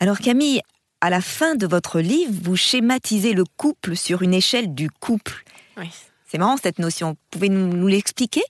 Alors 0.00 0.18
Camille, 0.18 0.62
à 1.02 1.10
la 1.10 1.20
fin 1.20 1.56
de 1.56 1.66
votre 1.66 2.00
livre, 2.00 2.32
vous 2.42 2.56
schématisez 2.56 3.34
le 3.34 3.44
couple 3.58 3.96
sur 3.96 4.22
une 4.22 4.32
échelle 4.32 4.74
du 4.74 4.88
couple. 4.88 5.44
Oui. 5.76 5.90
C'est 6.32 6.38
marrant 6.38 6.56
cette 6.56 6.78
notion. 6.78 7.10
Vous 7.10 7.16
pouvez 7.30 7.50
nous, 7.50 7.86
l'expliquer? 7.86 8.40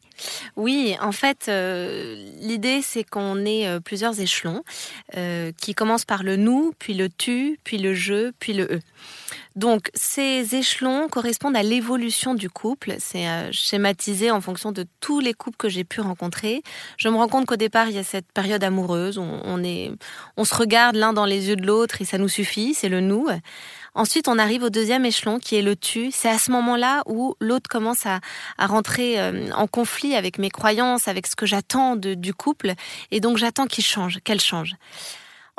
Oui, 0.55 0.95
en 1.01 1.11
fait, 1.11 1.47
euh, 1.49 2.15
l'idée 2.41 2.81
c'est 2.81 3.03
qu'on 3.03 3.45
ait 3.45 3.67
euh, 3.67 3.81
plusieurs 3.81 4.21
échelons 4.21 4.63
euh, 5.17 5.51
qui 5.61 5.75
commencent 5.75 6.05
par 6.05 6.23
le 6.23 6.37
nous, 6.37 6.75
puis 6.79 6.95
le 6.95 7.09
tu, 7.09 7.59
puis 7.65 7.79
le 7.79 7.93
je, 7.93 8.31
puis 8.39 8.53
le 8.53 8.69
eux. 8.71 8.81
Donc 9.57 9.91
ces 9.95 10.55
échelons 10.55 11.09
correspondent 11.09 11.57
à 11.57 11.65
l'évolution 11.65 12.35
du 12.35 12.49
couple. 12.49 12.95
C'est 13.01 13.27
schématisé 13.51 14.31
en 14.31 14.41
fonction 14.41 14.71
de 14.71 14.87
tous 15.01 15.19
les 15.19 15.35
couples 15.35 15.57
que 15.57 15.69
j'ai 15.69 15.83
pu 15.83 16.01
rencontrer. 16.01 16.63
Je 16.99 17.09
me 17.09 17.17
rends 17.17 17.29
compte 17.29 17.47
qu'au 17.47 17.57
départ 17.57 17.89
il 17.89 17.97
y 17.97 17.99
a 17.99 18.05
cette 18.05 18.31
période 18.33 18.63
amoureuse. 18.63 19.19
On 19.19 19.63
est, 19.65 19.91
on 20.37 20.45
se 20.45 20.55
regarde 20.55 20.95
l'un 20.95 21.13
dans 21.13 21.27
les 21.27 21.49
yeux 21.49 21.57
de 21.57 21.67
l'autre 21.67 22.01
et 22.01 22.05
ça 22.05 22.17
nous 22.17 22.29
suffit. 22.29 22.73
C'est 22.73 22.89
le 22.89 23.01
nous. 23.01 23.29
Ensuite, 23.95 24.27
on 24.29 24.39
arrive 24.39 24.63
au 24.63 24.71
deuxième 24.71 25.05
échelon 25.05 25.39
qui 25.39 25.57
est 25.57 25.63
le 25.63 25.77
tu. 25.77 26.11
C'est 26.11 26.31
à 26.31 26.39
ce 26.39 26.51
moment-là 26.51 27.03
où 27.07 27.35
l'autre 27.41 27.69
commence 27.69 28.07
à, 28.07 28.21
rentrer 28.59 29.21
euh, 29.21 29.51
en 29.53 29.67
conflit 29.67 30.15
avec 30.15 30.39
mes 30.39 30.51
croyances, 30.51 31.09
avec 31.09 31.27
ce 31.27 31.37
que 31.37 31.45
j'attends 31.45 31.97
du 31.97 32.33
couple. 32.33 32.73
Et 33.11 33.21
donc, 33.21 33.37
j'attends 33.37 33.67
qu'il 33.67 33.85
change, 33.85 34.21
qu'elle 34.25 34.41
change. 34.41 34.77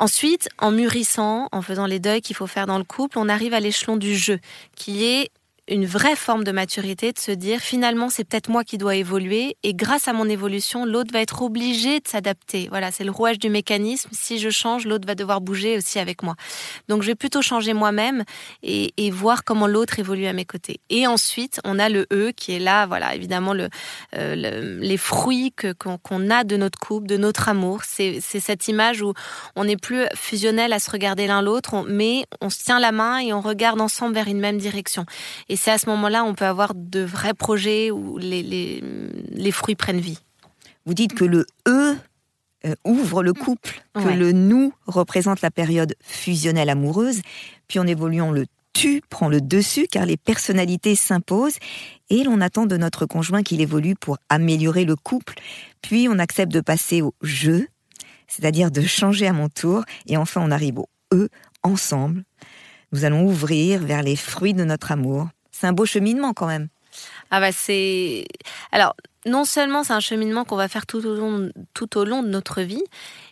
Ensuite, 0.00 0.48
en 0.58 0.72
mûrissant, 0.72 1.48
en 1.52 1.62
faisant 1.62 1.86
les 1.86 2.00
deuils 2.00 2.20
qu'il 2.20 2.34
faut 2.34 2.48
faire 2.48 2.66
dans 2.66 2.78
le 2.78 2.84
couple, 2.84 3.18
on 3.18 3.28
arrive 3.28 3.54
à 3.54 3.60
l'échelon 3.60 3.96
du 3.96 4.16
jeu, 4.16 4.40
qui 4.74 5.04
est 5.04 5.30
une 5.68 5.86
vraie 5.86 6.16
forme 6.16 6.44
de 6.44 6.52
maturité 6.52 7.12
de 7.12 7.18
se 7.18 7.30
dire 7.30 7.60
finalement 7.60 8.10
c'est 8.10 8.24
peut-être 8.24 8.50
moi 8.50 8.64
qui 8.64 8.76
dois 8.76 8.96
évoluer 8.96 9.56
et 9.62 9.72
grâce 9.72 10.08
à 10.08 10.12
mon 10.12 10.28
évolution 10.28 10.84
l'autre 10.84 11.12
va 11.12 11.20
être 11.20 11.42
obligé 11.42 12.00
de 12.00 12.08
s'adapter. 12.08 12.68
Voilà, 12.68 12.90
c'est 12.90 13.04
le 13.04 13.10
rouage 13.10 13.38
du 13.38 13.48
mécanisme. 13.48 14.10
Si 14.12 14.38
je 14.38 14.50
change, 14.50 14.86
l'autre 14.86 15.06
va 15.06 15.14
devoir 15.14 15.40
bouger 15.40 15.78
aussi 15.78 15.98
avec 15.98 16.22
moi. 16.22 16.34
Donc 16.88 17.02
je 17.02 17.06
vais 17.06 17.14
plutôt 17.14 17.40
changer 17.40 17.72
moi-même 17.72 18.24
et, 18.62 18.92
voir 19.10 19.44
comment 19.44 19.66
l'autre 19.66 20.00
évolue 20.00 20.26
à 20.26 20.32
mes 20.32 20.44
côtés. 20.44 20.80
Et 20.90 21.06
ensuite 21.06 21.60
on 21.64 21.78
a 21.78 21.88
le 21.88 22.06
E 22.12 22.32
qui 22.36 22.52
est 22.52 22.58
là, 22.58 22.86
voilà 22.86 23.14
évidemment 23.14 23.54
le, 23.54 23.68
euh, 24.16 24.78
les 24.80 24.96
fruits 24.96 25.54
qu'on 25.78 26.30
a 26.30 26.44
de 26.44 26.56
notre 26.56 26.78
couple, 26.78 27.06
de 27.06 27.16
notre 27.16 27.48
amour. 27.48 27.82
C'est 27.84 28.20
cette 28.20 28.68
image 28.68 29.02
où 29.02 29.14
on 29.56 29.64
n'est 29.64 29.76
plus 29.76 30.04
fusionnel 30.14 30.72
à 30.72 30.78
se 30.78 30.90
regarder 30.90 31.26
l'un 31.26 31.42
l'autre, 31.42 31.84
mais 31.88 32.26
on 32.40 32.50
se 32.50 32.64
tient 32.64 32.80
la 32.80 32.92
main 32.92 33.18
et 33.18 33.32
on 33.32 33.40
regarde 33.40 33.80
ensemble 33.80 34.14
vers 34.14 34.28
une 34.28 34.40
même 34.40 34.58
direction. 34.58 35.06
C'est 35.56 35.70
à 35.70 35.78
ce 35.78 35.88
moment-là 35.90 36.24
on 36.24 36.34
peut 36.34 36.44
avoir 36.44 36.74
de 36.74 37.00
vrais 37.00 37.34
projets 37.34 37.90
où 37.90 38.18
les, 38.18 38.42
les, 38.42 39.50
fruits 39.52 39.74
prennent 39.74 40.00
vie. 40.00 40.18
Vous 40.86 40.94
dites 40.94 41.14
que 41.14 41.24
le 41.24 41.46
E 41.68 41.96
euh, 42.66 42.74
ouvre 42.84 43.22
le 43.22 43.32
couple, 43.32 43.82
que 43.94 44.08
le 44.08 44.32
nous 44.32 44.72
représente 44.86 45.42
la 45.42 45.50
période 45.50 45.94
fusionnelle 46.00 46.70
amoureuse, 46.70 47.20
puis 47.68 47.78
en 47.78 47.86
évoluant 47.86 48.30
le 48.30 48.46
tu 48.74 49.00
prend 49.08 49.28
le 49.28 49.40
dessus 49.40 49.86
car 49.90 50.04
les 50.04 50.16
personnalités 50.16 50.96
s'imposent 50.96 51.58
et 52.10 52.24
l'on 52.24 52.40
attend 52.40 52.66
de 52.66 52.76
notre 52.76 53.06
conjoint 53.06 53.42
qu'il 53.42 53.60
évolue 53.60 53.94
pour 53.94 54.18
améliorer 54.28 54.84
le 54.84 54.96
couple, 54.96 55.34
puis 55.80 56.08
on 56.10 56.18
accepte 56.18 56.52
de 56.52 56.60
passer 56.60 57.00
au 57.00 57.14
je, 57.22 57.64
c'est-à-dire 58.26 58.70
de 58.70 58.82
changer 58.82 59.26
à 59.26 59.32
mon 59.32 59.48
tour, 59.48 59.84
et 60.06 60.16
enfin 60.16 60.42
on 60.44 60.50
arrive 60.50 60.80
au 60.80 60.88
E 61.12 61.28
ensemble. 61.62 62.24
Nous 62.92 63.04
allons 63.04 63.24
ouvrir 63.24 63.80
vers 63.80 64.02
les 64.02 64.16
fruits 64.16 64.54
de 64.54 64.64
notre 64.64 64.92
amour, 64.92 65.28
c'est 65.64 65.68
un 65.68 65.72
beau 65.72 65.86
cheminement 65.86 66.34
quand 66.34 66.46
même. 66.46 66.68
Ah 67.30 67.40
bah 67.40 67.50
c'est 67.50 68.26
alors 68.70 68.94
non 69.24 69.46
seulement 69.46 69.82
c'est 69.82 69.94
un 69.94 70.00
cheminement 70.00 70.44
qu'on 70.44 70.56
va 70.56 70.68
faire 70.68 70.84
tout 70.84 71.04
au 71.06 71.14
long 71.14 71.48
tout 71.72 71.96
au 71.96 72.04
long 72.04 72.22
de 72.22 72.28
notre 72.28 72.60
vie 72.60 72.84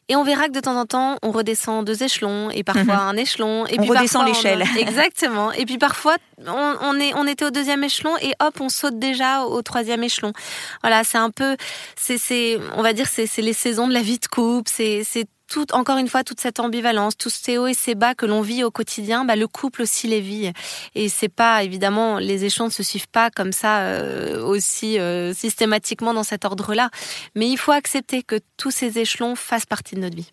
et 0.08 0.16
on 0.16 0.24
verra 0.24 0.48
que 0.48 0.52
de 0.52 0.60
temps 0.60 0.80
en 0.80 0.86
temps 0.86 1.18
on 1.22 1.30
redescend 1.30 1.86
deux 1.86 2.02
échelons 2.02 2.48
et 2.50 2.64
parfois 2.64 2.94
mhm. 2.94 3.08
un 3.08 3.16
échelon 3.18 3.66
et 3.66 3.78
on 3.78 3.84
redescend 3.84 4.26
l'échelle. 4.26 4.64
Exactement. 4.78 5.52
Et 5.52 5.66
puis 5.66 5.76
parfois 5.76 6.16
on, 6.46 6.98
est 6.98 7.12
on 7.14 7.26
était 7.26 7.44
au 7.44 7.50
deuxième 7.50 7.84
échelon 7.84 8.16
et 8.22 8.32
hop 8.40 8.58
on 8.60 8.70
saute 8.70 8.98
déjà 8.98 9.42
au, 9.42 9.60
troisième 9.60 10.02
échelon. 10.02 10.32
Voilà, 10.80 11.04
c'est 11.04 11.18
un 11.18 11.30
peu 11.30 11.58
c'est 11.96 12.16
c'est 12.16 12.58
on 12.76 12.82
va 12.82 12.94
dire 12.94 13.08
c'est 13.08 13.26
c'est 13.26 13.42
les 13.42 13.52
saisons 13.52 13.86
de 13.88 13.92
la 13.92 14.02
vie 14.02 14.18
de 14.18 14.26
couple, 14.26 14.70
c'est 14.74 15.04
c'est 15.04 15.26
encore 15.72 15.98
une 15.98 16.08
fois, 16.08 16.24
toute 16.24 16.40
cette 16.40 16.60
ambivalence, 16.60 17.16
tous 17.16 17.30
ces 17.30 17.58
hauts 17.58 17.66
et 17.66 17.74
ces 17.74 17.94
bas 17.94 18.14
que 18.14 18.26
l'on 18.26 18.40
vit 18.40 18.64
au 18.64 18.70
quotidien, 18.70 19.24
bah, 19.24 19.36
le 19.36 19.46
couple 19.46 19.82
aussi 19.82 20.06
les 20.06 20.20
vit. 20.20 20.52
Et 20.94 21.08
c'est 21.08 21.28
pas, 21.28 21.62
évidemment, 21.62 22.18
les 22.18 22.44
échelons 22.44 22.66
ne 22.66 22.70
se 22.70 22.82
suivent 22.82 23.08
pas 23.08 23.30
comme 23.30 23.52
ça 23.52 23.80
euh, 23.80 24.42
aussi 24.44 24.98
euh, 24.98 25.32
systématiquement 25.34 26.14
dans 26.14 26.24
cet 26.24 26.44
ordre-là. 26.44 26.90
Mais 27.34 27.48
il 27.48 27.56
faut 27.56 27.72
accepter 27.72 28.22
que 28.22 28.38
tous 28.56 28.70
ces 28.70 28.98
échelons 28.98 29.36
fassent 29.36 29.66
partie 29.66 29.94
de 29.94 30.00
notre 30.00 30.16
vie. 30.16 30.32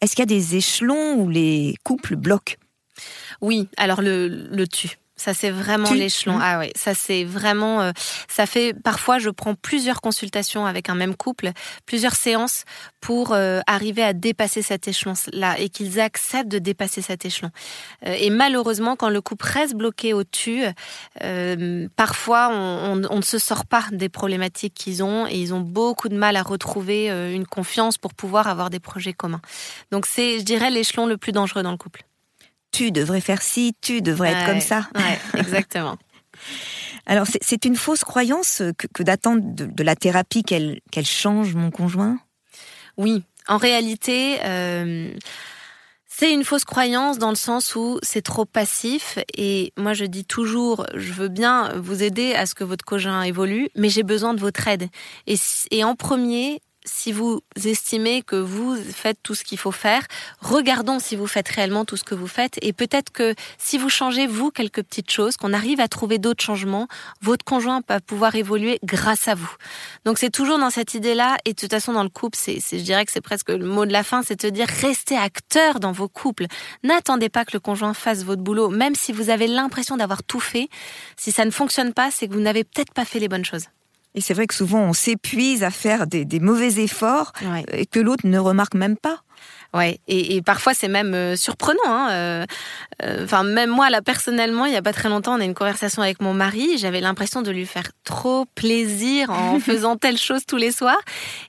Est-ce 0.00 0.12
qu'il 0.12 0.20
y 0.20 0.22
a 0.22 0.26
des 0.26 0.56
échelons 0.56 1.14
où 1.14 1.28
les 1.28 1.74
couples 1.84 2.16
bloquent? 2.16 2.56
Oui, 3.40 3.68
alors 3.76 4.02
le, 4.02 4.28
le 4.28 4.66
tu. 4.66 4.99
Ça 5.20 5.34
c'est 5.34 5.50
vraiment 5.50 5.90
l'échelon. 5.92 6.38
Mmh. 6.38 6.42
Ah 6.42 6.58
oui, 6.60 6.70
ça 6.74 6.94
c'est 6.94 7.24
vraiment. 7.24 7.82
Euh, 7.82 7.92
ça 8.26 8.46
fait 8.46 8.72
parfois 8.72 9.18
je 9.18 9.28
prends 9.28 9.54
plusieurs 9.54 10.00
consultations 10.00 10.64
avec 10.64 10.88
un 10.88 10.94
même 10.94 11.14
couple, 11.14 11.50
plusieurs 11.84 12.14
séances 12.14 12.64
pour 13.02 13.32
euh, 13.32 13.60
arriver 13.66 14.02
à 14.02 14.14
dépasser 14.14 14.62
cet 14.62 14.88
échelon-là 14.88 15.58
et 15.58 15.68
qu'ils 15.68 16.00
acceptent 16.00 16.50
de 16.50 16.58
dépasser 16.58 17.02
cet 17.02 17.26
échelon. 17.26 17.50
Euh, 18.06 18.16
et 18.18 18.30
malheureusement, 18.30 18.96
quand 18.96 19.10
le 19.10 19.20
couple 19.20 19.44
reste 19.46 19.74
bloqué 19.74 20.14
au 20.14 20.24
dessus 20.24 20.64
parfois 21.96 22.48
on, 22.50 23.02
on, 23.10 23.16
ne 23.16 23.22
se 23.22 23.38
sort 23.38 23.66
pas 23.66 23.84
des 23.92 24.08
problématiques 24.08 24.72
qu'ils 24.72 25.02
ont 25.02 25.26
et 25.26 25.34
ils 25.34 25.52
ont 25.52 25.60
beaucoup 25.60 26.08
de 26.08 26.16
mal 26.16 26.36
à 26.36 26.42
retrouver 26.42 27.08
une 27.34 27.46
confiance 27.46 27.98
pour 27.98 28.14
pouvoir 28.14 28.48
avoir 28.48 28.70
des 28.70 28.80
projets 28.80 29.12
communs. 29.12 29.42
Donc 29.90 30.06
c'est, 30.06 30.38
je 30.38 30.44
dirais, 30.44 30.70
l'échelon 30.70 31.04
le 31.04 31.18
plus 31.18 31.32
dangereux 31.32 31.62
dans 31.62 31.72
le 31.72 31.76
couple 31.76 32.04
tu 32.72 32.92
devrais 32.92 33.20
faire 33.20 33.42
ci, 33.42 33.74
tu 33.80 34.02
devrais 34.02 34.32
être 34.32 34.46
comme 34.46 34.60
ça. 34.60 34.88
exactement. 35.36 35.96
Alors, 37.06 37.26
c'est 37.40 37.64
une 37.64 37.76
fausse 37.76 38.04
croyance 38.04 38.62
que, 38.94 39.02
d'attendre 39.02 39.42
de, 39.44 39.82
la 39.82 39.96
thérapie 39.96 40.42
qu'elle 40.42 40.80
change 41.04 41.54
mon 41.54 41.70
conjoint? 41.70 42.18
Oui, 42.96 43.24
en 43.48 43.56
réalité, 43.56 44.38
euh, 44.44 45.12
c'est 46.06 46.32
une 46.32 46.44
fausse 46.44 46.64
croyance 46.64 47.18
dans 47.18 47.30
le 47.30 47.36
sens 47.36 47.74
où 47.74 47.98
c'est 48.02 48.20
trop 48.20 48.44
passif 48.44 49.18
et 49.34 49.72
moi 49.78 49.94
je 49.94 50.04
dis 50.04 50.26
toujours 50.26 50.84
je 50.94 51.12
veux 51.14 51.28
bien 51.28 51.72
vous 51.78 52.02
aider 52.02 52.34
à 52.34 52.44
ce 52.44 52.54
que 52.54 52.62
votre 52.62 52.84
cogin 52.84 53.22
évolue 53.22 53.70
mais 53.74 53.88
j'ai 53.88 54.02
besoin 54.02 54.34
de 54.34 54.40
votre 54.40 54.68
aide 54.68 54.88
et, 55.26 55.36
et 55.70 55.82
en 55.82 55.94
premier 55.94 56.60
si 56.84 57.12
vous 57.12 57.42
estimez 57.64 58.22
que 58.22 58.36
vous 58.36 58.76
faites 58.76 59.18
tout 59.22 59.34
ce 59.34 59.44
qu'il 59.44 59.58
faut 59.58 59.72
faire, 59.72 60.06
regardons 60.40 60.98
si 60.98 61.16
vous 61.16 61.26
faites 61.26 61.48
réellement 61.48 61.84
tout 61.84 61.96
ce 61.96 62.04
que 62.04 62.14
vous 62.14 62.26
faites. 62.26 62.58
Et 62.62 62.72
peut-être 62.72 63.10
que 63.10 63.34
si 63.58 63.78
vous 63.78 63.88
changez, 63.88 64.26
vous, 64.26 64.50
quelques 64.50 64.82
petites 64.82 65.10
choses, 65.10 65.36
qu'on 65.36 65.52
arrive 65.52 65.80
à 65.80 65.88
trouver 65.88 66.18
d'autres 66.18 66.42
changements, 66.42 66.88
votre 67.20 67.44
conjoint 67.44 67.82
va 67.88 68.00
pouvoir 68.00 68.34
évoluer 68.34 68.78
grâce 68.82 69.28
à 69.28 69.34
vous. 69.34 69.54
Donc 70.04 70.18
c'est 70.18 70.30
toujours 70.30 70.58
dans 70.58 70.70
cette 70.70 70.94
idée-là. 70.94 71.36
Et 71.44 71.52
de 71.52 71.60
toute 71.60 71.70
façon, 71.70 71.92
dans 71.92 72.02
le 72.02 72.08
couple, 72.08 72.38
c'est, 72.40 72.58
je 72.60 72.82
dirais 72.82 73.04
que 73.04 73.12
c'est 73.12 73.20
presque 73.20 73.50
le 73.50 73.64
mot 73.64 73.84
de 73.84 73.92
la 73.92 74.02
fin, 74.02 74.22
c'est 74.22 74.44
de 74.44 74.50
dire 74.50 74.68
restez 74.68 75.16
acteur 75.16 75.80
dans 75.80 75.92
vos 75.92 76.08
couples. 76.08 76.46
N'attendez 76.82 77.28
pas 77.28 77.44
que 77.44 77.52
le 77.52 77.60
conjoint 77.60 77.94
fasse 77.94 78.24
votre 78.24 78.42
boulot. 78.42 78.70
Même 78.70 78.94
si 78.94 79.12
vous 79.12 79.30
avez 79.30 79.46
l'impression 79.46 79.96
d'avoir 79.96 80.22
tout 80.22 80.40
fait, 80.40 80.68
si 81.16 81.32
ça 81.32 81.44
ne 81.44 81.50
fonctionne 81.50 81.92
pas, 81.92 82.10
c'est 82.10 82.28
que 82.28 82.32
vous 82.32 82.40
n'avez 82.40 82.64
peut-être 82.64 82.92
pas 82.92 83.04
fait 83.04 83.18
les 83.18 83.28
bonnes 83.28 83.44
choses. 83.44 83.66
Et 84.14 84.20
c'est 84.20 84.34
vrai 84.34 84.46
que 84.46 84.54
souvent 84.54 84.80
on 84.80 84.92
s'épuise 84.92 85.62
à 85.62 85.70
faire 85.70 86.06
des, 86.06 86.40
mauvais 86.40 86.82
efforts 86.82 87.32
et 87.72 87.86
que 87.86 88.00
l'autre 88.00 88.26
ne 88.26 88.38
remarque 88.38 88.74
même 88.74 88.96
pas. 88.96 89.22
Ouais, 89.72 90.00
et, 90.08 90.34
et 90.34 90.42
parfois 90.42 90.74
c'est 90.74 90.88
même 90.88 91.14
euh, 91.14 91.36
surprenant. 91.36 91.78
Hein. 91.86 92.08
Euh, 92.10 92.44
euh, 93.04 93.24
enfin, 93.24 93.44
même 93.44 93.70
moi, 93.70 93.88
là, 93.88 94.02
personnellement, 94.02 94.64
il 94.64 94.72
y 94.72 94.76
a 94.76 94.82
pas 94.82 94.92
très 94.92 95.08
longtemps, 95.08 95.36
on 95.36 95.40
a 95.40 95.44
une 95.44 95.54
conversation 95.54 96.02
avec 96.02 96.20
mon 96.20 96.34
mari. 96.34 96.76
J'avais 96.78 97.00
l'impression 97.00 97.40
de 97.40 97.50
lui 97.50 97.66
faire 97.66 97.88
trop 98.04 98.46
plaisir 98.54 99.30
en 99.30 99.60
faisant 99.60 99.96
telle 99.96 100.18
chose 100.18 100.42
tous 100.46 100.56
les 100.56 100.72
soirs. 100.72 101.00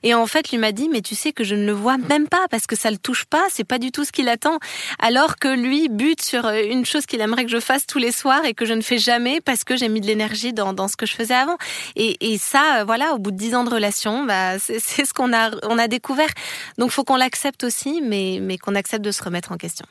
Et 0.02 0.14
en 0.14 0.26
fait, 0.26 0.50
lui 0.50 0.58
m'a 0.58 0.70
dit, 0.72 0.88
mais 0.88 1.00
tu 1.00 1.16
sais 1.16 1.32
que 1.32 1.42
je 1.42 1.56
ne 1.56 1.66
le 1.66 1.72
vois 1.72 1.98
même 1.98 2.28
pas 2.28 2.46
parce 2.50 2.66
que 2.66 2.76
ça 2.76 2.90
le 2.90 2.96
touche 2.96 3.24
pas. 3.24 3.42
C'est 3.50 3.64
pas 3.64 3.78
du 3.78 3.90
tout 3.90 4.04
ce 4.04 4.12
qu'il 4.12 4.28
attend. 4.28 4.58
Alors 5.00 5.36
que 5.36 5.48
lui 5.48 5.88
bute 5.88 6.22
sur 6.22 6.48
une 6.48 6.86
chose 6.86 7.06
qu'il 7.06 7.20
aimerait 7.20 7.44
que 7.44 7.50
je 7.50 7.60
fasse 7.60 7.86
tous 7.86 7.98
les 7.98 8.12
soirs 8.12 8.44
et 8.44 8.54
que 8.54 8.64
je 8.64 8.74
ne 8.74 8.82
fais 8.82 8.98
jamais 8.98 9.40
parce 9.40 9.64
que 9.64 9.76
j'ai 9.76 9.88
mis 9.88 10.00
de 10.00 10.06
l'énergie 10.06 10.52
dans, 10.52 10.72
dans 10.72 10.86
ce 10.86 10.96
que 10.96 11.06
je 11.06 11.14
faisais 11.14 11.34
avant. 11.34 11.56
Et, 11.96 12.32
et 12.32 12.38
ça, 12.38 12.84
voilà, 12.84 13.14
au 13.14 13.18
bout 13.18 13.32
de 13.32 13.36
dix 13.36 13.54
ans 13.56 13.64
de 13.64 13.70
relation, 13.70 14.24
bah, 14.24 14.58
c'est 14.58 15.04
ce 15.04 15.12
qu'on 15.12 15.32
a, 15.32 15.50
on 15.64 15.76
a 15.76 15.88
découvert. 15.88 16.30
Donc, 16.78 16.90
faut 16.90 17.04
qu'on 17.04 17.16
l'accepte 17.16 17.64
aussi 17.64 17.81
mais, 18.02 18.58
qu'on 18.58 18.74
accepte 18.74 19.04
de 19.04 19.10
se 19.10 19.22
remettre 19.22 19.52
en 19.52 19.56
question. 19.56 19.86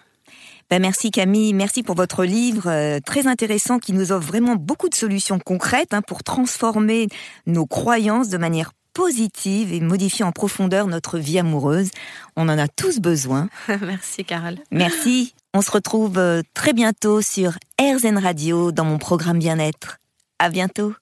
Ben 0.70 0.82
merci 0.82 1.12
Camille, 1.12 1.54
merci 1.54 1.84
pour 1.84 1.96
votre 1.96 2.24
livre 2.24 2.70
euh, 2.70 3.00
très 3.06 3.28
intéressant 3.28 3.78
qui 3.78 3.92
nous 3.92 4.14
offre 4.14 4.26
vraiment 4.26 4.56
beaucoup 4.56 4.88
de 4.88 4.96
solutions 4.96 5.38
concrètes 5.38 5.94
hein, 5.94 6.02
pour 6.02 6.24
transformer 6.24 7.08
nos 7.46 7.66
croyances 7.66 8.30
de 8.30 8.38
manière 8.38 8.72
positive 8.94 9.74
et 9.74 9.82
modifier 9.82 10.24
en 10.24 10.32
profondeur 10.32 10.88
notre 10.88 11.18
vie 11.18 11.40
amoureuse. 11.40 11.90
On 12.38 12.48
en 12.48 12.58
a 12.58 12.68
tous 12.70 13.00
besoin. 13.00 13.50
merci 13.82 14.24
Carole. 14.24 14.60
Merci. 14.72 15.34
On 15.54 15.62
se 15.62 15.72
retrouve 15.72 16.18
euh, 16.18 16.42
très 16.54 16.72
bientôt 16.72 17.22
sur 17.22 17.58
RZN 17.80 18.18
Radio 18.18 18.72
dans 18.72 18.86
mon 18.86 18.98
programme 18.98 19.40
Bien-être. 19.40 19.98
À 20.40 20.50
bientôt. 20.50 20.94